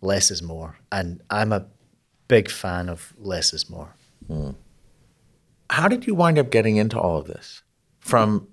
less 0.04 0.30
is 0.30 0.42
more, 0.42 0.76
and 0.92 1.20
I'm 1.30 1.52
a 1.52 1.66
big 2.28 2.50
fan 2.50 2.88
of 2.88 3.12
less 3.18 3.52
is 3.52 3.68
more. 3.70 3.94
How 5.70 5.88
did 5.88 6.06
you 6.06 6.14
wind 6.14 6.38
up 6.38 6.50
getting 6.50 6.76
into 6.76 6.98
all 6.98 7.18
of 7.18 7.26
this 7.26 7.62
from 8.00 8.46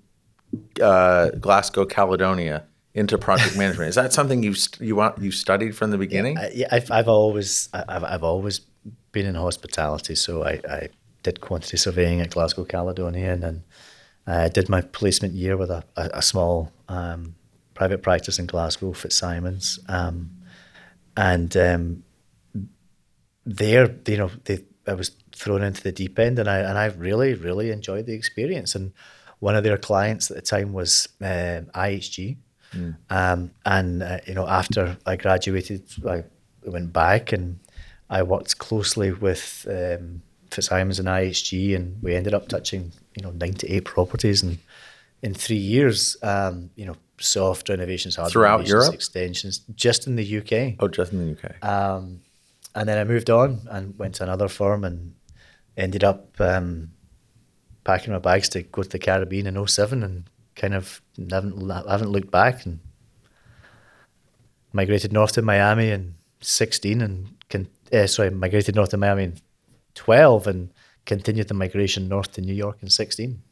uh, 0.80 1.30
Glasgow, 1.30 1.84
Caledonia, 1.84 2.64
into 2.94 3.18
project 3.18 3.56
management? 3.56 3.88
Is 3.90 3.94
that 3.94 4.12
something 4.12 4.42
you 4.42 4.54
st- 4.54 4.86
you 4.86 4.96
want 4.96 5.18
you 5.18 5.30
studied 5.30 5.76
from 5.76 5.90
the 5.90 5.98
beginning? 5.98 6.38
I, 6.38 6.50
yeah, 6.54 6.68
I've, 6.72 6.90
I've 6.90 7.08
always 7.08 7.68
I- 7.72 7.84
I've, 7.88 8.04
I've 8.04 8.24
always 8.24 8.60
been 9.12 9.26
in 9.26 9.34
hospitality, 9.34 10.14
so 10.14 10.42
I, 10.44 10.60
I 10.68 10.88
did 11.22 11.40
quantity 11.40 11.76
surveying 11.76 12.20
at 12.20 12.30
Glasgow 12.30 12.64
Caledonian, 12.64 13.42
and 13.44 13.62
I 14.26 14.48
did 14.48 14.68
my 14.68 14.80
placement 14.80 15.34
year 15.34 15.56
with 15.56 15.70
a, 15.70 15.84
a, 15.96 16.10
a 16.14 16.22
small 16.22 16.72
um, 16.88 17.34
private 17.74 18.02
practice 18.02 18.38
in 18.38 18.46
Glasgow, 18.46 18.92
Fitzsimons, 18.92 19.78
um, 19.88 20.30
and 21.16 21.56
um, 21.56 22.04
there, 23.44 23.94
you 24.06 24.16
know, 24.16 24.30
they, 24.44 24.64
I 24.86 24.94
was 24.94 25.10
thrown 25.34 25.62
into 25.62 25.82
the 25.82 25.92
deep 25.92 26.18
end, 26.18 26.38
and 26.38 26.48
I 26.48 26.58
and 26.58 26.78
I 26.78 26.86
really 26.86 27.34
really 27.34 27.70
enjoyed 27.70 28.06
the 28.06 28.14
experience. 28.14 28.74
And 28.74 28.92
one 29.40 29.56
of 29.56 29.64
their 29.64 29.78
clients 29.78 30.30
at 30.30 30.36
the 30.36 30.42
time 30.42 30.72
was 30.72 31.08
um 31.20 31.66
IHG, 31.74 32.36
um, 33.10 33.50
and 33.64 34.02
uh, 34.02 34.18
you 34.26 34.34
know 34.34 34.46
after 34.46 34.96
I 35.06 35.16
graduated, 35.16 35.82
I 36.08 36.24
went 36.64 36.92
back 36.92 37.32
and 37.32 37.58
I 38.10 38.22
worked 38.22 38.58
closely 38.58 39.12
with 39.12 39.66
um, 39.68 40.22
Fitzsimons 40.50 40.98
and 40.98 41.08
IHG, 41.08 41.74
and 41.76 42.02
we 42.02 42.14
ended 42.14 42.34
up 42.34 42.48
touching 42.48 42.92
you 43.16 43.22
know 43.22 43.30
ninety 43.30 43.68
eight 43.68 43.84
properties 43.84 44.42
and. 44.42 44.58
In 45.24 45.34
three 45.34 45.54
years, 45.54 46.16
um, 46.24 46.70
you 46.74 46.84
know, 46.84 46.96
soft 47.22 47.68
renovations, 47.68 48.16
hard 48.16 48.32
Throughout 48.32 48.58
renovations, 48.60 48.70
Europe? 48.84 48.94
extensions, 48.94 49.58
just 49.74 50.06
in 50.06 50.16
the 50.16 50.38
UK. 50.38 50.76
oh, 50.80 50.88
just 50.88 51.12
in 51.12 51.18
the 51.24 51.32
UK. 51.38 51.64
Um, 51.64 52.20
and 52.74 52.88
then 52.88 52.98
I 52.98 53.04
moved 53.04 53.30
on 53.30 53.60
and 53.70 53.98
went 53.98 54.14
to 54.16 54.24
another 54.24 54.48
firm 54.48 54.84
and 54.84 55.14
ended 55.76 56.04
up 56.04 56.40
um, 56.40 56.90
packing 57.84 58.12
my 58.12 58.18
bags 58.18 58.48
to 58.50 58.62
go 58.62 58.82
to 58.82 58.88
the 58.88 58.98
Caribbean 58.98 59.46
in 59.46 59.66
07 59.66 60.02
and 60.02 60.24
kind 60.56 60.74
of 60.74 61.00
haven't, 61.30 61.70
haven't 61.70 62.10
looked 62.10 62.30
back 62.30 62.64
and 62.66 62.80
migrated 64.72 65.12
north 65.12 65.32
to 65.32 65.42
Miami 65.42 65.90
in 65.90 66.14
16 66.40 67.00
and 67.00 67.28
con- 67.50 67.68
uh, 67.92 68.06
sorry, 68.06 68.30
migrated 68.30 68.74
north 68.74 68.90
to 68.90 68.96
Miami 68.96 69.24
in 69.24 69.34
12 69.94 70.46
and 70.46 70.70
continued 71.04 71.48
the 71.48 71.54
migration 71.54 72.08
north 72.08 72.32
to 72.32 72.40
New 72.40 72.54
York 72.54 72.78
in 72.80 72.88
16. 72.88 73.42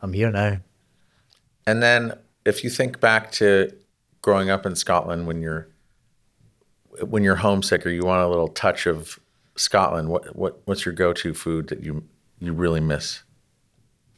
I'm 0.00 0.12
here 0.12 0.30
now. 0.30 0.58
And 1.66 1.82
then 1.82 2.14
if 2.48 2.64
you 2.64 2.70
think 2.70 3.00
back 3.00 3.30
to 3.32 3.70
growing 4.22 4.50
up 4.50 4.66
in 4.66 4.74
Scotland 4.74 5.26
when 5.26 5.40
you're 5.40 5.68
when 7.00 7.22
you're 7.22 7.36
homesick 7.36 7.86
or 7.86 7.90
you 7.90 8.02
want 8.02 8.22
a 8.22 8.28
little 8.28 8.48
touch 8.48 8.86
of 8.86 9.18
Scotland, 9.56 10.08
what, 10.08 10.34
what 10.34 10.60
what's 10.64 10.84
your 10.84 10.94
go-to 10.94 11.34
food 11.34 11.68
that 11.68 11.82
you 11.84 12.04
you 12.40 12.52
really 12.52 12.80
miss? 12.80 13.22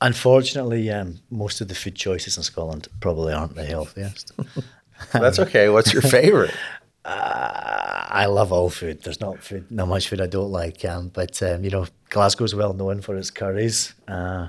Unfortunately, 0.00 0.90
um, 0.90 1.20
most 1.30 1.60
of 1.60 1.68
the 1.68 1.74
food 1.74 1.94
choices 1.94 2.36
in 2.36 2.42
Scotland 2.42 2.88
probably 3.00 3.34
aren't 3.34 3.54
the 3.54 3.64
healthiest. 3.64 4.32
That's 5.12 5.38
okay. 5.38 5.68
What's 5.68 5.92
your 5.92 6.02
favorite? 6.02 6.54
I 7.04 8.26
love 8.26 8.52
all 8.52 8.70
food. 8.70 9.02
There's 9.02 9.20
not 9.20 9.42
food, 9.42 9.70
not 9.70 9.88
much 9.88 10.08
food 10.08 10.20
I 10.20 10.26
don't 10.26 10.50
like. 10.50 10.84
Um, 10.84 11.08
but 11.08 11.42
um, 11.42 11.64
you 11.64 11.70
know, 11.70 11.86
Glasgow's 12.08 12.54
well 12.54 12.72
known 12.72 13.00
for 13.00 13.16
its 13.16 13.30
curries. 13.30 13.94
Uh, 14.08 14.48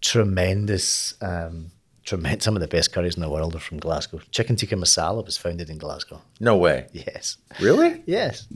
tremendous, 0.00 1.14
um, 1.22 1.70
tremendous. 2.08 2.44
Some 2.44 2.56
of 2.56 2.60
the 2.60 2.68
best 2.68 2.92
curries 2.92 3.14
in 3.16 3.22
the 3.22 3.30
world 3.30 3.54
are 3.54 3.60
from 3.60 3.78
Glasgow. 3.78 4.20
Chicken 4.30 4.56
tikka 4.56 4.76
masala 4.76 5.24
was 5.24 5.36
founded 5.36 5.68
in 5.70 5.78
Glasgow. 5.78 6.20
No 6.40 6.56
way. 6.56 6.86
Yes, 6.92 7.36
Really? 7.60 8.02
yes, 8.06 8.46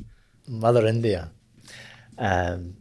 Mother 0.49 0.87
India. 0.87 1.31
Um, 2.19 2.75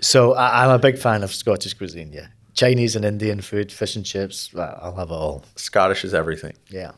so 0.00 0.34
I, 0.34 0.64
I'm 0.64 0.70
a 0.70 0.78
big 0.78 0.98
fan 0.98 1.22
of 1.22 1.32
Scottish 1.34 1.74
cuisine. 1.74 2.12
Yeah, 2.12 2.28
Chinese 2.54 2.96
and 2.96 3.04
Indian 3.04 3.40
food, 3.40 3.72
fish 3.72 3.96
and 3.96 4.04
chips. 4.04 4.50
I- 4.56 4.78
I'll 4.82 4.96
have 4.96 5.10
it 5.10 5.14
all. 5.14 5.44
Scottish 5.56 6.04
is 6.04 6.14
everything. 6.14 6.54
Yeah. 6.70 6.92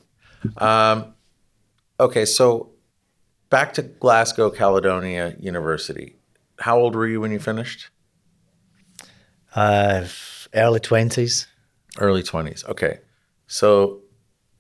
Okay, 1.99 2.25
so 2.25 2.71
back 3.51 3.75
to 3.75 3.83
Glasgow 3.83 4.51
Caledonia 4.51 5.37
University. 5.39 6.17
How 6.59 6.79
old 6.79 6.95
were 6.95 7.07
you 7.07 7.21
when 7.21 7.31
you 7.33 7.39
finished? 7.39 7.91
Uh, 9.55 10.07
early 10.55 10.81
twenties. 10.81 11.47
Early 11.99 12.23
20s. 12.23 12.65
Okay. 12.69 13.01
So 13.51 14.03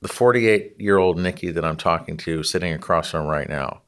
the 0.01 0.09
48 0.09 0.75
year 0.81 0.99
old 0.99 1.17
Nicky 1.17 1.53
that 1.53 1.65
I'm 1.65 1.77
talking 1.77 2.17
to, 2.19 2.43
sitting 2.43 2.73
across 2.73 3.13
from 3.13 3.25
right 3.27 3.49
now, 3.49 3.83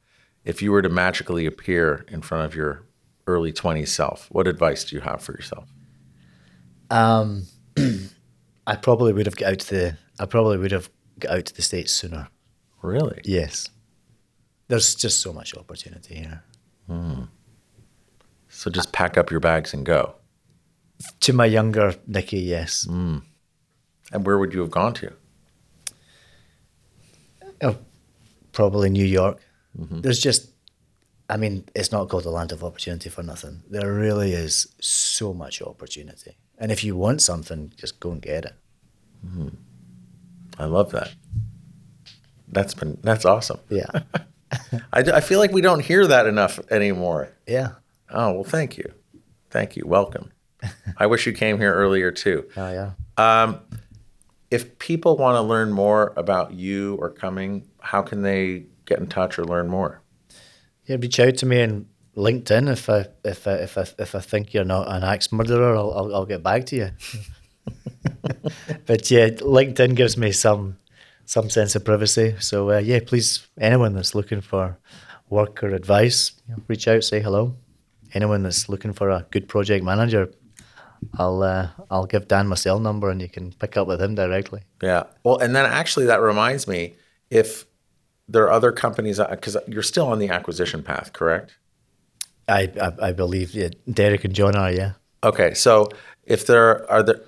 if 0.45 0.61
you 0.61 0.71
were 0.71 0.81
to 0.81 0.87
magically 0.87 1.45
appear 1.45 2.05
in 2.07 2.21
front 2.21 2.45
of 2.45 2.55
your 2.55 2.85
early 3.27 3.51
20s 3.51 3.89
self, 3.89 4.29
what 4.31 4.47
advice 4.47 4.85
do 4.85 4.95
you 4.95 5.01
have 5.01 5.21
for 5.21 5.33
yourself? 5.33 5.67
Um, 6.89 7.47
I 8.65 8.77
probably 8.77 9.11
would 9.11 9.25
have 9.25 9.35
got 9.35 9.51
out 9.51 9.59
to 9.59 9.75
the. 9.75 9.97
I 10.21 10.25
probably 10.25 10.57
would 10.57 10.71
have 10.71 10.89
got 11.19 11.33
out 11.33 11.45
to 11.47 11.53
the 11.53 11.61
states 11.61 11.91
sooner. 11.91 12.29
Really? 12.81 13.19
Yes, 13.25 13.69
there's 14.69 14.95
just 14.95 15.19
so 15.19 15.33
much 15.33 15.53
opportunity 15.53 16.15
here. 16.15 16.43
So 18.47 18.71
just 18.71 18.93
pack 18.93 19.17
up 19.17 19.31
your 19.31 19.41
bags 19.41 19.73
and 19.73 19.85
go. 19.85 20.15
To 21.21 21.33
my 21.33 21.45
younger 21.45 21.93
Nicky, 22.07 22.39
yes. 22.39 22.87
And 24.13 24.25
where 24.25 24.37
would 24.37 24.53
you 24.53 24.61
have 24.61 24.71
gone 24.71 24.93
to? 24.93 25.11
Oh, 27.61 27.77
probably 28.51 28.89
New 28.89 29.03
York. 29.05 29.39
There's 29.75 30.19
just, 30.19 30.51
I 31.29 31.35
mean, 31.35 31.65
it's 31.73 31.91
not 31.91 32.07
called 32.07 32.25
the 32.25 32.29
land 32.29 32.51
of 32.51 32.63
opportunity 32.63 33.09
for 33.09 33.23
nothing. 33.23 33.63
There 33.67 33.91
really 33.91 34.33
is 34.33 34.67
so 34.79 35.33
much 35.33 35.61
opportunity, 35.63 36.37
and 36.59 36.71
if 36.71 36.83
you 36.83 36.95
want 36.95 37.21
something, 37.23 37.73
just 37.75 37.99
go 37.99 38.11
and 38.11 38.21
get 38.21 38.45
it. 38.45 38.53
I 40.59 40.65
love 40.65 40.91
that. 40.91 41.11
That's 42.49 42.75
been 42.75 42.99
that's 43.01 43.25
awesome. 43.25 43.59
Yeah. 43.69 43.87
I, 44.93 44.99
I 44.99 45.21
feel 45.21 45.39
like 45.39 45.51
we 45.51 45.61
don't 45.61 45.79
hear 45.79 46.05
that 46.05 46.27
enough 46.27 46.59
anymore. 46.69 47.29
Yeah. 47.47 47.69
Oh 48.11 48.33
well, 48.33 48.43
thank 48.43 48.77
you, 48.77 48.93
thank 49.49 49.75
you. 49.75 49.87
Welcome. 49.87 50.31
I 50.97 51.07
wish 51.07 51.25
you 51.25 51.33
came 51.33 51.57
here 51.57 51.73
earlier 51.73 52.11
too. 52.11 52.45
Oh 52.55 52.71
yeah. 52.71 52.91
Um, 53.17 53.59
if 54.53 54.77
people 54.77 55.17
want 55.17 55.35
to 55.35 55.41
learn 55.41 55.71
more 55.71 56.13
about 56.15 56.53
you 56.53 56.95
or 57.01 57.09
Cumming, 57.09 57.67
how 57.81 58.03
can 58.03 58.21
they 58.21 58.65
get 58.85 58.99
in 58.99 59.07
touch 59.07 59.39
or 59.39 59.45
learn 59.45 59.67
more? 59.67 60.01
Yeah, 60.85 60.97
reach 60.99 61.19
out 61.19 61.37
to 61.37 61.47
me 61.47 61.63
on 61.63 61.87
LinkedIn 62.15 62.71
if 62.71 62.87
I 62.87 63.07
if 63.25 63.47
I, 63.47 63.53
if 63.53 63.77
I, 63.77 63.85
if 63.97 64.13
I 64.13 64.19
think 64.19 64.53
you're 64.53 64.63
not 64.63 64.87
an 64.87 65.03
axe 65.03 65.31
murderer, 65.31 65.75
I'll, 65.75 65.91
I'll 65.91 66.15
I'll 66.15 66.25
get 66.27 66.43
back 66.43 66.67
to 66.67 66.75
you. 66.75 66.89
but 68.85 69.09
yeah, 69.09 69.29
LinkedIn 69.29 69.95
gives 69.95 70.17
me 70.17 70.31
some 70.31 70.77
some 71.25 71.49
sense 71.49 71.75
of 71.75 71.83
privacy. 71.83 72.35
So 72.39 72.69
uh, 72.71 72.77
yeah, 72.77 72.99
please, 73.03 73.47
anyone 73.59 73.93
that's 73.95 74.13
looking 74.13 74.41
for 74.41 74.77
work 75.29 75.63
or 75.63 75.69
advice, 75.69 76.33
reach 76.67 76.87
out, 76.87 77.03
say 77.03 77.21
hello. 77.21 77.55
Anyone 78.13 78.43
that's 78.43 78.69
looking 78.69 78.93
for 78.93 79.09
a 79.09 79.25
good 79.31 79.47
project 79.47 79.83
manager, 79.83 80.29
I'll 81.17 81.43
uh, 81.43 81.69
I'll 81.89 82.05
give 82.05 82.27
Dan 82.27 82.47
my 82.47 82.55
cell 82.55 82.79
number 82.79 83.09
and 83.09 83.21
you 83.21 83.29
can 83.29 83.51
pick 83.51 83.77
up 83.77 83.87
with 83.87 84.01
him 84.01 84.15
directly. 84.15 84.61
Yeah. 84.81 85.03
Well, 85.23 85.37
and 85.37 85.55
then 85.55 85.65
actually, 85.65 86.05
that 86.07 86.21
reminds 86.21 86.67
me 86.67 86.95
if 87.29 87.65
there 88.27 88.43
are 88.43 88.51
other 88.51 88.71
companies, 88.71 89.19
because 89.19 89.57
you're 89.67 89.83
still 89.83 90.07
on 90.07 90.19
the 90.19 90.29
acquisition 90.29 90.83
path, 90.83 91.13
correct? 91.13 91.57
I 92.47 92.71
I, 92.81 93.09
I 93.09 93.11
believe 93.11 93.53
yeah, 93.53 93.69
Derek 93.91 94.25
and 94.25 94.33
John 94.33 94.55
are 94.55 94.71
yeah. 94.71 94.93
Okay. 95.23 95.53
So 95.53 95.89
if 96.25 96.45
there 96.45 96.89
are 96.91 97.03
there, 97.03 97.21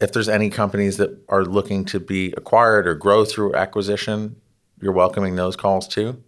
if 0.00 0.12
there's 0.12 0.28
any 0.28 0.50
companies 0.50 0.96
that 0.96 1.10
are 1.28 1.44
looking 1.44 1.84
to 1.86 2.00
be 2.00 2.32
acquired 2.36 2.86
or 2.86 2.94
grow 2.94 3.24
through 3.24 3.54
acquisition, 3.54 4.36
you're 4.80 4.92
welcoming 4.92 5.36
those 5.36 5.56
calls 5.56 5.88
too. 5.88 6.22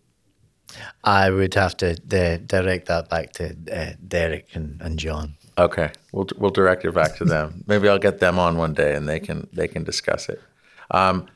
I 1.05 1.31
would 1.31 1.55
have 1.55 1.77
to 1.79 1.91
uh, 1.93 2.39
direct 2.45 2.87
that 2.89 3.09
back 3.09 3.33
to 3.35 3.57
uh, 3.72 3.93
Derek 4.07 4.49
and, 4.55 4.81
and 4.83 4.99
John. 4.99 5.37
Okay, 5.59 5.90
we'll 6.12 6.26
we'll 6.36 6.50
direct 6.50 6.84
it 6.84 6.94
back 6.94 7.16
to 7.16 7.24
them. 7.24 7.64
Maybe 7.66 7.88
I'll 7.88 7.98
get 7.98 8.20
them 8.20 8.38
on 8.38 8.57
one 8.57 8.74
day 8.74 8.94
and 8.94 9.09
they 9.09 9.20
can 9.20 9.48
they 9.52 9.68
can 9.68 9.84
discuss 9.84 10.28
it. 10.28 10.42
Um, 10.90 11.26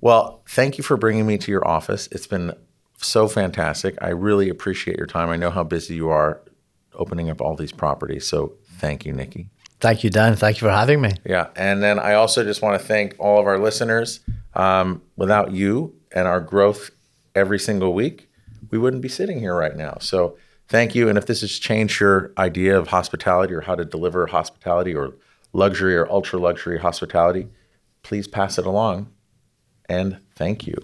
well, 0.00 0.42
thank 0.48 0.78
you 0.78 0.84
for 0.84 0.96
bringing 0.96 1.26
me 1.26 1.38
to 1.38 1.50
your 1.50 1.66
office. 1.66 2.08
It's 2.10 2.26
been 2.26 2.52
so 2.96 3.28
fantastic. 3.28 3.96
I 4.00 4.08
really 4.08 4.48
appreciate 4.48 4.96
your 4.96 5.06
time. 5.06 5.28
I 5.28 5.36
know 5.36 5.50
how 5.50 5.62
busy 5.62 5.94
you 5.94 6.08
are 6.08 6.40
opening 6.94 7.30
up 7.30 7.40
all 7.40 7.56
these 7.56 7.72
properties. 7.72 8.26
So 8.26 8.54
thank 8.78 9.04
you, 9.04 9.12
Nicky. 9.12 9.48
Thank 9.80 10.04
you, 10.04 10.10
Dan. 10.10 10.36
Thank 10.36 10.60
you 10.60 10.66
for 10.66 10.72
having 10.72 11.00
me. 11.00 11.12
Yeah, 11.24 11.48
and 11.56 11.82
then 11.82 11.98
I 11.98 12.14
also 12.14 12.44
just 12.44 12.60
want 12.60 12.78
to 12.80 12.86
thank 12.86 13.14
all 13.18 13.40
of 13.40 13.46
our 13.46 13.58
listeners. 13.58 14.20
Um, 14.54 15.00
without 15.16 15.52
you 15.52 15.94
and 16.12 16.26
our 16.28 16.40
growth 16.40 16.90
every 17.34 17.58
single 17.58 17.94
week, 17.94 18.28
we 18.70 18.78
wouldn't 18.78 19.02
be 19.02 19.08
sitting 19.08 19.38
here 19.38 19.54
right 19.54 19.76
now. 19.76 19.96
So 20.00 20.36
thank 20.70 20.94
you. 20.94 21.08
And 21.08 21.18
if 21.18 21.26
this 21.26 21.42
has 21.42 21.58
changed 21.58 22.00
your 22.00 22.32
idea 22.38 22.78
of 22.78 22.88
hospitality 22.88 23.52
or 23.52 23.60
how 23.60 23.74
to 23.74 23.84
deliver 23.84 24.26
hospitality 24.26 24.94
or 24.94 25.14
luxury 25.52 25.94
or 25.94 26.10
ultra 26.10 26.38
luxury 26.38 26.78
hospitality, 26.78 27.48
please 28.02 28.26
pass 28.26 28.56
it 28.56 28.64
along. 28.64 29.10
And 29.88 30.20
thank 30.36 30.66
you. 30.66 30.76